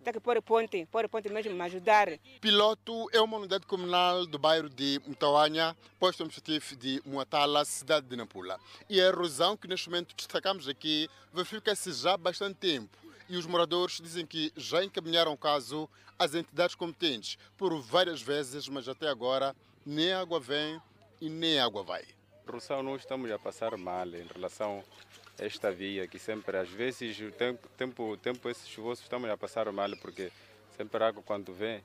Tem 0.03 0.12
que 0.12 0.18
pôr 0.18 0.43
ponte, 0.43 0.85
pôr 0.87 1.09
ponte 1.09 1.29
mesmo, 1.29 1.55
me 1.55 1.62
ajudar. 1.62 2.09
Piloto 2.41 3.09
é 3.12 3.20
uma 3.20 3.37
unidade 3.37 3.64
comunal 3.64 4.27
do 4.27 4.41
bairro 4.41 4.68
de 4.68 5.01
Mutauanha, 5.07 5.77
posto 6.01 6.25
administrativo 6.25 6.75
de 6.75 7.01
Muatala, 7.07 7.64
cidade 7.64 8.09
de 8.09 8.16
Nampula. 8.16 8.59
E 8.91 9.01
a 9.01 9.05
erosão 9.05 9.57
que 9.57 9.68
neste 9.68 9.89
momento 9.89 10.16
destacamos 10.16 10.66
aqui 10.66 11.09
verifica-se 11.33 11.93
já 11.93 12.14
há 12.14 12.16
bastante 12.16 12.57
tempo. 12.57 12.99
E 13.29 13.37
os 13.37 13.47
moradores 13.47 14.01
dizem 14.01 14.27
que 14.27 14.53
já 14.57 14.83
encaminharam 14.83 15.33
o 15.33 15.39
caso 15.39 15.89
às 16.18 16.35
entidades 16.35 16.75
competentes 16.75 17.39
por 17.57 17.81
várias 17.81 18.20
vezes, 18.20 18.68
mas 18.68 18.89
até 18.89 19.09
agora 19.09 19.55
nem 19.87 20.12
água 20.12 20.41
vem 20.41 20.83
e 21.20 21.29
nem 21.29 21.61
água 21.61 21.85
vai. 21.85 22.05
Erosão 22.47 22.82
não 22.82 22.97
estamos 22.97 23.30
a 23.30 23.38
passar 23.38 23.76
mal 23.76 24.07
em 24.09 24.26
relação 24.26 24.82
esta 25.38 25.70
via, 25.70 26.07
que 26.07 26.18
sempre, 26.18 26.57
às 26.57 26.68
vezes, 26.68 27.18
o 27.20 27.30
tempo, 27.30 27.68
tempo, 27.76 28.16
tempo 28.16 28.51
esse 28.51 28.68
chuvoso 28.68 29.03
estamos 29.03 29.30
a 29.30 29.36
passar 29.36 29.70
mal, 29.72 29.90
porque 30.01 30.30
sempre 30.76 31.03
a 31.03 31.09
água 31.09 31.22
quando 31.22 31.53
vem 31.53 31.82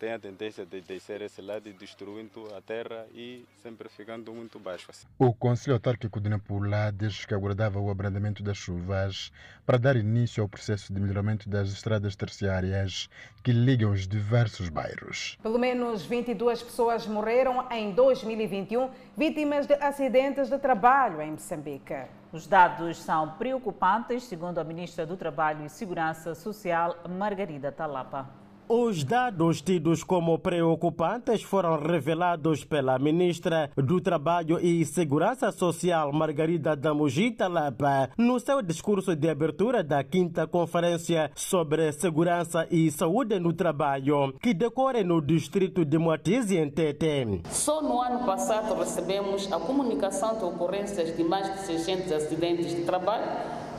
tem 0.00 0.14
a 0.14 0.18
tendência 0.18 0.64
de 0.64 0.80
descer 0.80 1.20
esse 1.20 1.42
lado 1.42 1.68
e 1.68 1.74
destruindo 1.74 2.48
a 2.56 2.62
terra 2.62 3.06
e 3.12 3.44
sempre 3.62 3.86
ficando 3.90 4.32
muito 4.32 4.58
baixo. 4.58 4.86
Assim. 4.88 5.06
O 5.18 5.34
Conselho 5.34 5.74
Autárquico 5.74 6.18
de 6.18 6.30
Nampula 6.30 6.90
diz 6.90 7.26
que 7.26 7.34
aguardava 7.34 7.78
o 7.78 7.90
abrandamento 7.90 8.42
das 8.42 8.56
chuvas 8.56 9.30
para 9.66 9.76
dar 9.76 9.96
início 9.96 10.42
ao 10.42 10.48
processo 10.48 10.90
de 10.90 10.98
melhoramento 10.98 11.50
das 11.50 11.68
estradas 11.68 12.16
terciárias 12.16 13.10
que 13.44 13.52
ligam 13.52 13.92
os 13.92 14.08
diversos 14.08 14.70
bairros. 14.70 15.36
Pelo 15.42 15.58
menos 15.58 16.02
22 16.06 16.62
pessoas 16.62 17.06
morreram 17.06 17.70
em 17.70 17.92
2021 17.92 18.88
vítimas 19.14 19.66
de 19.66 19.74
acidentes 19.74 20.48
de 20.48 20.58
trabalho 20.58 21.20
em 21.20 21.32
Moçambique. 21.32 22.06
Os 22.32 22.46
dados 22.46 22.96
são 22.96 23.32
preocupantes, 23.32 24.22
segundo 24.22 24.58
a 24.58 24.64
ministra 24.64 25.04
do 25.04 25.16
Trabalho 25.16 25.66
e 25.66 25.68
Segurança 25.68 26.34
Social, 26.34 26.96
Margarida 27.06 27.70
Talapa. 27.70 28.39
Os 28.72 29.02
dados 29.02 29.60
tidos 29.60 30.04
como 30.04 30.38
preocupantes 30.38 31.42
foram 31.42 31.76
revelados 31.76 32.64
pela 32.64 33.00
ministra 33.00 33.68
do 33.74 34.00
Trabalho 34.00 34.60
e 34.60 34.84
Segurança 34.84 35.50
Social, 35.50 36.12
Margarida 36.12 36.76
Damugita 36.76 37.48
Lapa, 37.48 38.10
no 38.16 38.38
seu 38.38 38.62
discurso 38.62 39.16
de 39.16 39.28
abertura 39.28 39.82
da 39.82 40.04
quinta 40.04 40.46
Conferência 40.46 41.32
sobre 41.34 41.90
Segurança 41.90 42.64
e 42.70 42.88
Saúde 42.92 43.40
no 43.40 43.52
Trabalho, 43.52 44.34
que 44.40 44.54
decorre 44.54 45.02
no 45.02 45.20
distrito 45.20 45.84
de 45.84 45.98
Moatize, 45.98 46.56
em 46.56 46.70
Tete. 46.70 47.42
Só 47.50 47.82
no 47.82 48.00
ano 48.00 48.24
passado 48.24 48.72
recebemos 48.74 49.52
a 49.52 49.58
comunicação 49.58 50.38
de 50.38 50.44
ocorrências 50.44 51.16
de 51.16 51.24
mais 51.24 51.52
de 51.54 51.66
600 51.66 52.12
acidentes 52.12 52.68
de 52.68 52.82
trabalho, 52.82 53.26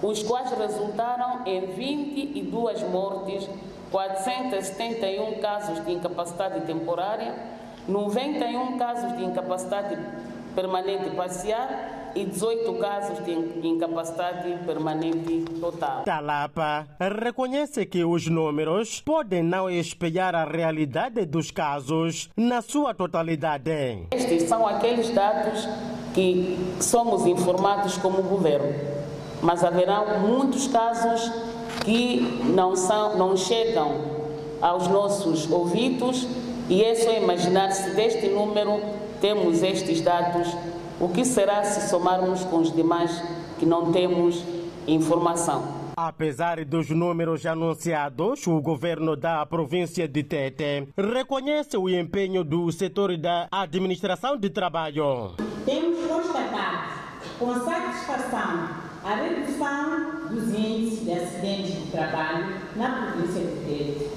os 0.03 0.21
quais 0.21 0.51
resultaram 0.51 1.45
em 1.45 1.67
22 1.67 2.83
mortes 2.89 3.47
471 3.91 5.39
casos 5.39 5.85
de 5.85 5.91
incapacidade 5.91 6.61
temporária, 6.61 7.35
91 7.87 8.77
casos 8.77 9.17
de 9.17 9.23
incapacidade 9.25 9.97
permanente 10.55 11.09
parcial 11.11 11.67
e 12.15 12.25
18 12.25 12.73
casos 12.75 13.25
de 13.25 13.67
incapacidade 13.67 14.57
permanente 14.65 15.45
total. 15.59 16.03
Talapa 16.03 16.87
reconhece 16.99 17.85
que 17.85 18.03
os 18.03 18.27
números 18.27 19.01
podem 19.01 19.43
não 19.43 19.69
espelhar 19.69 20.35
a 20.35 20.45
realidade 20.45 21.25
dos 21.25 21.51
casos 21.51 22.29
na 22.35 22.61
sua 22.61 22.93
totalidade. 22.93 24.07
Estes 24.11 24.43
são 24.43 24.67
aqueles 24.67 25.09
dados 25.11 25.67
que 26.13 26.57
somos 26.81 27.25
informados 27.25 27.97
como 27.97 28.21
governo, 28.21 28.73
mas 29.41 29.63
haverá 29.63 30.19
muitos 30.19 30.67
casos 30.67 31.31
que 31.83 32.19
não, 32.53 32.75
são, 32.75 33.17
não 33.17 33.35
chegam 33.35 33.99
aos 34.61 34.87
nossos 34.87 35.49
ouvidos 35.51 36.27
e 36.69 36.83
é 36.83 36.95
só 36.95 37.11
imaginar 37.13 37.71
se 37.71 37.95
deste 37.95 38.29
número 38.29 38.79
temos 39.19 39.61
estes 39.61 40.01
dados, 40.01 40.47
o 40.99 41.09
que 41.09 41.25
será 41.25 41.63
se 41.63 41.89
somarmos 41.89 42.43
com 42.45 42.57
os 42.57 42.73
demais 42.73 43.21
que 43.59 43.65
não 43.65 43.91
temos 43.91 44.43
informação. 44.87 45.81
Apesar 45.95 46.63
dos 46.65 46.89
números 46.89 47.45
anunciados, 47.45 48.47
o 48.47 48.59
governo 48.61 49.15
da 49.15 49.45
província 49.45 50.07
de 50.07 50.23
Tete 50.23 50.87
reconhece 50.97 51.77
o 51.77 51.89
empenho 51.89 52.43
do 52.43 52.71
setor 52.71 53.17
da 53.17 53.47
administração 53.51 54.37
de 54.37 54.49
trabalho. 54.49 55.35
Temos 55.65 56.07
constatado 56.07 57.01
com 57.37 57.53
satisfação 57.53 58.90
a 59.03 59.15
redução 59.15 60.27
dos 60.29 60.53
índices 60.53 61.03
de 61.03 61.11
acidentes 61.11 61.73
de 61.73 61.91
trabalho 61.91 62.55
na 62.75 63.13
província 63.13 63.41
de 63.41 63.55
Tete, 63.65 64.09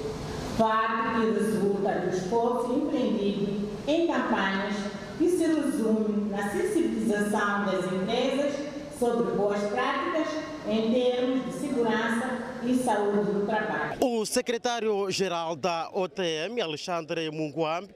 fato 0.57 1.19
que 1.19 1.39
resulta 1.39 1.99
do 1.99 2.15
esforço 2.15 2.73
empreendido 2.73 3.67
em 3.87 4.07
campanhas 4.07 4.75
que 5.17 5.29
se 5.29 5.45
resume 5.45 6.29
na 6.29 6.49
sensibilização 6.49 7.65
das 7.65 7.91
empresas 7.91 8.53
sobre 8.99 9.31
boas 9.31 9.61
práticas 9.61 10.27
em 10.67 10.93
termos 10.93 11.45
de 11.45 11.53
segurança 11.53 12.39
e 12.63 12.75
saúde 12.75 13.31
do 13.31 13.45
trabalho. 13.45 13.97
O 14.01 14.25
secretário-geral 14.25 15.55
da 15.55 15.89
OTM, 15.93 16.61
Alexandre 16.61 17.29
Munguambi, 17.31 17.93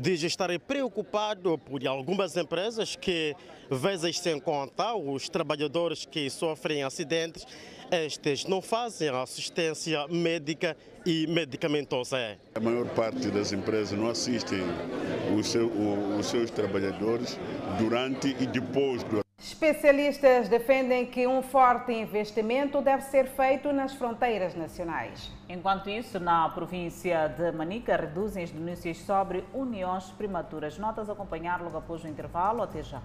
diz 0.00 0.22
estar 0.22 0.48
preocupado 0.60 1.58
por 1.58 1.86
algumas 1.86 2.34
empresas 2.34 2.96
que, 2.96 3.36
vezes 3.70 4.18
sem 4.18 4.40
conta, 4.40 4.94
os 4.94 5.28
trabalhadores 5.28 6.06
que 6.06 6.30
sofrem 6.30 6.82
acidentes, 6.82 7.46
estes 7.90 8.46
não 8.46 8.62
fazem 8.62 9.10
assistência 9.10 10.06
médica 10.08 10.74
e 11.04 11.26
medicamentosa. 11.26 12.38
A 12.54 12.60
maior 12.60 12.86
parte 12.90 13.30
das 13.30 13.52
empresas 13.52 13.98
não 13.98 14.08
assistem 14.08 14.60
os, 15.36 15.48
seu, 15.48 15.70
os 16.18 16.26
seus 16.26 16.50
trabalhadores 16.50 17.38
durante 17.78 18.28
e 18.40 18.46
depois 18.46 19.02
do 19.02 19.20
Especialistas 19.40 20.50
defendem 20.50 21.06
que 21.06 21.26
um 21.26 21.42
forte 21.42 21.92
investimento 21.92 22.82
deve 22.82 23.02
ser 23.04 23.26
feito 23.26 23.72
nas 23.72 23.94
fronteiras 23.94 24.54
nacionais. 24.54 25.32
Enquanto 25.48 25.88
isso, 25.88 26.20
na 26.20 26.46
província 26.50 27.26
de 27.26 27.50
Manica, 27.50 27.96
reduzem 27.96 28.44
as 28.44 28.50
denúncias 28.50 28.98
sobre 28.98 29.42
uniões 29.54 30.04
prematuras. 30.10 30.76
Notas 30.76 31.08
a 31.08 31.14
acompanhar 31.14 31.62
logo 31.62 31.78
após 31.78 32.04
o 32.04 32.06
intervalo. 32.06 32.62
Até 32.62 32.82
já. 32.82 33.00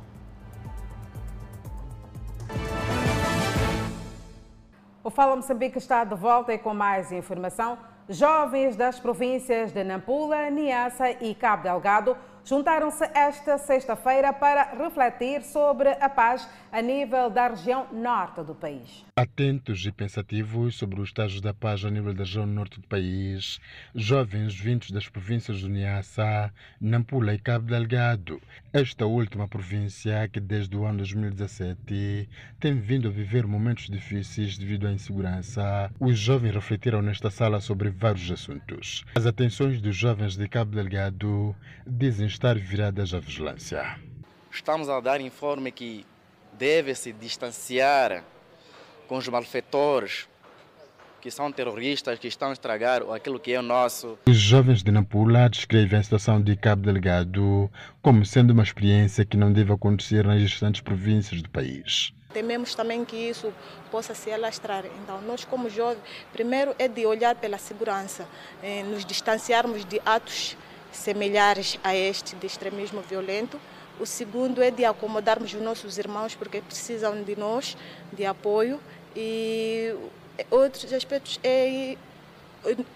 O 5.01 5.09
Fala 5.09 5.37
Moçambique 5.37 5.77
está 5.77 6.03
de 6.03 6.15
volta 6.15 6.53
e 6.53 6.57
com 6.57 6.73
mais 6.73 7.13
informação. 7.13 7.77
Jovens 8.09 8.75
das 8.75 8.99
províncias 8.99 9.71
de 9.71 9.85
Nampula, 9.85 10.49
Niassa 10.49 11.11
e 11.11 11.33
Cabo 11.33 11.63
Delgado 11.63 12.17
juntaram-se 12.45 13.03
esta 13.13 13.57
sexta-feira 13.57 14.31
para 14.31 14.75
refletir 14.75 15.41
sobre 15.41 15.89
a 15.89 16.07
paz 16.07 16.47
a 16.71 16.81
nível 16.81 17.29
da 17.29 17.47
região 17.47 17.87
norte 17.91 18.43
do 18.43 18.53
país. 18.53 19.03
Atentos 19.15 19.85
e 19.85 19.91
pensativos 19.91 20.75
sobre 20.75 21.01
os 21.01 21.09
estágios 21.09 21.41
da 21.41 21.53
paz 21.53 21.83
a 21.83 21.89
nível 21.89 22.13
da 22.13 22.23
região 22.23 22.45
norte 22.45 22.79
do 22.79 22.87
país, 22.87 23.59
jovens 23.95 24.55
vindos 24.55 24.91
das 24.91 25.09
províncias 25.09 25.61
do 25.61 25.69
Niassa, 25.69 26.53
Nampula 26.79 27.33
e 27.33 27.39
Cabo 27.39 27.65
Delgado, 27.65 28.39
esta 28.71 29.05
última 29.05 29.47
província 29.47 30.27
que 30.27 30.39
desde 30.39 30.75
o 30.77 30.85
ano 30.85 30.99
2017 30.99 32.29
tem 32.59 32.79
vindo 32.79 33.07
a 33.07 33.11
viver 33.11 33.47
momentos 33.47 33.87
difíceis 33.87 34.57
devido 34.57 34.85
à 34.85 34.91
insegurança, 34.91 35.89
os 35.99 36.19
jovens 36.19 36.53
refletiram 36.53 37.01
nesta 37.01 37.31
sala 37.31 37.59
sobre 37.59 37.89
vários 37.89 38.29
assuntos. 38.29 39.03
As 39.15 39.25
atenções 39.25 39.81
dos 39.81 39.95
jovens 39.95 40.35
de 40.35 40.47
Cabo 40.47 40.75
Delgado 40.75 41.55
dizem 41.87 42.27
estar 42.35 42.57
viradas 42.57 43.13
à 43.13 43.19
vigilância. 43.19 43.97
Estamos 44.51 44.89
a 44.89 44.99
dar 44.99 45.21
informe 45.21 45.71
que 45.71 46.05
deve 46.53 46.93
se 46.93 47.11
distanciar 47.13 48.23
com 49.07 49.17
os 49.17 49.27
malfeitores 49.27 50.27
que 51.21 51.31
são 51.31 51.51
terroristas, 51.51 52.19
que 52.19 52.27
estão 52.27 52.49
a 52.49 52.53
estragar 52.53 53.01
aquilo 53.11 53.39
que 53.39 53.51
é 53.53 53.59
o 53.59 53.63
nosso. 53.63 54.19
Os 54.27 54.37
jovens 54.37 54.83
de 54.83 54.91
Nampula 54.91 55.49
descrevem 55.49 55.97
a 55.97 56.03
situação 56.03 56.39
de 56.39 56.55
Cabo 56.55 56.83
Delgado 56.83 57.71
como 58.01 58.23
sendo 58.25 58.51
uma 58.51 58.61
experiência 58.61 59.25
que 59.25 59.35
não 59.35 59.51
deve 59.51 59.73
acontecer 59.73 60.23
nas 60.25 60.39
restantes 60.39 60.81
províncias 60.81 61.41
do 61.41 61.49
país. 61.49 62.13
Tememos 62.31 62.75
também 62.75 63.03
que 63.05 63.15
isso 63.15 63.51
possa 63.89 64.13
se 64.13 64.29
alastrar. 64.29 64.83
Então, 65.01 65.21
nós, 65.21 65.45
como 65.45 65.69
jovens, 65.69 66.03
primeiro 66.33 66.75
é 66.77 66.87
de 66.87 67.05
olhar 67.05 67.33
pela 67.35 67.57
segurança, 67.57 68.27
eh, 68.61 68.83
nos 68.83 69.05
distanciarmos 69.05 69.85
de 69.85 70.01
atos 70.05 70.55
semelhares 70.95 71.79
a 71.83 71.95
este 71.95 72.35
de 72.35 72.47
extremismo 72.47 73.01
violento. 73.01 73.59
O 73.99 74.05
segundo 74.05 74.61
é 74.61 74.71
de 74.71 74.83
acomodarmos 74.83 75.53
os 75.53 75.61
nossos 75.61 75.97
irmãos 75.97 76.35
porque 76.35 76.61
precisam 76.61 77.23
de 77.23 77.35
nós, 77.35 77.77
de 78.11 78.25
apoio. 78.25 78.79
E 79.15 79.95
outros 80.49 80.91
aspectos 80.91 81.39
é 81.43 81.95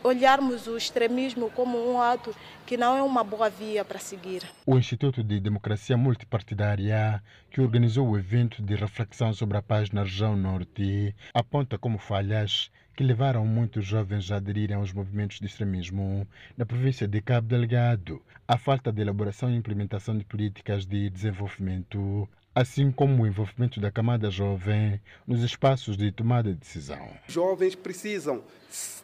olharmos 0.04 0.68
o 0.68 0.76
extremismo 0.76 1.52
como 1.52 1.78
um 1.92 2.02
ato 2.02 2.36
que 2.66 2.76
não 2.76 2.98
é 2.98 3.04
uma 3.04 3.24
boa 3.24 3.50
via 3.50 3.86
para 3.86 4.00
seguir. 4.00 4.44
O 4.66 4.78
Instituto 4.78 5.24
de 5.24 5.40
Democracia 5.40 5.96
Multipartidária, 5.96 7.22
que 7.52 7.62
organizou 7.62 8.08
o 8.08 8.18
evento 8.18 8.62
de 8.62 8.76
reflexão 8.76 9.34
sobre 9.34 9.58
a 9.58 9.62
paz 9.62 9.92
na 9.92 10.04
região 10.04 10.36
norte, 10.36 11.16
aponta 11.34 11.78
como 11.78 11.98
falhas 11.98 12.72
que 13.00 13.04
levaram 13.06 13.46
muitos 13.46 13.86
jovens 13.86 14.30
a 14.30 14.36
aderirem 14.36 14.76
aos 14.76 14.92
movimentos 14.92 15.40
de 15.40 15.46
extremismo 15.46 16.28
na 16.58 16.66
província 16.66 17.08
de 17.08 17.22
Cabo 17.22 17.48
Delgado, 17.48 18.22
a 18.46 18.58
falta 18.58 18.92
de 18.92 19.02
elaboração 19.02 19.50
e 19.50 19.56
implementação 19.56 20.18
de 20.18 20.26
políticas 20.26 20.86
de 20.86 21.10
desenvolvimento, 21.10 22.28
assim 22.54 22.92
como 22.92 23.24
o 23.24 23.26
envolvimento 23.26 23.80
da 23.80 23.90
camada 23.90 24.30
jovem 24.30 25.00
nos 25.26 25.42
espaços 25.44 25.96
de 25.96 26.12
tomada 26.12 26.52
de 26.52 26.60
decisão. 26.60 27.10
Jovens 27.26 27.74
precisam 27.74 28.44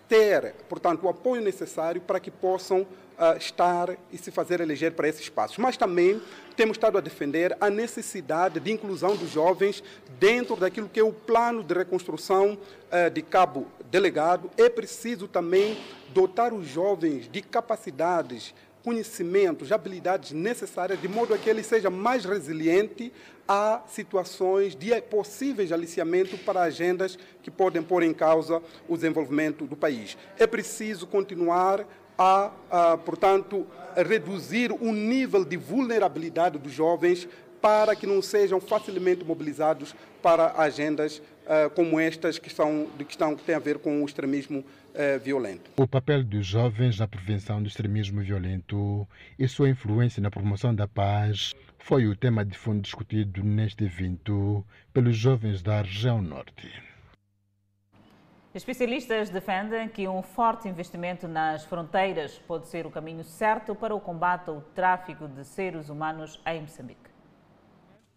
ter, 0.09 0.53
portanto, 0.67 1.05
o 1.05 1.07
apoio 1.07 1.41
necessário 1.41 2.01
para 2.01 2.19
que 2.19 2.29
possam 2.29 2.81
uh, 2.81 3.37
estar 3.37 3.95
e 4.11 4.17
se 4.17 4.29
fazer 4.29 4.59
eleger 4.59 4.91
para 4.91 5.07
esses 5.07 5.21
espaços. 5.21 5.57
Mas 5.57 5.77
também 5.77 6.21
temos 6.57 6.75
estado 6.75 6.97
a 6.97 7.01
defender 7.01 7.55
a 7.61 7.69
necessidade 7.69 8.59
de 8.59 8.71
inclusão 8.73 9.15
dos 9.15 9.31
jovens 9.31 9.81
dentro 10.19 10.57
daquilo 10.57 10.89
que 10.89 10.99
é 10.99 11.03
o 11.03 11.13
plano 11.13 11.63
de 11.63 11.73
reconstrução 11.73 12.57
uh, 12.57 13.09
de 13.09 13.21
Cabo 13.21 13.67
Delegado. 13.89 14.49
É 14.57 14.69
preciso 14.69 15.27
também 15.27 15.77
dotar 16.13 16.53
os 16.53 16.67
jovens 16.67 17.29
de 17.29 17.41
capacidades 17.41 18.53
conhecimentos, 18.83 19.71
habilidades 19.71 20.31
necessárias, 20.31 21.01
de 21.01 21.07
modo 21.07 21.33
a 21.33 21.39
que 21.39 21.49
ele 21.49 21.63
seja 21.63 21.89
mais 21.89 22.23
resiliente 22.23 23.11
a 23.47 23.81
situações 23.87 24.75
de 24.75 25.01
possíveis 25.01 25.71
aliciamento 25.71 26.37
para 26.37 26.61
agendas 26.61 27.17
que 27.41 27.49
podem 27.49 27.81
pôr 27.81 28.03
em 28.03 28.13
causa 28.13 28.61
o 28.87 28.95
desenvolvimento 28.95 29.65
do 29.65 29.75
país. 29.75 30.15
É 30.37 30.45
preciso 30.45 31.07
continuar 31.07 31.83
a, 32.15 32.51
a 32.69 32.97
portanto, 32.97 33.65
reduzir 33.95 34.71
o 34.71 34.91
nível 34.91 35.43
de 35.43 35.57
vulnerabilidade 35.57 36.59
dos 36.59 36.71
jovens 36.71 37.27
para 37.59 37.95
que 37.95 38.05
não 38.05 38.21
sejam 38.21 38.61
facilmente 38.61 39.25
mobilizados 39.25 39.95
para 40.21 40.53
agendas 40.55 41.21
uh, 41.45 41.69
como 41.71 41.99
estas 41.99 42.37
que, 42.37 42.49
são, 42.49 42.87
que, 42.97 43.11
estão, 43.11 43.35
que 43.35 43.43
têm 43.43 43.55
a 43.55 43.59
ver 43.59 43.79
com 43.79 44.01
o 44.01 44.05
extremismo 44.05 44.59
uh, 44.59 45.19
violento. 45.23 45.71
O 45.77 45.87
papel 45.87 46.23
dos 46.23 46.45
jovens 46.45 46.99
na 46.99 47.07
prevenção 47.07 47.61
do 47.61 47.67
extremismo 47.67 48.21
violento 48.21 49.07
e 49.37 49.47
sua 49.47 49.69
influência 49.69 50.21
na 50.21 50.29
promoção 50.31 50.73
da 50.73 50.87
paz 50.87 51.53
foi 51.79 52.07
o 52.07 52.15
tema 52.15 52.43
de 52.43 52.57
fundo 52.57 52.81
discutido 52.81 53.43
neste 53.43 53.83
evento 53.83 54.65
pelos 54.91 55.15
jovens 55.15 55.61
da 55.61 55.81
região 55.81 56.21
norte. 56.21 56.71
Especialistas 58.55 59.29
defendem 59.29 59.89
que 59.89 60.07
um 60.07 60.21
forte 60.21 60.69
investimento 60.69 61.27
nas 61.27 61.65
fronteiras 61.65 62.39
pode 62.47 62.67
ser 62.69 62.85
o 62.87 62.89
caminho 62.89 63.23
certo 63.23 63.75
para 63.75 63.93
o 63.93 63.99
combate 63.99 64.49
ao 64.49 64.61
tráfico 64.61 65.27
de 65.27 65.43
seres 65.43 65.89
humanos 65.89 66.41
em 66.47 66.61
Moçambique. 66.61 67.14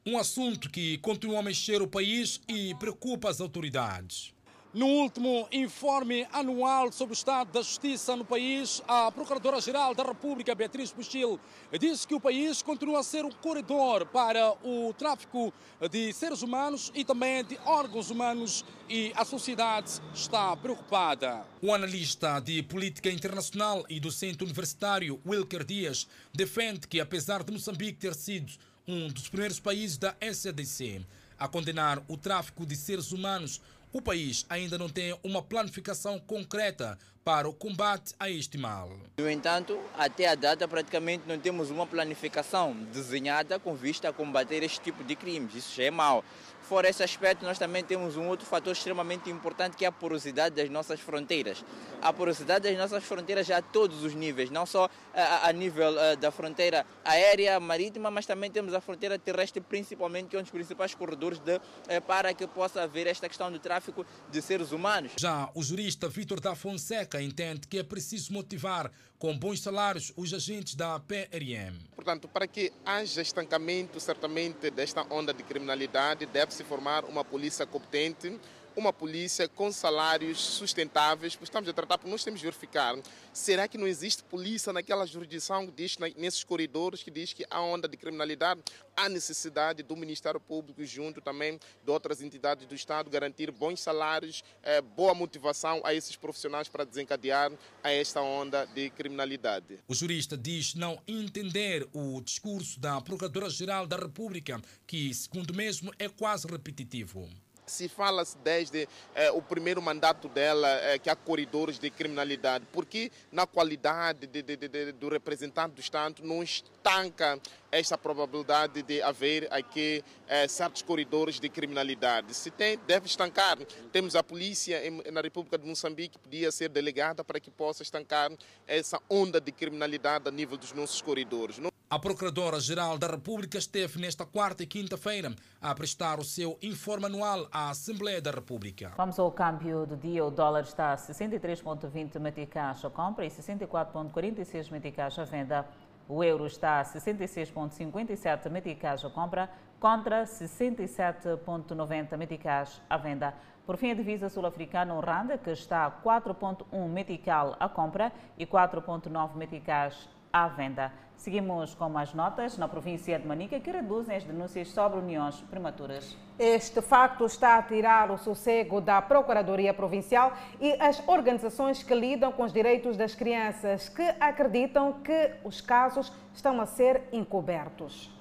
Um 0.06 0.16
assunto 0.16 0.70
que 0.70 0.98
continua 0.98 1.40
a 1.40 1.42
mexer 1.42 1.82
o 1.82 1.86
país 1.86 2.40
e 2.48 2.74
preocupa 2.76 3.28
as 3.28 3.40
autoridades. 3.40 4.32
No 4.72 4.86
último 4.86 5.48
informe 5.50 6.26
anual 6.30 6.92
sobre 6.92 7.14
o 7.14 7.16
estado 7.16 7.50
da 7.50 7.62
justiça 7.62 8.14
no 8.14 8.24
país, 8.24 8.82
a 8.86 9.10
Procuradora-Geral 9.10 9.94
da 9.94 10.02
República, 10.02 10.54
Beatriz 10.54 10.92
Puxil, 10.92 11.40
disse 11.80 12.06
que 12.06 12.14
o 12.14 12.20
país 12.20 12.60
continua 12.60 13.00
a 13.00 13.02
ser 13.02 13.24
um 13.24 13.30
corredor 13.30 14.04
para 14.06 14.52
o 14.62 14.92
tráfico 14.92 15.54
de 15.90 16.12
seres 16.12 16.42
humanos 16.42 16.92
e 16.94 17.02
também 17.02 17.42
de 17.44 17.58
órgãos 17.64 18.10
humanos 18.10 18.62
e 18.90 19.10
a 19.16 19.24
sociedade 19.24 19.90
está 20.14 20.54
preocupada. 20.54 21.46
O 21.62 21.72
analista 21.72 22.38
de 22.38 22.62
política 22.62 23.10
internacional 23.10 23.86
e 23.88 23.98
docente 23.98 24.44
universitário 24.44 25.18
Wilker 25.26 25.64
Dias 25.64 26.06
defende 26.32 26.86
que, 26.86 27.00
apesar 27.00 27.42
de 27.42 27.52
Moçambique 27.52 27.98
ter 27.98 28.14
sido 28.14 28.52
um 28.88 29.08
dos 29.08 29.28
primeiros 29.28 29.60
países 29.60 29.98
da 29.98 30.16
SADC 30.32 31.04
a 31.38 31.46
condenar 31.46 32.02
o 32.08 32.16
tráfico 32.16 32.64
de 32.64 32.74
seres 32.74 33.12
humanos, 33.12 33.60
o 33.92 34.00
país 34.00 34.46
ainda 34.48 34.78
não 34.78 34.88
tem 34.88 35.16
uma 35.22 35.42
planificação 35.42 36.18
concreta 36.18 36.98
para 37.22 37.46
o 37.46 37.52
combate 37.52 38.14
a 38.18 38.30
este 38.30 38.56
mal. 38.56 38.90
No 39.18 39.30
entanto, 39.30 39.78
até 39.96 40.28
a 40.28 40.34
data 40.34 40.66
praticamente 40.66 41.24
não 41.28 41.38
temos 41.38 41.70
uma 41.70 41.86
planificação 41.86 42.72
desenhada 42.90 43.58
com 43.58 43.74
vista 43.74 44.08
a 44.08 44.12
combater 44.12 44.62
este 44.62 44.80
tipo 44.80 45.04
de 45.04 45.14
crimes. 45.14 45.54
Isso 45.54 45.76
já 45.76 45.84
é 45.84 45.90
mau. 45.90 46.24
Fora 46.68 46.86
esse 46.86 47.02
aspecto, 47.02 47.46
nós 47.46 47.58
também 47.58 47.82
temos 47.82 48.18
um 48.18 48.28
outro 48.28 48.44
fator 48.44 48.74
extremamente 48.74 49.30
importante 49.30 49.74
que 49.74 49.86
é 49.86 49.88
a 49.88 49.92
porosidade 49.92 50.54
das 50.54 50.68
nossas 50.68 51.00
fronteiras. 51.00 51.64
A 52.02 52.12
porosidade 52.12 52.68
das 52.68 52.76
nossas 52.76 53.02
fronteiras 53.04 53.46
já 53.46 53.56
a 53.56 53.62
todos 53.62 54.04
os 54.04 54.14
níveis, 54.14 54.50
não 54.50 54.66
só 54.66 54.86
a, 55.14 55.48
a 55.48 55.52
nível 55.52 55.90
uh, 55.94 56.14
da 56.18 56.30
fronteira 56.30 56.84
aérea, 57.02 57.58
marítima, 57.58 58.10
mas 58.10 58.26
também 58.26 58.50
temos 58.50 58.74
a 58.74 58.82
fronteira 58.82 59.18
terrestre, 59.18 59.62
principalmente, 59.62 60.28
que 60.28 60.36
é 60.36 60.40
um 60.40 60.42
dos 60.42 60.50
principais 60.50 60.94
corredores 60.94 61.38
de, 61.38 61.56
uh, 61.56 61.60
para 62.06 62.34
que 62.34 62.46
possa 62.46 62.82
haver 62.82 63.06
esta 63.06 63.30
questão 63.30 63.50
do 63.50 63.58
tráfico 63.58 64.04
de 64.30 64.42
seres 64.42 64.70
humanos. 64.70 65.12
Já 65.18 65.48
o 65.54 65.62
jurista 65.62 66.06
Vitor 66.06 66.38
da 66.38 66.54
Fonseca 66.54 67.22
entende 67.22 67.66
que 67.66 67.78
é 67.78 67.82
preciso 67.82 68.30
motivar 68.30 68.92
com 69.18 69.36
bons 69.36 69.60
salários 69.60 70.12
os 70.16 70.32
agentes 70.32 70.74
da 70.74 71.00
PRM. 71.00 71.76
Portanto, 71.96 72.28
para 72.28 72.46
que 72.46 72.72
haja 72.86 73.20
estancamento, 73.20 73.98
certamente, 73.98 74.70
desta 74.70 75.04
onda 75.10 75.34
de 75.34 75.42
criminalidade, 75.42 76.24
deve-se 76.58 76.64
formar 76.64 77.04
uma 77.04 77.24
polícia 77.24 77.64
competente, 77.66 78.38
uma 78.78 78.92
polícia 78.92 79.48
com 79.48 79.72
salários 79.72 80.38
sustentáveis, 80.38 81.34
pois 81.34 81.48
estamos 81.48 81.68
a 81.68 81.72
tratar, 81.72 81.98
porque 81.98 82.10
nós 82.10 82.22
temos 82.22 82.38
de 82.38 82.46
verificar, 82.46 82.96
será 83.32 83.66
que 83.66 83.76
não 83.76 83.88
existe 83.88 84.22
polícia 84.22 84.72
naquela 84.72 85.04
jurisdição 85.04 85.66
que 85.66 85.72
diz, 85.72 85.98
nesses 86.16 86.44
corredores, 86.44 87.02
que 87.02 87.10
diz 87.10 87.32
que 87.32 87.44
há 87.50 87.60
onda 87.60 87.88
de 87.88 87.96
criminalidade, 87.96 88.62
há 88.96 89.08
necessidade 89.08 89.82
do 89.82 89.96
Ministério 89.96 90.38
Público, 90.38 90.84
junto 90.84 91.20
também 91.20 91.58
de 91.84 91.90
outras 91.90 92.22
entidades 92.22 92.66
do 92.66 92.74
Estado, 92.74 93.10
garantir 93.10 93.50
bons 93.50 93.80
salários, 93.80 94.44
eh, 94.62 94.80
boa 94.80 95.12
motivação 95.12 95.80
a 95.84 95.92
esses 95.92 96.14
profissionais 96.14 96.68
para 96.68 96.84
desencadear 96.84 97.50
a 97.82 97.90
esta 97.90 98.22
onda 98.22 98.64
de 98.66 98.90
criminalidade. 98.90 99.80
O 99.88 99.94
jurista 99.94 100.36
diz 100.36 100.76
não 100.76 101.02
entender 101.06 101.88
o 101.92 102.20
discurso 102.20 102.78
da 102.78 103.00
Procuradora-Geral 103.00 103.88
da 103.88 103.96
República, 103.96 104.60
que, 104.86 105.12
segundo 105.12 105.52
mesmo, 105.52 105.92
é 105.98 106.08
quase 106.08 106.46
repetitivo 106.46 107.28
se 107.68 107.88
fala-se 107.88 108.36
desde 108.38 108.88
eh, 109.14 109.30
o 109.30 109.42
primeiro 109.42 109.80
mandato 109.80 110.28
dela 110.28 110.68
eh, 110.68 110.98
que 110.98 111.10
há 111.10 111.16
corredores 111.16 111.78
de 111.78 111.90
criminalidade, 111.90 112.66
porque 112.72 113.12
na 113.30 113.46
qualidade 113.46 114.26
de, 114.26 114.42
de, 114.42 114.56
de, 114.56 114.92
do 114.92 115.08
representante 115.08 115.74
do 115.74 115.80
Estado 115.80 116.22
não 116.24 116.42
estanca 116.42 117.38
esta 117.70 117.98
probabilidade 117.98 118.82
de 118.82 119.02
haver 119.02 119.46
aqui 119.52 120.02
eh, 120.26 120.48
certos 120.48 120.82
corredores 120.82 121.38
de 121.38 121.48
criminalidade. 121.48 122.34
Se 122.34 122.50
tem, 122.50 122.78
deve 122.86 123.06
estancar. 123.06 123.58
Temos 123.92 124.16
a 124.16 124.22
polícia 124.22 124.86
em, 124.86 125.02
na 125.12 125.20
República 125.20 125.58
de 125.58 125.66
Moçambique 125.66 126.16
que 126.16 126.18
podia 126.18 126.50
ser 126.50 126.68
delegada 126.70 127.22
para 127.22 127.38
que 127.38 127.50
possa 127.50 127.82
estancar 127.82 128.30
essa 128.66 129.00
onda 129.08 129.40
de 129.40 129.52
criminalidade 129.52 130.28
a 130.28 130.30
nível 130.30 130.56
dos 130.56 130.72
nossos 130.72 131.02
corredores. 131.02 131.58
Não 131.58 131.70
a 131.90 131.98
Procuradora-Geral 131.98 132.98
da 132.98 133.06
República 133.06 133.56
esteve 133.56 133.98
nesta 133.98 134.26
quarta 134.26 134.62
e 134.62 134.66
quinta-feira 134.66 135.34
a 135.58 135.74
prestar 135.74 136.18
o 136.18 136.24
seu 136.24 136.58
informe 136.60 137.06
anual 137.06 137.48
à 137.50 137.70
Assembleia 137.70 138.20
da 138.20 138.30
República. 138.30 138.92
Vamos 138.94 139.18
ao 139.18 139.32
câmbio 139.32 139.86
do 139.86 139.96
dia. 139.96 140.22
O 140.22 140.30
dólar 140.30 140.64
está 140.64 140.92
a 140.92 140.96
63,20 140.96 142.20
meticais 142.20 142.84
a 142.84 142.90
compra 142.90 143.24
e 143.24 143.30
64,46 143.30 144.70
meticais 144.70 145.18
a 145.18 145.24
venda. 145.24 145.66
O 146.06 146.22
euro 146.22 146.46
está 146.46 146.80
a 146.80 146.84
66,57 146.84 148.50
meticais 148.50 149.02
a 149.02 149.08
compra 149.08 149.50
contra 149.80 150.24
67,90 150.24 152.16
meticais 152.18 152.82
à 152.90 152.98
venda. 152.98 153.32
Por 153.64 153.78
fim, 153.78 153.92
a 153.92 153.94
divisa 153.94 154.28
sul-africana, 154.28 154.94
o 154.94 155.00
randa, 155.00 155.38
que 155.38 155.50
está 155.50 155.86
a 155.86 155.90
4,1 155.90 156.88
metical 156.88 157.56
a 157.58 157.68
compra 157.68 158.12
e 158.38 158.46
4,9 158.46 159.36
meticais 159.36 160.08
à 160.32 160.48
venda. 160.48 160.92
Seguimos 161.16 161.74
com 161.74 161.88
mais 161.88 162.14
notas 162.14 162.56
na 162.56 162.68
província 162.68 163.18
de 163.18 163.26
Manica 163.26 163.58
que 163.58 163.70
reduzem 163.70 164.16
as 164.16 164.22
denúncias 164.22 164.68
sobre 164.68 165.00
uniões 165.00 165.40
prematuras. 165.50 166.16
Este 166.38 166.80
facto 166.80 167.26
está 167.26 167.58
a 167.58 167.62
tirar 167.62 168.10
o 168.10 168.16
sossego 168.16 168.80
da 168.80 169.02
Procuradoria 169.02 169.74
Provincial 169.74 170.32
e 170.60 170.72
as 170.80 171.02
organizações 171.08 171.82
que 171.82 171.94
lidam 171.94 172.30
com 172.30 172.44
os 172.44 172.52
direitos 172.52 172.96
das 172.96 173.16
crianças, 173.16 173.88
que 173.88 174.02
acreditam 174.20 174.92
que 174.92 175.32
os 175.42 175.60
casos 175.60 176.12
estão 176.32 176.60
a 176.60 176.66
ser 176.66 177.02
encobertos. 177.12 178.17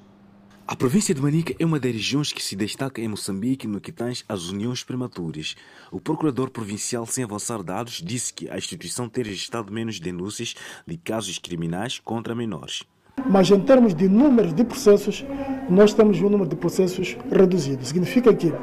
A 0.69 0.75
província 0.75 1.15
de 1.15 1.21
Manica 1.21 1.55
é 1.57 1.65
uma 1.65 1.79
das 1.79 1.93
regiões 1.93 2.33
que 2.33 2.43
se 2.43 2.53
destaca 2.53 2.99
em 2.99 3.07
Moçambique 3.07 3.65
no 3.65 3.79
que 3.79 3.89
tange 3.89 4.25
às 4.27 4.49
uniões 4.49 4.83
prematuras. 4.83 5.55
O 5.89 5.97
procurador 5.97 6.49
provincial, 6.49 7.05
sem 7.05 7.23
avançar 7.23 7.63
dados, 7.63 8.01
disse 8.05 8.33
que 8.33 8.49
a 8.49 8.57
instituição 8.57 9.07
tem 9.07 9.23
registrado 9.23 9.71
menos 9.71 9.97
denúncias 9.97 10.55
de 10.85 10.97
casos 10.97 11.39
criminais 11.39 11.99
contra 11.99 12.35
menores. 12.35 12.83
Mas 13.29 13.49
em 13.49 13.61
termos 13.61 13.95
de 13.95 14.09
números 14.09 14.53
de 14.53 14.65
processos, 14.65 15.23
nós 15.69 15.93
temos 15.93 16.19
um 16.19 16.29
número 16.29 16.49
de 16.49 16.57
processos 16.57 17.15
reduzido. 17.31 17.85
Significa 17.85 18.33
que 18.33 18.53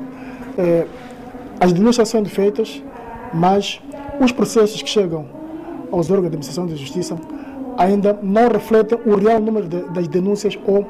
eh, 0.58 0.86
as 1.58 1.72
denúncias 1.72 2.10
são 2.10 2.22
feitas, 2.26 2.82
mas 3.32 3.80
os 4.20 4.30
processos 4.30 4.82
que 4.82 4.90
chegam 4.90 5.26
aos 5.90 6.10
órgãos 6.10 6.24
de 6.24 6.36
administração 6.36 6.66
de 6.66 6.76
justiça 6.76 7.18
ainda 7.78 8.18
não 8.22 8.48
refletem 8.48 8.98
o 9.06 9.16
real 9.16 9.40
número 9.40 9.68
de, 9.68 9.80
das 9.90 10.06
denúncias 10.08 10.58
ou 10.66 10.86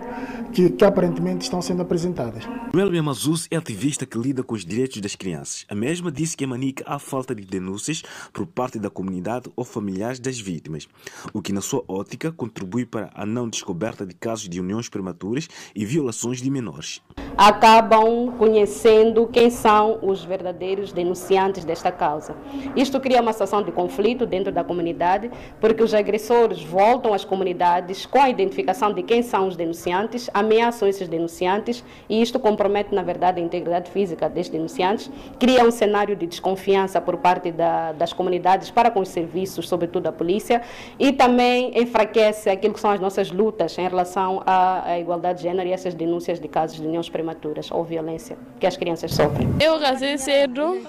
que, 0.54 0.70
que, 0.70 0.84
aparentemente 0.84 1.42
estão 1.42 1.60
sendo 1.60 1.82
apresentadas. 1.82 2.44
Melvin 2.74 3.02
Mazus 3.02 3.46
é 3.52 3.56
ativista 3.56 4.04
que 4.04 4.18
lida 4.18 4.42
com 4.42 4.52
os 4.52 4.64
direitos 4.64 5.00
das 5.00 5.14
crianças. 5.14 5.64
A 5.68 5.76
mesma 5.76 6.10
disse 6.10 6.36
que 6.36 6.42
em 6.42 6.46
Manica 6.48 6.82
há 6.84 6.98
falta 6.98 7.32
de 7.32 7.44
denúncias 7.44 8.02
por 8.32 8.48
parte 8.48 8.80
da 8.80 8.90
comunidade 8.90 9.48
ou 9.54 9.64
familiares 9.64 10.18
das 10.18 10.40
vítimas, 10.40 10.88
o 11.32 11.40
que, 11.40 11.52
na 11.52 11.60
sua 11.60 11.84
ótica, 11.86 12.32
contribui 12.32 12.84
para 12.84 13.12
a 13.14 13.24
não 13.24 13.48
descoberta 13.48 14.04
de 14.04 14.12
casos 14.12 14.48
de 14.48 14.58
uniões 14.58 14.88
prematuras 14.88 15.46
e 15.72 15.84
violações 15.84 16.42
de 16.42 16.50
menores. 16.50 17.00
Acabam 17.36 18.32
conhecendo 18.36 19.28
quem 19.28 19.50
são 19.50 20.00
os 20.02 20.24
verdadeiros 20.24 20.92
denunciantes 20.92 21.64
desta 21.64 21.92
causa. 21.92 22.36
Isto 22.74 23.00
cria 23.00 23.22
uma 23.22 23.32
situação 23.32 23.62
de 23.62 23.70
conflito 23.70 24.26
dentro 24.26 24.52
da 24.52 24.64
comunidade, 24.64 25.30
porque 25.60 25.82
os 25.82 25.94
agressores 25.94 26.62
voltam 26.64 27.14
às 27.14 27.24
comunidades 27.24 28.04
com 28.04 28.20
a 28.20 28.28
identificação 28.28 28.92
de 28.92 29.02
quem 29.04 29.22
são 29.22 29.46
os 29.46 29.56
denunciantes, 29.56 30.28
ameaçam 30.34 30.88
esses 30.88 31.06
denunciantes 31.06 31.84
e 32.08 32.20
isto 32.20 32.40
compromete, 32.40 32.63
na 32.92 33.02
verdade, 33.02 33.40
a 33.40 33.44
integridade 33.44 33.90
física 33.90 34.28
destes 34.28 34.52
denunciantes, 34.52 35.10
cria 35.38 35.64
um 35.64 35.70
cenário 35.70 36.16
de 36.16 36.26
desconfiança 36.26 37.00
por 37.00 37.16
parte 37.16 37.50
da, 37.50 37.92
das 37.92 38.12
comunidades 38.12 38.70
para 38.70 38.90
com 38.90 39.00
os 39.00 39.08
serviços, 39.08 39.68
sobretudo 39.68 40.06
a 40.06 40.12
polícia, 40.12 40.62
e 40.98 41.12
também 41.12 41.78
enfraquece 41.78 42.48
aquilo 42.50 42.74
que 42.74 42.80
são 42.80 42.90
as 42.90 43.00
nossas 43.00 43.30
lutas 43.30 43.76
em 43.78 43.88
relação 43.88 44.42
à, 44.46 44.90
à 44.90 44.98
igualdade 44.98 45.38
de 45.38 45.44
género 45.44 45.68
e 45.68 45.72
essas 45.72 45.94
denúncias 45.94 46.40
de 46.40 46.48
casos 46.48 46.80
de 46.80 46.86
uniões 46.86 47.08
prematuras 47.08 47.70
ou 47.70 47.84
violência 47.84 48.36
que 48.58 48.66
as 48.66 48.76
crianças 48.76 49.12
sofrem. 49.12 49.48
Eu 49.60 49.78
casei 49.78 50.18
cedo, 50.18 50.80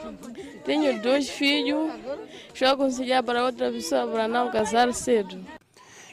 tenho 0.64 1.02
dois 1.02 1.30
filhos, 1.30 1.92
a 2.64 2.72
aconselhar 2.72 3.22
para 3.24 3.44
outra 3.44 3.72
pessoa 3.72 4.08
para 4.08 4.28
não 4.28 4.50
casar 4.50 4.92
cedo. 4.94 5.38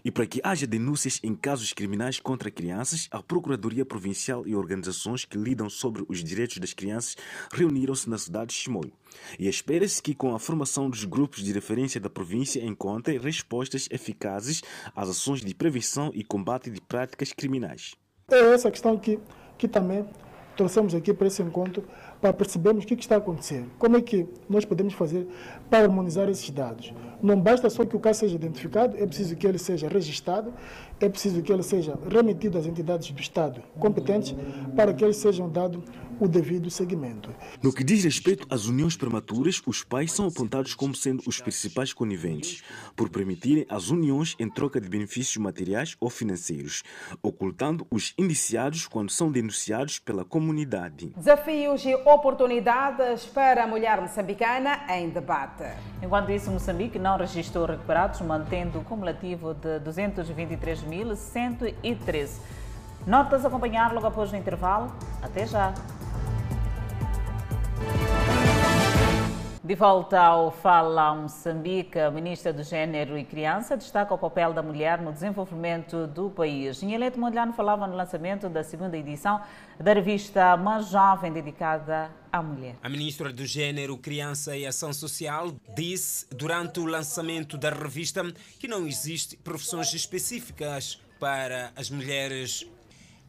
E 0.04 0.10
para 0.10 0.26
que 0.26 0.40
haja 0.42 0.66
denúncias 0.66 1.20
em 1.22 1.34
casos 1.34 1.72
criminais 1.72 2.18
contra 2.18 2.50
crianças, 2.50 3.08
a 3.10 3.22
Procuradoria 3.22 3.84
Provincial 3.84 4.46
e 4.46 4.54
organizações 4.54 5.24
que 5.24 5.38
lidam 5.38 5.70
sobre 5.70 6.04
os 6.08 6.22
direitos 6.22 6.58
das 6.58 6.72
crianças 6.72 7.16
reuniram-se 7.52 8.10
na 8.10 8.18
cidade 8.18 8.48
de 8.48 8.54
Chimoio. 8.54 8.92
E 9.38 9.48
espera-se 9.48 10.02
que, 10.02 10.14
com 10.14 10.34
a 10.34 10.38
formação 10.38 10.90
dos 10.90 11.04
grupos 11.04 11.42
de 11.42 11.52
referência 11.52 12.00
da 12.00 12.10
província, 12.10 12.64
encontrem 12.64 13.18
respostas 13.18 13.88
eficazes 13.90 14.62
às 14.94 15.08
ações 15.08 15.40
de 15.40 15.54
prevenção 15.54 16.10
e 16.14 16.24
combate 16.24 16.70
de 16.70 16.80
práticas 16.80 17.32
criminais. 17.32 17.94
É 18.30 18.54
essa 18.54 18.70
questão 18.70 18.98
que, 18.98 19.18
que 19.58 19.68
também 19.68 20.06
trouxemos 20.56 20.94
aqui 20.94 21.12
para 21.12 21.26
esse 21.26 21.42
encontro 21.42 21.84
para 22.20 22.32
percebermos 22.32 22.84
o 22.84 22.86
que 22.86 22.94
está 22.94 23.16
acontecendo. 23.16 23.70
Como 23.78 23.96
é 23.96 24.00
que 24.00 24.26
nós 24.48 24.64
podemos 24.64 24.94
fazer 24.94 25.26
para 25.68 25.84
harmonizar 25.84 26.28
esses 26.28 26.50
dados? 26.50 26.92
Não 27.22 27.40
basta 27.40 27.70
só 27.70 27.84
que 27.84 27.94
o 27.94 28.00
caso 28.00 28.20
seja 28.20 28.34
identificado, 28.34 28.96
é 28.98 29.06
preciso 29.06 29.36
que 29.36 29.46
ele 29.46 29.58
seja 29.58 29.86
registrado, 29.88 30.52
é 31.04 31.08
preciso 31.08 31.42
que 31.42 31.52
ele 31.52 31.62
seja 31.62 31.98
remetido 32.08 32.58
às 32.58 32.66
entidades 32.66 33.10
do 33.10 33.20
Estado 33.20 33.62
competentes 33.78 34.34
para 34.76 34.92
que 34.92 35.04
eles 35.04 35.16
sejam 35.16 35.48
dados 35.48 35.82
o 36.22 36.28
devido 36.28 36.70
seguimento. 36.70 37.34
No 37.60 37.72
que 37.72 37.82
diz 37.82 38.04
respeito 38.04 38.46
às 38.48 38.66
uniões 38.66 38.96
prematuras, 38.96 39.60
os 39.66 39.82
pais 39.82 40.12
são 40.12 40.28
apontados 40.28 40.72
como 40.72 40.94
sendo 40.94 41.20
os 41.26 41.40
principais 41.40 41.92
coniventes, 41.92 42.62
por 42.94 43.10
permitirem 43.10 43.66
as 43.68 43.90
uniões 43.90 44.36
em 44.38 44.48
troca 44.48 44.80
de 44.80 44.88
benefícios 44.88 45.36
materiais 45.36 45.96
ou 45.98 46.08
financeiros, 46.08 46.84
ocultando 47.22 47.84
os 47.90 48.14
indiciados 48.16 48.86
quando 48.86 49.10
são 49.10 49.32
denunciados 49.32 49.98
pela 49.98 50.24
comunidade. 50.24 51.12
Desafios 51.16 51.84
e 51.84 51.94
oportunidades 51.94 53.24
para 53.24 53.64
a 53.64 53.66
mulher 53.66 54.00
moçambicana 54.00 54.84
em 54.90 55.08
debate. 55.08 55.64
Enquanto 56.00 56.30
isso, 56.30 56.52
Moçambique 56.52 57.00
não 57.00 57.16
registrou 57.16 57.66
recuperados, 57.66 58.20
mantendo 58.20 58.78
o 58.78 58.84
cumulativo 58.84 59.54
de 59.54 59.80
223.113. 60.92 62.40
Notas 63.06 63.44
acompanhar 63.44 63.92
logo 63.92 64.06
após 64.06 64.32
o 64.32 64.36
intervalo. 64.36 64.92
Até 65.22 65.46
já! 65.46 65.74
De 69.64 69.76
volta 69.76 70.18
ao 70.18 70.50
Fala 70.50 71.14
Moçambique, 71.14 71.96
a 71.96 72.10
ministra 72.10 72.52
do 72.52 72.64
Gênero 72.64 73.16
e 73.16 73.24
Criança 73.24 73.76
destaca 73.76 74.12
o 74.12 74.18
papel 74.18 74.52
da 74.52 74.60
mulher 74.60 75.00
no 75.00 75.12
desenvolvimento 75.12 76.08
do 76.08 76.30
país. 76.30 76.82
Inhelete 76.82 77.16
Mondlane 77.16 77.52
falava 77.52 77.86
no 77.86 77.94
lançamento 77.94 78.48
da 78.48 78.64
segunda 78.64 78.98
edição 78.98 79.40
da 79.78 79.92
revista 79.94 80.56
Mais 80.56 80.88
Jovem, 80.88 81.32
dedicada 81.32 82.10
à 82.32 82.42
mulher. 82.42 82.74
A 82.82 82.88
ministra 82.88 83.32
do 83.32 83.46
Gênero, 83.46 83.96
Criança 83.96 84.56
e 84.56 84.66
Ação 84.66 84.92
Social 84.92 85.52
disse, 85.76 86.26
durante 86.34 86.80
o 86.80 86.84
lançamento 86.84 87.56
da 87.56 87.70
revista, 87.70 88.24
que 88.58 88.66
não 88.66 88.84
existe 88.84 89.36
profissões 89.36 89.94
específicas 89.94 91.00
para 91.20 91.70
as 91.76 91.88
mulheres. 91.88 92.66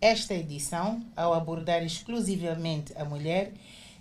Esta 0.02 0.34
edição, 0.34 1.00
ao 1.16 1.32
abordar 1.32 1.84
exclusivamente 1.84 2.92
a 2.98 3.06
mulher, 3.06 3.54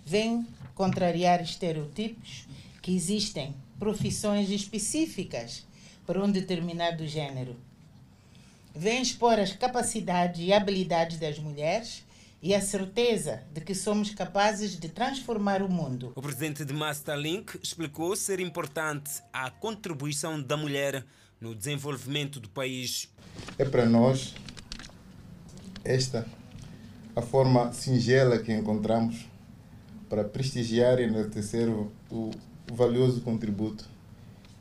vem 0.03 0.47
contrariar 0.75 1.41
estereotipos 1.41 2.47
que 2.81 2.95
existem 2.95 3.55
profissões 3.79 4.49
específicas 4.49 5.65
para 6.05 6.23
um 6.23 6.31
determinado 6.31 7.07
género. 7.07 7.55
Vem 8.75 9.01
expor 9.01 9.39
as 9.39 9.53
capacidades 9.53 10.41
e 10.41 10.51
habilidades 10.51 11.19
das 11.19 11.37
mulheres 11.37 12.03
e 12.41 12.53
a 12.53 12.59
certeza 12.59 13.41
de 13.53 13.61
que 13.61 13.73
somos 13.73 14.09
capazes 14.09 14.77
de 14.77 14.89
transformar 14.89 15.61
o 15.61 15.69
mundo. 15.69 16.11
O 16.15 16.21
presidente 16.21 16.65
de 16.65 16.73
Masterlink 16.73 17.57
explicou 17.63 18.15
ser 18.15 18.39
importante 18.39 19.21
a 19.31 19.49
contribuição 19.49 20.41
da 20.41 20.57
mulher 20.57 21.05
no 21.39 21.55
desenvolvimento 21.55 22.39
do 22.39 22.49
país. 22.49 23.09
É 23.57 23.63
para 23.63 23.85
nós 23.85 24.33
esta 25.85 26.25
a 27.15 27.21
forma 27.21 27.71
singela 27.71 28.39
que 28.39 28.51
encontramos 28.51 29.25
para 30.13 30.23
prestigiar 30.23 30.99
e 30.99 31.05
enaltecer 31.05 31.67
o, 31.67 31.91
o 32.11 32.31
valioso 32.71 33.21
contributo 33.21 33.83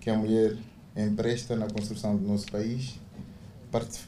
que 0.01 0.09
a 0.09 0.17
mulher 0.17 0.57
empresta 0.97 1.55
na 1.55 1.69
construção 1.69 2.17
do 2.17 2.27
nosso 2.27 2.51
país, 2.51 2.99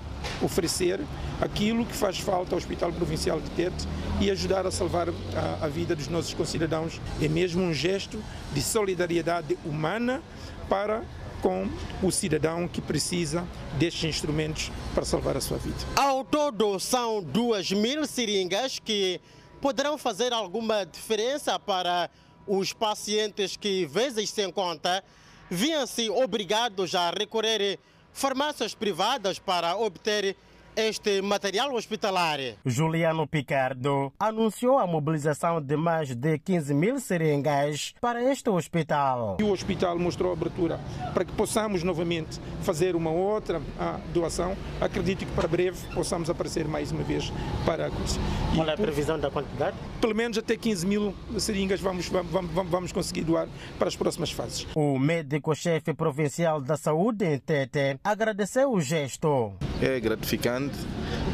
oferecer 0.41 0.99
aquilo 1.41 1.85
que 1.85 1.95
faz 1.95 2.19
falta 2.19 2.53
ao 2.53 2.57
Hospital 2.57 2.91
Provincial 2.91 3.39
de 3.39 3.49
Tete 3.51 3.87
e 4.19 4.29
ajudar 4.31 4.65
a 4.65 4.71
salvar 4.71 5.09
a, 5.09 5.65
a, 5.65 5.67
vida 5.67 5.95
dos 5.95 6.07
nossos 6.07 6.33
concidadãos. 6.33 6.99
É 7.21 7.27
mesmo 7.27 7.63
um 7.63 7.73
gesto 7.73 8.21
de 8.53 8.61
solidariedade 8.61 9.57
humana 9.65 10.21
para 10.69 11.03
com 11.41 11.69
o 12.01 12.11
cidadão 12.11 12.67
que 12.67 12.81
precisa 12.81 13.45
destes 13.77 14.05
instrumentos 14.05 14.71
para 14.93 15.05
salvar 15.05 15.37
a 15.37 15.41
sua 15.41 15.57
vida. 15.57 15.77
Ao 15.95 16.23
todo, 16.23 16.79
são 16.79 17.21
duas 17.21 17.71
mil 17.71 18.05
seringas 18.07 18.79
que 18.79 19.21
poderão 19.61 19.97
fazer 19.97 20.33
alguma 20.33 20.85
diferença 20.85 21.59
para 21.59 22.09
os 22.47 22.73
pacientes 22.73 23.57
que, 23.57 23.85
vezes 23.85 24.29
sem 24.29 24.51
conta, 24.51 25.03
viam-se 25.49 26.09
obrigados 26.09 26.95
a 26.95 27.11
recorrer 27.11 27.79
farmácias 28.15 28.73
privadas 28.73 29.37
para 29.37 29.75
obter 29.75 30.35
este 30.75 31.21
material 31.21 31.73
hospitalar. 31.73 32.39
Juliano 32.65 33.25
Picardo 33.27 34.11
anunciou 34.19 34.77
a 34.77 34.85
mobilização 34.85 35.61
de 35.61 35.77
mais 35.77 36.13
de 36.13 36.37
15 36.39 36.73
mil 36.73 36.99
seringas 36.99 37.93
para 38.01 38.21
este 38.31 38.49
hospital. 38.49 39.37
E 39.39 39.43
o 39.43 39.51
hospital 39.51 39.97
mostrou 39.97 40.33
abertura 40.33 40.79
para 41.13 41.23
que 41.23 41.31
possamos 41.31 41.83
novamente 41.83 42.39
fazer 42.61 42.95
uma 42.95 43.09
outra 43.09 43.61
ah, 43.79 43.99
doação. 44.13 44.55
Acredito 44.81 45.25
que 45.25 45.31
para 45.31 45.47
breve 45.47 45.77
possamos 45.93 46.29
aparecer 46.29 46.67
mais 46.67 46.91
uma 46.91 47.03
vez 47.03 47.31
para 47.65 47.87
a 47.87 47.89
coisa. 47.89 48.19
Qual 48.53 48.67
é 48.67 48.73
a 48.73 48.77
previsão 48.77 49.17
da 49.17 49.31
quantidade? 49.31 49.77
Pelo 50.01 50.15
menos 50.15 50.37
até 50.37 50.57
15 50.57 50.85
mil 50.85 51.15
seringas 51.37 51.79
vamos, 51.79 52.07
vamos, 52.09 52.69
vamos 52.69 52.91
conseguir 52.91 53.23
doar 53.23 53.47
para 53.79 53.87
as 53.87 53.95
próximas 53.95 54.31
fases. 54.31 54.67
O 54.75 54.99
médico-chefe 54.99 55.93
provincial 55.93 56.59
da 56.59 56.75
saúde 56.75 57.25
em 57.25 57.39
Tete 57.39 57.97
agradeceu 58.03 58.71
o 58.73 58.81
gesto. 58.81 59.53
É 59.81 59.99
gratificante 59.99 60.64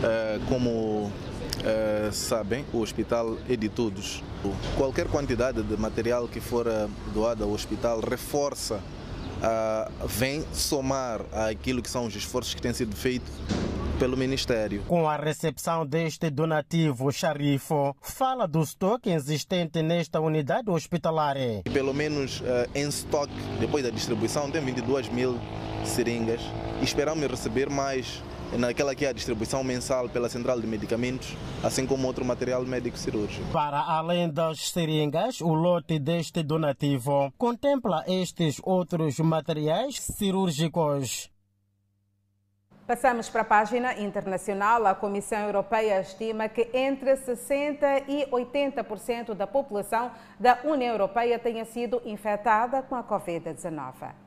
eh, 0.03 0.39
como 0.47 1.11
eh, 1.63 2.09
sabem, 2.11 2.65
o 2.73 2.79
hospital 2.79 3.37
é 3.49 3.55
de 3.55 3.69
todos. 3.69 4.23
Qualquer 4.75 5.07
quantidade 5.07 5.61
de 5.61 5.77
material 5.77 6.27
que 6.27 6.39
for 6.39 6.67
eh, 6.67 6.87
doada 7.13 7.43
ao 7.43 7.51
hospital 7.51 7.99
reforça, 7.99 8.79
vem 10.05 10.45
somar 10.53 11.21
aquilo 11.49 11.81
que 11.81 11.89
são 11.89 12.05
os 12.05 12.15
esforços 12.15 12.53
que 12.53 12.61
têm 12.61 12.73
sido 12.73 12.95
feitos 12.95 13.31
pelo 13.97 14.15
Ministério. 14.15 14.83
Com 14.87 15.09
a 15.09 15.17
recepção 15.17 15.83
deste 15.83 16.29
donativo, 16.29 17.11
Charifo 17.11 17.95
fala 18.03 18.47
do 18.47 18.61
estoque 18.61 19.09
existente 19.09 19.81
nesta 19.81 20.19
unidade 20.19 20.69
hospitalar. 20.69 21.37
Pelo 21.73 21.91
menos 21.91 22.43
em 22.75 22.87
estoque, 22.87 23.33
depois 23.59 23.83
da 23.83 23.89
distribuição, 23.89 24.51
tem 24.51 24.63
22 24.63 25.09
mil 25.09 25.39
seringas. 25.85 26.41
Esperamos 26.81 27.25
receber 27.27 27.67
mais 27.67 28.21
naquela 28.57 28.95
que 28.95 29.05
é 29.05 29.09
a 29.09 29.13
distribuição 29.13 29.63
mensal 29.63 30.09
pela 30.09 30.29
Central 30.29 30.59
de 30.59 30.67
Medicamentos, 30.67 31.35
assim 31.63 31.85
como 31.85 32.07
outro 32.07 32.25
material 32.25 32.63
médico 32.63 32.97
cirúrgico. 32.97 33.45
Para 33.51 33.79
além 33.79 34.29
das 34.29 34.69
seringas, 34.69 35.41
o 35.41 35.53
lote 35.53 35.99
deste 35.99 36.43
donativo 36.43 37.31
contempla 37.37 38.03
estes 38.07 38.59
outros 38.63 39.19
materiais 39.19 39.99
cirúrgicos. 39.99 41.31
Passamos 42.91 43.29
para 43.29 43.43
a 43.43 43.45
página 43.45 43.97
internacional. 43.99 44.85
A 44.85 44.93
Comissão 44.93 45.39
Europeia 45.45 46.01
estima 46.01 46.49
que 46.49 46.67
entre 46.73 47.15
60% 47.15 48.03
e 48.07 48.25
80% 48.29 49.33
da 49.33 49.47
população 49.47 50.11
da 50.37 50.59
União 50.65 50.91
Europeia 50.91 51.39
tenha 51.39 51.63
sido 51.63 52.01
infectada 52.03 52.81
com 52.81 52.95
a 52.95 53.03
Covid-19. 53.03 54.20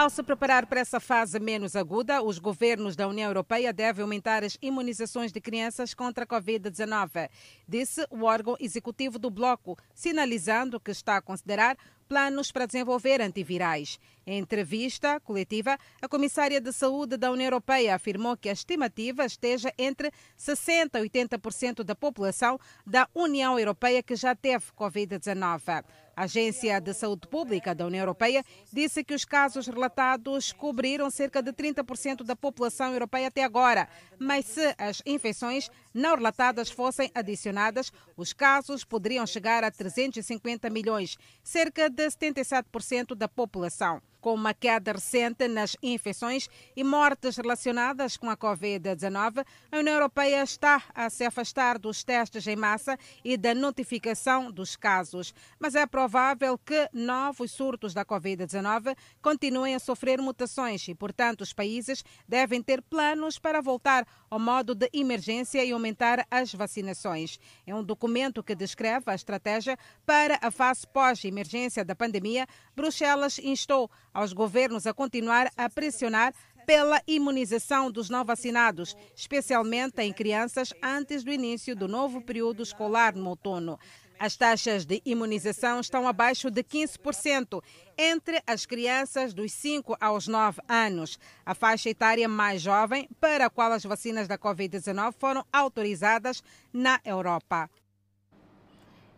Ao 0.00 0.08
se 0.08 0.22
preparar 0.22 0.64
para 0.64 0.80
essa 0.80 0.98
fase 0.98 1.38
menos 1.38 1.76
aguda, 1.76 2.22
os 2.22 2.38
governos 2.38 2.96
da 2.96 3.06
União 3.06 3.28
Europeia 3.28 3.70
devem 3.70 4.02
aumentar 4.02 4.42
as 4.42 4.56
imunizações 4.62 5.30
de 5.30 5.42
crianças 5.42 5.92
contra 5.92 6.24
a 6.24 6.26
Covid-19, 6.26 7.28
disse 7.68 8.06
o 8.08 8.24
órgão 8.24 8.56
executivo 8.58 9.18
do 9.18 9.28
bloco, 9.28 9.76
sinalizando 9.94 10.80
que 10.80 10.90
está 10.90 11.18
a 11.18 11.20
considerar 11.20 11.76
planos 12.08 12.50
para 12.50 12.64
desenvolver 12.64 13.20
antivirais. 13.20 14.00
Em 14.26 14.38
entrevista 14.38 15.20
coletiva, 15.20 15.78
a 16.00 16.08
comissária 16.08 16.60
de 16.62 16.72
saúde 16.72 17.18
da 17.18 17.30
União 17.30 17.48
Europeia 17.48 17.94
afirmou 17.94 18.36
que 18.38 18.48
a 18.48 18.52
estimativa 18.52 19.26
esteja 19.26 19.70
entre 19.78 20.10
60% 20.36 20.94
e 20.94 21.08
80% 21.08 21.84
da 21.84 21.94
população 21.94 22.58
da 22.86 23.06
União 23.14 23.58
Europeia 23.58 24.02
que 24.02 24.16
já 24.16 24.34
teve 24.34 24.64
Covid-19. 24.76 25.84
A 26.20 26.24
Agência 26.24 26.78
de 26.82 26.92
Saúde 26.92 27.26
Pública 27.26 27.74
da 27.74 27.86
União 27.86 28.02
Europeia 28.02 28.44
disse 28.70 29.02
que 29.02 29.14
os 29.14 29.24
casos 29.24 29.66
relatados 29.66 30.52
cobriram 30.52 31.10
cerca 31.10 31.42
de 31.42 31.50
30% 31.50 32.24
da 32.24 32.36
população 32.36 32.92
europeia 32.92 33.28
até 33.28 33.42
agora, 33.42 33.88
mas 34.18 34.44
se 34.44 34.74
as 34.76 35.00
infecções 35.06 35.70
não 35.94 36.16
relatadas 36.16 36.70
fossem 36.70 37.10
adicionadas, 37.14 37.90
os 38.18 38.34
casos 38.34 38.84
poderiam 38.84 39.26
chegar 39.26 39.64
a 39.64 39.70
350 39.70 40.68
milhões, 40.68 41.16
cerca 41.42 41.88
de 41.88 42.06
77% 42.08 43.14
da 43.14 43.26
população 43.26 44.02
com 44.20 44.34
uma 44.34 44.52
queda 44.52 44.92
recente 44.92 45.48
nas 45.48 45.76
infecções 45.82 46.48
e 46.76 46.84
mortes 46.84 47.36
relacionadas 47.36 48.16
com 48.16 48.28
a 48.28 48.36
Covid-19, 48.36 49.44
a 49.72 49.78
União 49.78 49.94
Europeia 49.94 50.42
está 50.42 50.82
a 50.94 51.08
se 51.08 51.24
afastar 51.24 51.78
dos 51.78 52.04
testes 52.04 52.46
em 52.46 52.56
massa 52.56 52.98
e 53.24 53.36
da 53.36 53.54
notificação 53.54 54.50
dos 54.50 54.76
casos. 54.76 55.34
Mas 55.58 55.74
é 55.74 55.86
provável 55.86 56.58
que 56.58 56.88
novos 56.92 57.50
surtos 57.50 57.94
da 57.94 58.04
Covid-19 58.04 58.96
continuem 59.22 59.74
a 59.74 59.78
sofrer 59.78 60.20
mutações 60.20 60.86
e, 60.88 60.94
portanto, 60.94 61.40
os 61.40 61.52
países 61.52 62.04
devem 62.28 62.62
ter 62.62 62.82
planos 62.82 63.38
para 63.38 63.60
voltar 63.60 64.06
ao 64.30 64.38
modo 64.38 64.74
de 64.74 64.88
emergência 64.92 65.64
e 65.64 65.72
aumentar 65.72 66.24
as 66.30 66.54
vacinações. 66.54 67.40
É 67.66 67.74
um 67.74 67.82
documento 67.82 68.42
que 68.42 68.54
descreve 68.54 69.10
a 69.10 69.14
estratégia 69.14 69.76
para 70.06 70.38
a 70.40 70.50
fase 70.52 70.86
pós-emergência 70.86 71.84
da 71.84 71.96
pandemia. 71.96 72.46
Bruxelas 72.76 73.40
instou 73.40 73.90
aos 74.14 74.32
governos 74.32 74.86
a 74.86 74.94
continuar 74.94 75.50
a 75.56 75.68
pressionar 75.68 76.32
pela 76.70 77.02
imunização 77.04 77.90
dos 77.90 78.08
não 78.08 78.24
vacinados, 78.24 78.96
especialmente 79.16 80.00
em 80.02 80.12
crianças 80.12 80.72
antes 80.80 81.24
do 81.24 81.32
início 81.32 81.74
do 81.74 81.88
novo 81.88 82.20
período 82.20 82.62
escolar 82.62 83.16
no 83.16 83.30
outono. 83.30 83.76
As 84.22 84.36
taxas 84.36 84.84
de 84.84 85.00
imunização 85.06 85.80
estão 85.80 86.06
abaixo 86.06 86.50
de 86.50 86.62
15% 86.62 87.62
entre 87.96 88.42
as 88.46 88.66
crianças 88.66 89.32
dos 89.32 89.50
5 89.50 89.96
aos 89.98 90.28
9 90.28 90.60
anos, 90.68 91.18
a 91.44 91.54
faixa 91.54 91.88
etária 91.88 92.28
mais 92.28 92.60
jovem 92.60 93.08
para 93.18 93.46
a 93.46 93.50
qual 93.50 93.72
as 93.72 93.82
vacinas 93.82 94.28
da 94.28 94.36
Covid-19 94.36 95.14
foram 95.18 95.42
autorizadas 95.50 96.44
na 96.70 97.00
Europa. 97.02 97.70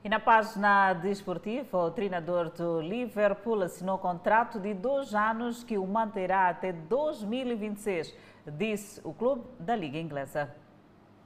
E 0.05 0.09
na 0.09 0.21
página 0.21 0.93
desportiva, 0.93 1.79
o 1.79 1.91
treinador 1.91 2.51
do 2.51 2.81
Liverpool 2.81 3.61
assinou 3.61 3.99
contrato 3.99 4.61
de 4.61 4.73
dois 4.73 5.17
anos 5.17 5.65
que 5.65 5.77
o 5.77 5.85
manterá 5.85 6.49
até 6.49 6.73
2026, 6.73 8.15
disse 8.47 9.01
o 9.03 9.13
clube 9.13 9.43
da 9.59 9.75
Liga 9.75 9.99
Inglesa. 9.99 10.62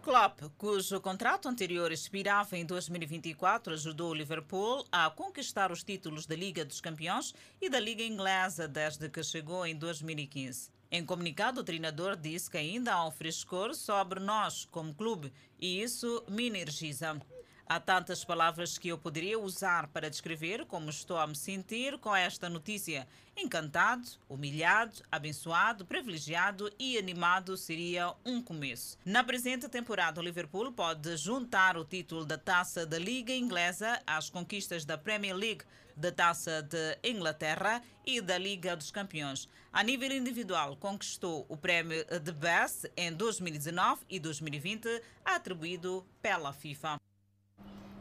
Klopp, 0.07 0.41
cujo 0.57 1.01
contrato 1.01 1.49
anterior 1.49 1.91
expirava 1.91 2.57
em 2.57 2.65
2024, 2.65 3.75
ajudou 3.75 4.13
o 4.13 4.15
Liverpool 4.15 4.87
a 4.93 5.11
conquistar 5.11 5.73
os 5.73 5.83
títulos 5.83 6.27
da 6.27 6.37
Liga 6.37 6.65
dos 6.65 6.81
Campeões 6.81 7.35
e 7.61 7.69
da 7.69 7.81
Liga 7.81 8.05
Inglesa 8.05 8.69
desde 8.69 9.09
que 9.09 9.21
chegou 9.25 9.67
em 9.67 9.75
2015. 9.75 10.71
Em 10.93 11.05
comunicado, 11.05 11.61
o 11.61 11.65
treinador 11.65 12.15
disse 12.15 12.49
que 12.49 12.57
ainda 12.57 12.95
há 12.95 13.05
um 13.05 13.11
frescor 13.11 13.75
sobre 13.75 14.21
nós 14.21 14.65
como 14.67 14.95
clube 14.95 15.33
e 15.59 15.83
isso 15.83 16.25
me 16.29 16.47
energiza. 16.47 17.21
Há 17.69 17.81
tantas 17.81 18.25
palavras 18.25 18.79
que 18.79 18.87
eu 18.87 18.97
poderia 18.97 19.41
usar 19.41 19.89
para 19.89 20.09
descrever 20.09 20.65
como 20.67 20.89
estou 20.89 21.19
a 21.19 21.27
me 21.27 21.35
sentir 21.35 21.99
com 21.99 22.15
esta 22.15 22.49
notícia. 22.49 23.09
Encantado, 23.37 24.07
humilhado, 24.29 25.03
abençoado, 25.11 25.85
privilegiado 25.85 26.73
e 26.79 26.97
animado 26.97 27.57
seria 27.57 28.15
um 28.25 28.41
começo. 28.41 28.97
Na 29.05 29.25
presente 29.25 29.69
temporada, 29.69 30.21
o 30.21 30.23
Liverpool 30.23 30.71
pode 30.71 31.17
juntar 31.17 31.77
o 31.77 31.85
título 31.85 32.25
da 32.25 32.39
taça 32.39 32.87
da 32.87 33.01
Liga 33.01 33.35
Inglesa 33.35 34.01
às 34.07 34.31
conquistas 34.31 34.85
da 34.85 34.97
Premier 34.97 35.35
League, 35.35 35.65
da 35.97 36.13
taça 36.13 36.63
de 36.63 36.99
Inglaterra 37.03 37.83
e 38.07 38.21
da 38.21 38.39
Liga 38.39 38.77
dos 38.77 38.93
Campeões. 38.93 39.49
A 39.73 39.83
nível 39.83 40.13
individual, 40.13 40.77
conquistou 40.77 41.45
o 41.49 41.57
prémio 41.57 42.05
de 42.23 42.31
Best 42.31 42.89
em 42.97 43.13
2019 43.13 44.03
e 44.09 44.21
2020, 44.21 45.03
atribuído 45.25 46.07
pela 46.23 46.53
FIFA. 46.53 46.97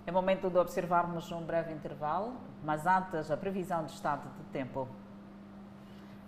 É 0.08 0.12
momento 0.12 0.52
de 0.52 0.58
observarmos 0.60 1.32
um 1.32 1.42
breve 1.42 1.74
intervalo, 1.74 2.36
mas 2.64 2.86
antes 2.86 3.32
a 3.32 3.36
previsão 3.36 3.84
do 3.84 3.90
estado 3.90 4.30
de 4.38 4.44
tempo. 4.52 4.88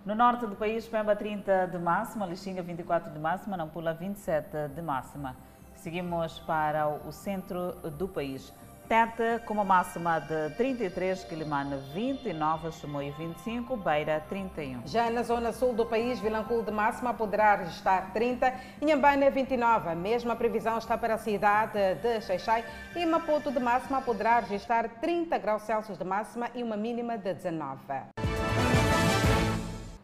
No 0.04 0.16
norte 0.16 0.48
do 0.48 0.56
país, 0.56 0.88
Pemba 0.88 1.16
30 1.16 1.68
de 1.68 1.78
máxima, 1.78 2.26
Lixinga 2.26 2.64
24 2.64 3.12
de 3.12 3.20
máxima, 3.20 3.56
Nampula 3.56 3.94
27 3.94 4.70
de 4.70 4.82
máxima. 4.82 5.36
Seguimos 5.76 6.40
para 6.40 6.88
o 6.88 7.12
centro 7.12 7.74
do 7.92 8.08
país. 8.08 8.52
Tete 8.88 9.44
com 9.46 9.54
uma 9.54 9.66
máxima 9.66 10.18
de 10.20 10.50
33, 10.56 11.26
Quilimane 11.26 11.76
29, 11.94 12.72
Chimoio 12.72 13.14
25, 13.18 13.76
Beira 13.76 14.24
31. 14.30 14.88
Já 14.88 15.10
na 15.10 15.24
zona 15.24 15.52
sul 15.52 15.74
do 15.74 15.86
país, 15.86 16.22
Vilanculo 16.22 16.64
de 16.64 16.72
máxima 16.72 17.14
poderá 17.14 17.56
registrar 17.56 18.14
30, 18.14 18.54
Inhambane 18.82 19.30
29. 19.30 19.90
A 19.90 19.96
mesma 19.96 20.38
previsão 20.38 20.78
está 20.78 20.98
para 20.98 21.16
a 21.16 21.18
cidade 21.18 21.96
de 22.02 22.22
Xaixai 22.22 22.64
e 22.96 23.06
Maputo 23.06 23.52
de 23.52 23.60
máxima 23.60 24.02
poderá 24.02 24.40
registrar 24.40 24.88
30 25.02 25.38
graus 25.38 25.64
Celsius 25.64 25.98
de 25.98 26.06
máxima 26.06 26.50
e 26.56 26.64
uma 26.64 26.78
mínima 26.78 27.18
de 27.18 27.34
19. 27.34 28.17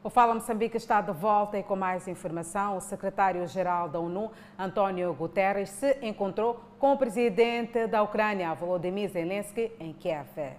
O 0.03 0.09
Fala 0.09 0.33
Moçambique 0.33 0.75
está 0.75 0.99
de 0.99 1.13
volta 1.13 1.57
e 1.57 1.63
com 1.63 1.77
mais 1.77 2.09
informação. 2.09 2.75
O 2.75 2.81
secretário-geral 2.81 3.87
da 3.87 3.99
ONU, 3.99 4.29
António 4.59 5.13
Guterres, 5.13 5.69
se 5.69 5.97
encontrou 6.01 6.55
com 6.77 6.91
o 6.91 6.97
presidente 6.97 7.87
da 7.87 8.03
Ucrânia, 8.03 8.53
Volodymyr 8.53 9.09
Zelensky, 9.09 9.71
em 9.79 9.93
Kiev. 9.93 10.57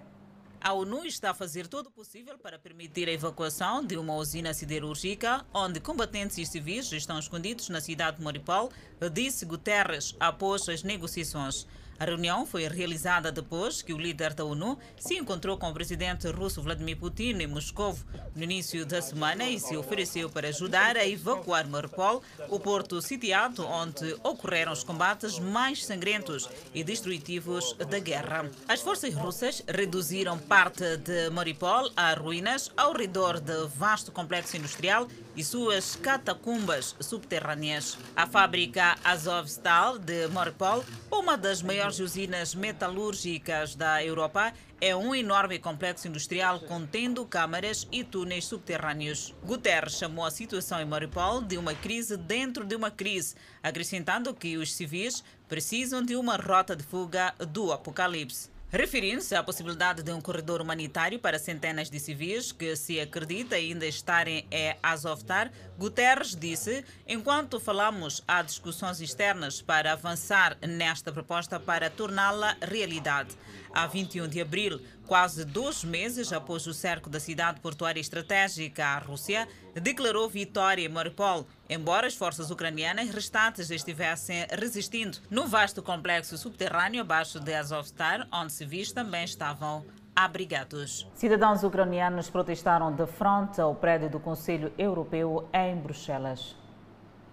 A 0.59 0.73
ONU 0.73 1.05
está 1.05 1.29
a 1.29 1.33
fazer 1.35 1.67
todo 1.67 1.87
o 1.87 1.91
possível 1.91 2.39
para 2.39 2.57
permitir 2.57 3.07
a 3.07 3.11
evacuação 3.11 3.85
de 3.85 3.95
uma 3.97 4.15
usina 4.15 4.51
siderúrgica 4.51 5.45
onde 5.53 5.79
combatentes 5.79 6.39
e 6.39 6.45
civis 6.47 6.91
estão 6.91 7.19
escondidos 7.19 7.69
na 7.69 7.79
cidade 7.79 8.17
de 8.17 8.23
Mariupol, 8.23 8.71
disse 9.13 9.45
Guterres 9.45 10.15
após 10.19 10.67
as 10.67 10.81
negociações. 10.81 11.67
A 11.97 12.03
reunião 12.03 12.45
foi 12.45 12.67
realizada 12.67 13.31
depois 13.31 13.81
que 13.81 13.93
o 13.93 13.97
líder 13.97 14.33
da 14.33 14.43
ONU 14.43 14.77
se 14.99 15.15
encontrou 15.15 15.57
com 15.57 15.69
o 15.69 15.73
presidente 15.73 16.27
russo 16.27 16.61
Vladimir 16.61 16.97
Putin 16.97 17.37
em 17.39 17.47
Moscou 17.47 17.97
no 18.35 18.43
início 18.43 18.85
da 18.85 19.01
semana 19.01 19.45
e 19.45 19.59
se 19.59 19.77
ofereceu 19.77 20.29
para 20.29 20.49
ajudar 20.49 20.97
a 20.97 21.07
evacuar 21.07 21.65
Mariupol, 21.67 22.21
o 22.49 22.59
porto 22.59 23.01
sitiado 23.01 23.65
onde 23.65 24.13
ocorreram 24.23 24.73
os 24.73 24.83
combates 24.83 25.39
mais 25.39 25.85
sangrentos 25.85 26.49
e 26.73 26.83
destrutivos 26.83 27.73
da 27.73 27.99
guerra. 27.99 28.49
As 28.67 28.81
forças 28.81 29.13
russas 29.13 29.63
reduziram 29.67 30.37
parte 30.37 30.97
de 30.97 31.29
Mariupol 31.29 31.89
a 31.95 32.13
ruínas 32.13 32.71
ao 32.75 32.91
redor 32.91 33.39
de 33.39 33.67
vasto 33.67 34.11
complexo 34.11 34.57
industrial 34.57 35.07
e 35.35 35.43
suas 35.43 35.95
catacumbas 35.95 36.95
subterrâneas. 36.99 37.97
A 38.15 38.27
fábrica 38.27 38.97
Azovstal 39.03 39.97
de 39.97 40.27
Mariupol, 40.27 40.83
uma 41.11 41.37
das 41.37 41.61
maiores 41.61 41.84
usinas 41.93 42.55
metalúrgicas 42.55 43.75
da 43.75 44.03
Europa, 44.03 44.51
é 44.81 44.95
um 44.95 45.13
enorme 45.13 45.59
complexo 45.59 46.07
industrial 46.07 46.59
contendo 46.61 47.25
câmaras 47.25 47.87
e 47.91 48.03
túneis 48.03 48.45
subterrâneos. 48.45 49.35
Guterres 49.43 49.93
chamou 49.93 50.25
a 50.25 50.31
situação 50.31 50.81
em 50.81 50.85
Mariupol 50.85 51.41
de 51.41 51.57
uma 51.57 51.75
crise 51.75 52.17
dentro 52.17 52.65
de 52.65 52.75
uma 52.75 52.89
crise, 52.89 53.35
acrescentando 53.61 54.33
que 54.33 54.57
os 54.57 54.73
civis 54.73 55.23
precisam 55.47 56.03
de 56.03 56.15
uma 56.15 56.35
rota 56.35 56.75
de 56.75 56.83
fuga 56.83 57.33
do 57.51 57.71
apocalipse. 57.71 58.54
Referindo-se 58.71 59.35
à 59.35 59.43
possibilidade 59.43 60.01
de 60.01 60.11
um 60.11 60.19
corredor 60.19 60.59
humanitário 60.59 61.19
para 61.19 61.39
centenas 61.39 61.89
de 61.89 61.99
civis 61.99 62.51
que 62.51 62.75
se 62.75 62.99
acredita 62.99 63.55
ainda 63.55 63.85
estarem 63.85 64.45
em 64.49 64.75
Azovstal, 64.81 65.49
Guterres 65.77 66.35
disse: 66.35 66.83
enquanto 67.07 67.59
falamos, 67.59 68.23
há 68.27 68.41
discussões 68.41 68.99
externas 68.99 69.61
para 69.61 69.93
avançar 69.93 70.57
nesta 70.61 71.11
proposta 71.11 71.59
para 71.59 71.89
torná-la 71.89 72.57
realidade. 72.61 73.35
A 73.75 73.87
21 73.87 74.29
de 74.29 74.39
abril, 74.39 74.79
quase 75.05 75.43
dois 75.43 75.83
meses 75.83 76.31
após 76.31 76.65
o 76.65 76.73
cerco 76.73 77.09
da 77.09 77.19
cidade 77.19 77.59
portuária 77.59 77.99
estratégica, 77.99 78.85
a 78.85 78.99
Rússia 78.99 79.45
declarou 79.73 80.29
vitória 80.29 80.85
em 80.85 80.87
Mariupol, 80.87 81.45
embora 81.69 82.07
as 82.07 82.15
forças 82.15 82.49
ucranianas 82.49 83.09
restantes 83.09 83.69
estivessem 83.69 84.47
resistindo 84.49 85.17
no 85.29 85.45
vasto 85.45 85.83
complexo 85.83 86.37
subterrâneo 86.37 87.01
abaixo 87.01 87.37
de 87.37 87.53
Azovstal, 87.53 88.25
onde 88.31 88.53
civis 88.53 88.93
também 88.93 89.25
estavam 89.25 89.85
abrigados. 90.15 91.05
Cidadãos 91.13 91.61
ucranianos 91.61 92.29
protestaram 92.29 92.95
de 92.95 93.05
frente 93.05 93.59
ao 93.59 93.75
prédio 93.75 94.09
do 94.09 94.21
Conselho 94.21 94.71
Europeu 94.77 95.49
em 95.53 95.75
Bruxelas. 95.75 96.55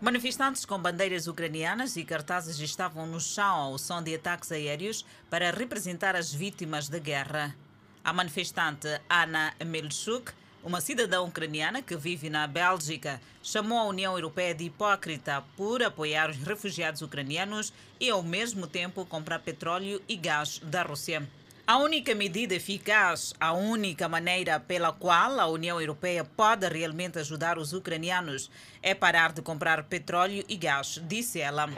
Manifestantes 0.02 0.64
com 0.64 0.80
bandeiras 0.80 1.28
ucranianas 1.28 1.96
e 1.96 2.02
cartazes 2.02 2.58
estavam 2.58 3.06
no 3.06 3.20
chão 3.20 3.54
ao 3.54 3.78
som 3.78 4.02
de 4.02 4.12
ataques 4.12 4.50
aéreos 4.50 5.06
para 5.30 5.52
representar 5.52 6.16
as 6.16 6.34
vítimas 6.34 6.88
da 6.88 6.98
guerra. 6.98 7.54
A 8.02 8.12
manifestante 8.12 8.88
Anna 9.08 9.54
Melchuk, 9.64 10.32
uma 10.64 10.80
cidadã 10.80 11.22
ucraniana 11.22 11.82
que 11.82 11.96
vive 11.96 12.28
na 12.28 12.48
Bélgica, 12.48 13.20
chamou 13.44 13.78
a 13.78 13.84
União 13.84 14.14
Europeia 14.14 14.52
de 14.52 14.64
hipócrita 14.64 15.44
por 15.56 15.80
apoiar 15.84 16.30
os 16.30 16.38
refugiados 16.38 17.00
ucranianos 17.00 17.72
e, 18.00 18.10
ao 18.10 18.24
mesmo 18.24 18.66
tempo, 18.66 19.06
comprar 19.06 19.38
petróleo 19.38 20.02
e 20.08 20.16
gás 20.16 20.58
da 20.64 20.82
Rússia. 20.82 21.24
A 21.64 21.78
única 21.78 22.12
medida 22.12 22.56
eficaz, 22.56 23.32
a 23.38 23.52
única 23.52 24.08
maneira 24.08 24.58
pela 24.58 24.92
qual 24.92 25.38
a 25.38 25.46
União 25.46 25.80
Europeia 25.80 26.24
pode 26.24 26.68
realmente 26.68 27.20
ajudar 27.20 27.56
os 27.56 27.72
ucranianos 27.72 28.50
é 28.82 28.96
parar 28.96 29.32
de 29.32 29.42
comprar 29.42 29.84
petróleo 29.84 30.44
e 30.48 30.56
gás, 30.56 31.00
disse 31.06 31.40
ela. 31.40 31.68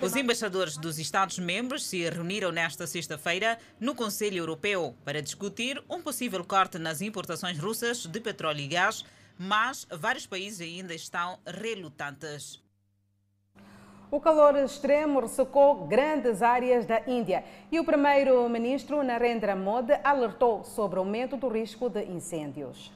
Os 0.00 0.14
embaixadores 0.14 0.76
dos 0.76 1.00
Estados-membros 1.00 1.84
se 1.84 2.08
reuniram 2.08 2.52
nesta 2.52 2.86
sexta-feira 2.86 3.58
no 3.80 3.96
Conselho 3.96 4.38
Europeu 4.38 4.96
para 5.04 5.20
discutir 5.20 5.82
um 5.90 6.00
possível 6.00 6.44
corte 6.44 6.78
nas 6.78 7.02
importações 7.02 7.58
russas 7.58 8.06
de 8.06 8.20
petróleo 8.20 8.60
e 8.60 8.68
gás, 8.68 9.04
mas 9.36 9.88
vários 9.90 10.24
países 10.24 10.60
ainda 10.60 10.94
estão 10.94 11.40
relutantes. 11.44 12.63
O 14.14 14.20
calor 14.20 14.54
extremo 14.54 15.18
ressecou 15.18 15.88
grandes 15.88 16.40
áreas 16.40 16.86
da 16.86 17.02
Índia 17.04 17.44
e 17.72 17.80
o 17.80 17.84
primeiro-ministro 17.84 19.02
Narendra 19.02 19.56
Modi 19.56 19.92
alertou 20.04 20.62
sobre 20.62 21.00
o 21.00 21.02
aumento 21.02 21.36
do 21.36 21.48
risco 21.48 21.90
de 21.90 22.04
incêndios. 22.04 22.92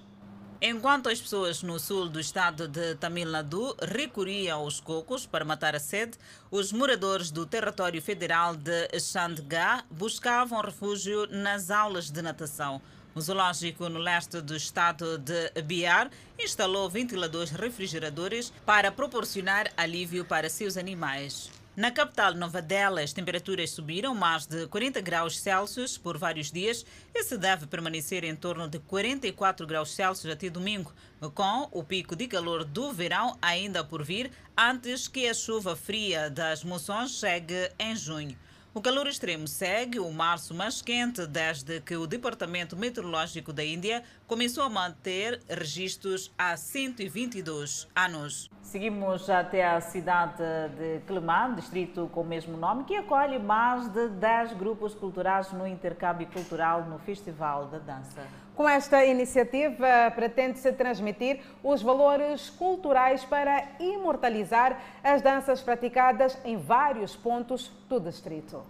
Enquanto 0.62 1.08
as 1.08 1.20
pessoas 1.20 1.60
no 1.60 1.76
sul 1.80 2.08
do 2.08 2.20
estado 2.20 2.68
de 2.68 2.94
Tamil 2.94 3.28
Nadu 3.28 3.74
recorriam 3.82 4.60
aos 4.60 4.78
cocos 4.78 5.26
para 5.26 5.44
matar 5.44 5.74
a 5.74 5.80
sede, 5.80 6.16
os 6.52 6.72
moradores 6.72 7.32
do 7.32 7.44
território 7.44 8.00
federal 8.00 8.54
de 8.54 8.88
Chandgarh 9.00 9.84
buscavam 9.90 10.60
refúgio 10.60 11.26
nas 11.32 11.68
aulas 11.68 12.12
de 12.12 12.22
natação. 12.22 12.80
O 13.18 13.20
zoológico 13.20 13.88
no 13.88 13.98
leste 13.98 14.40
do 14.40 14.54
estado 14.54 15.18
de 15.18 15.50
Bihar 15.62 16.08
instalou 16.38 16.88
ventiladores 16.88 17.50
refrigeradores 17.50 18.52
para 18.64 18.92
proporcionar 18.92 19.72
alívio 19.76 20.24
para 20.24 20.48
seus 20.48 20.76
animais. 20.76 21.50
Na 21.74 21.90
capital 21.90 22.32
Nova 22.34 22.62
Delhi, 22.62 23.02
as 23.02 23.12
temperaturas 23.12 23.70
subiram 23.70 24.14
mais 24.14 24.46
de 24.46 24.68
40 24.68 25.00
graus 25.00 25.36
Celsius 25.40 25.98
por 25.98 26.16
vários 26.16 26.52
dias 26.52 26.86
e 27.12 27.24
se 27.24 27.36
deve 27.36 27.66
permanecer 27.66 28.22
em 28.22 28.36
torno 28.36 28.68
de 28.68 28.78
44 28.78 29.66
graus 29.66 29.90
Celsius 29.90 30.32
até 30.32 30.48
domingo, 30.48 30.94
com 31.34 31.68
o 31.72 31.82
pico 31.82 32.14
de 32.14 32.28
calor 32.28 32.62
do 32.64 32.92
verão 32.92 33.36
ainda 33.42 33.82
por 33.82 34.04
vir 34.04 34.30
antes 34.56 35.08
que 35.08 35.28
a 35.28 35.34
chuva 35.34 35.74
fria 35.74 36.30
das 36.30 36.62
moções 36.62 37.18
chegue 37.18 37.68
em 37.80 37.96
junho. 37.96 38.38
O 38.74 38.82
calor 38.82 39.06
extremo 39.06 39.48
segue 39.48 39.98
o 39.98 40.12
março 40.12 40.54
mais 40.54 40.82
quente 40.82 41.26
desde 41.26 41.80
que 41.80 41.96
o 41.96 42.06
Departamento 42.06 42.76
Meteorológico 42.76 43.50
da 43.50 43.64
Índia 43.64 44.04
começou 44.26 44.62
a 44.62 44.68
manter 44.68 45.40
registros 45.48 46.30
há 46.36 46.54
122 46.54 47.88
anos. 47.96 48.50
Seguimos 48.60 49.30
até 49.30 49.66
a 49.66 49.80
cidade 49.80 50.42
de 50.76 51.00
Clemã, 51.06 51.54
distrito 51.54 52.10
com 52.12 52.20
o 52.20 52.26
mesmo 52.26 52.58
nome, 52.58 52.84
que 52.84 52.94
acolhe 52.94 53.38
mais 53.38 53.88
de 53.88 54.10
10 54.10 54.52
grupos 54.52 54.94
culturais 54.94 55.50
no 55.50 55.66
intercâmbio 55.66 56.26
cultural 56.26 56.84
no 56.84 56.98
Festival 56.98 57.68
da 57.68 57.78
Dança. 57.78 58.47
Com 58.58 58.68
esta 58.68 59.04
iniciativa, 59.04 60.10
pretende-se 60.16 60.72
transmitir 60.72 61.38
os 61.62 61.80
valores 61.80 62.50
culturais 62.50 63.24
para 63.24 63.64
imortalizar 63.78 64.82
as 65.00 65.22
danças 65.22 65.62
praticadas 65.62 66.36
em 66.44 66.56
vários 66.56 67.14
pontos 67.14 67.70
do 67.88 68.00
distrito. 68.00 68.64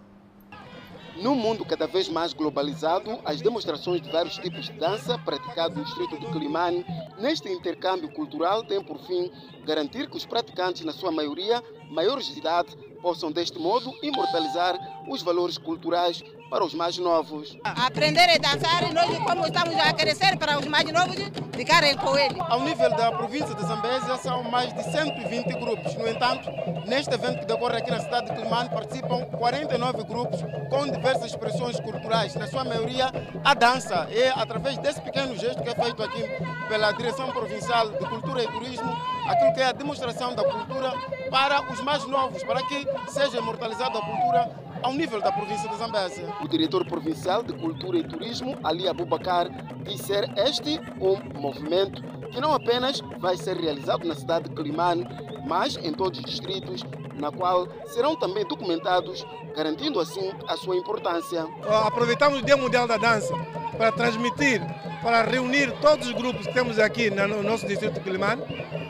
Num 1.15 1.33
mundo 1.33 1.65
cada 1.65 1.87
vez 1.87 2.07
mais 2.07 2.33
globalizado, 2.33 3.19
as 3.25 3.41
demonstrações 3.41 3.99
de 3.99 4.11
vários 4.11 4.37
tipos 4.37 4.67
de 4.67 4.73
dança 4.73 5.17
praticados 5.17 5.75
no 5.75 5.83
distrito 5.83 6.19
de 6.19 6.27
Climane, 6.27 6.85
neste 7.17 7.49
intercâmbio 7.49 8.13
cultural, 8.13 8.63
têm 8.63 8.83
por 8.83 8.99
fim 8.99 9.31
garantir 9.65 10.07
que 10.07 10.17
os 10.17 10.25
praticantes, 10.25 10.85
na 10.85 10.91
sua 10.91 11.11
maioria, 11.11 11.63
maiores 11.89 12.27
de 12.27 12.37
idade, 12.37 12.77
possam 13.01 13.31
deste 13.31 13.57
modo 13.57 13.91
imortalizar 14.03 14.77
os 15.09 15.23
valores 15.23 15.57
culturais 15.57 16.23
para 16.49 16.65
os 16.65 16.73
mais 16.73 16.97
novos. 16.97 17.57
Aprender 17.63 18.29
a 18.29 18.37
dançar 18.37 18.89
e 18.89 18.93
nós, 18.93 19.17
como 19.19 19.45
estamos 19.45 19.75
a 19.75 19.93
crescer 19.93 20.37
para 20.37 20.59
os 20.59 20.65
mais 20.65 20.91
novos, 20.91 21.15
ficarem 21.53 21.95
com 21.95 22.17
ele. 22.17 22.39
Ao 22.39 22.61
nível 22.61 22.89
da 22.89 23.11
província 23.11 23.53
de 23.53 23.65
Zambésia, 23.65 24.17
são 24.17 24.43
mais 24.43 24.73
de 24.73 24.83
120 24.83 25.53
grupos. 25.59 25.95
No 25.95 26.07
entanto, 26.07 26.49
neste 26.87 27.13
evento 27.13 27.39
que 27.39 27.45
decorre 27.45 27.77
aqui 27.77 27.91
na 27.91 27.99
cidade 27.99 28.27
de 28.27 28.35
Climane, 28.35 28.69
participam 28.69 29.25
49 29.25 30.03
grupos 30.03 30.39
com 30.69 30.87
diversas 30.89 31.25
expressões 31.25 31.79
culturais. 31.79 32.35
Na 32.35 32.47
sua 32.47 32.63
maioria, 32.63 33.11
a 33.43 33.53
dança. 33.53 34.07
É 34.11 34.29
através 34.29 34.77
desse 34.79 35.01
pequeno 35.01 35.35
gesto 35.37 35.61
que 35.61 35.69
é 35.69 35.75
feito 35.75 36.01
aqui 36.01 36.23
pela 36.67 36.91
Direção 36.91 37.31
Provincial 37.31 37.89
de 37.91 38.05
Cultura 38.05 38.43
e 38.43 38.47
Turismo, 38.47 38.91
aquilo 39.27 39.53
que 39.53 39.61
é 39.61 39.65
a 39.65 39.71
demonstração 39.71 40.33
da 40.33 40.43
cultura 40.43 40.93
para 41.29 41.71
os 41.71 41.79
mais 41.81 42.05
novos, 42.05 42.43
para 42.43 42.63
que 42.63 42.87
seja 43.07 43.37
imortalizada 43.37 43.99
a 43.99 44.01
cultura 44.01 44.68
ao 44.81 44.93
nível 44.93 45.21
da 45.21 45.31
província 45.31 45.69
de 45.69 45.77
Zambésia. 45.77 46.27
O 46.41 46.47
diretor 46.47 46.85
provincial 46.85 47.43
de 47.43 47.53
Cultura 47.53 47.97
e 47.97 48.03
Turismo, 48.03 48.57
Ali 48.63 48.87
Abubakar, 48.87 49.49
diz 49.83 50.01
ser 50.01 50.29
este 50.37 50.79
um 50.99 51.39
movimento 51.39 52.01
que 52.31 52.39
não 52.39 52.53
apenas 52.53 53.01
vai 53.19 53.35
ser 53.37 53.57
realizado 53.57 54.07
na 54.07 54.15
cidade 54.15 54.49
de 54.49 54.55
Climane, 54.55 55.07
mas 55.47 55.75
em 55.77 55.91
todos 55.93 56.19
os 56.19 56.25
distritos, 56.25 56.83
na 57.15 57.31
qual 57.31 57.67
serão 57.87 58.15
também 58.15 58.45
documentados, 58.45 59.25
garantindo 59.55 59.99
assim 59.99 60.31
a 60.47 60.55
sua 60.55 60.75
importância. 60.75 61.45
Aproveitamos 61.85 62.39
o 62.39 62.45
Dia 62.45 62.55
Mundial 62.55 62.87
da 62.87 62.97
Dança 62.97 63.33
para 63.77 63.91
transmitir, 63.91 64.61
para 65.01 65.23
reunir 65.23 65.71
todos 65.81 66.07
os 66.07 66.13
grupos 66.13 66.45
que 66.47 66.53
temos 66.53 66.77
aqui 66.79 67.09
no 67.09 67.41
nosso 67.41 67.67
distrito 67.67 67.95
de 67.95 67.99
Climane 68.01 68.43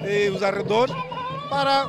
e 0.03 0.29
os 0.29 0.43
arredores, 0.43 0.93
para 1.49 1.87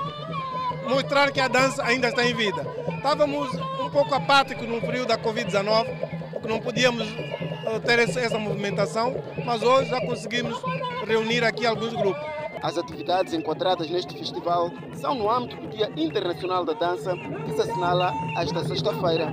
mostrar 0.89 1.31
que 1.31 1.41
a 1.41 1.49
dança 1.49 1.83
ainda 1.85 2.09
está 2.09 2.24
em 2.24 2.35
vida. 2.35 2.66
Estávamos 2.97 3.55
um 3.55 3.91
pouco 3.91 4.14
apáticos 4.14 4.68
no 4.68 4.81
período 4.81 5.09
da 5.09 5.18
Covid-19, 5.18 5.87
porque 6.33 6.49
não 6.49 6.61
podíamos 6.61 7.07
ter 7.87 7.99
essa 7.99 8.39
movimentação, 8.39 9.14
mas 9.45 9.62
hoje 9.62 9.91
já 9.91 10.01
conseguimos 10.01 10.61
reunir 11.07 11.45
aqui 11.45 11.66
alguns 11.66 11.93
grupos. 11.93 12.22
As 12.62 12.76
atividades 12.76 13.33
enquadradas 13.33 13.89
neste 13.89 14.18
festival 14.18 14.70
são 14.95 15.14
no 15.14 15.31
âmbito 15.31 15.57
do 15.57 15.68
Dia 15.68 15.91
Internacional 15.97 16.64
da 16.64 16.74
Dança, 16.74 17.14
que 17.16 17.53
se 17.53 17.61
assinala 17.62 18.12
esta 18.37 18.62
sexta-feira. 18.64 19.33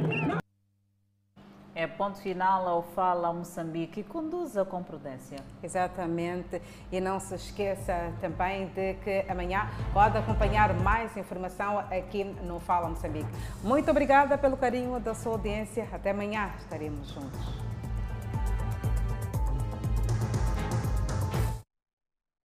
É 1.80 1.86
ponto 1.86 2.18
final 2.18 2.68
ao 2.68 2.82
Fala 2.82 3.32
Moçambique. 3.32 4.02
Conduza 4.02 4.66
com 4.66 4.82
prudência. 4.82 5.38
Exatamente. 5.62 6.60
E 6.92 7.00
não 7.00 7.20
se 7.20 7.36
esqueça 7.36 8.12
também 8.20 8.66
de 8.70 8.96
que 8.96 9.24
amanhã 9.30 9.70
pode 9.94 10.18
acompanhar 10.18 10.74
mais 10.74 11.16
informação 11.16 11.78
aqui 11.78 12.24
no 12.24 12.60
Fala 12.60 12.90
Moçambique. 12.90 13.30
Muito 13.64 13.92
obrigada 13.92 14.40
pelo 14.40 14.58
carinho 14.58 15.00
da 15.00 15.14
sua 15.14 15.34
audiência. 15.34 15.88
Até 15.94 16.10
amanhã 16.10 16.50
estaremos 16.58 17.10
juntos. 17.10 17.66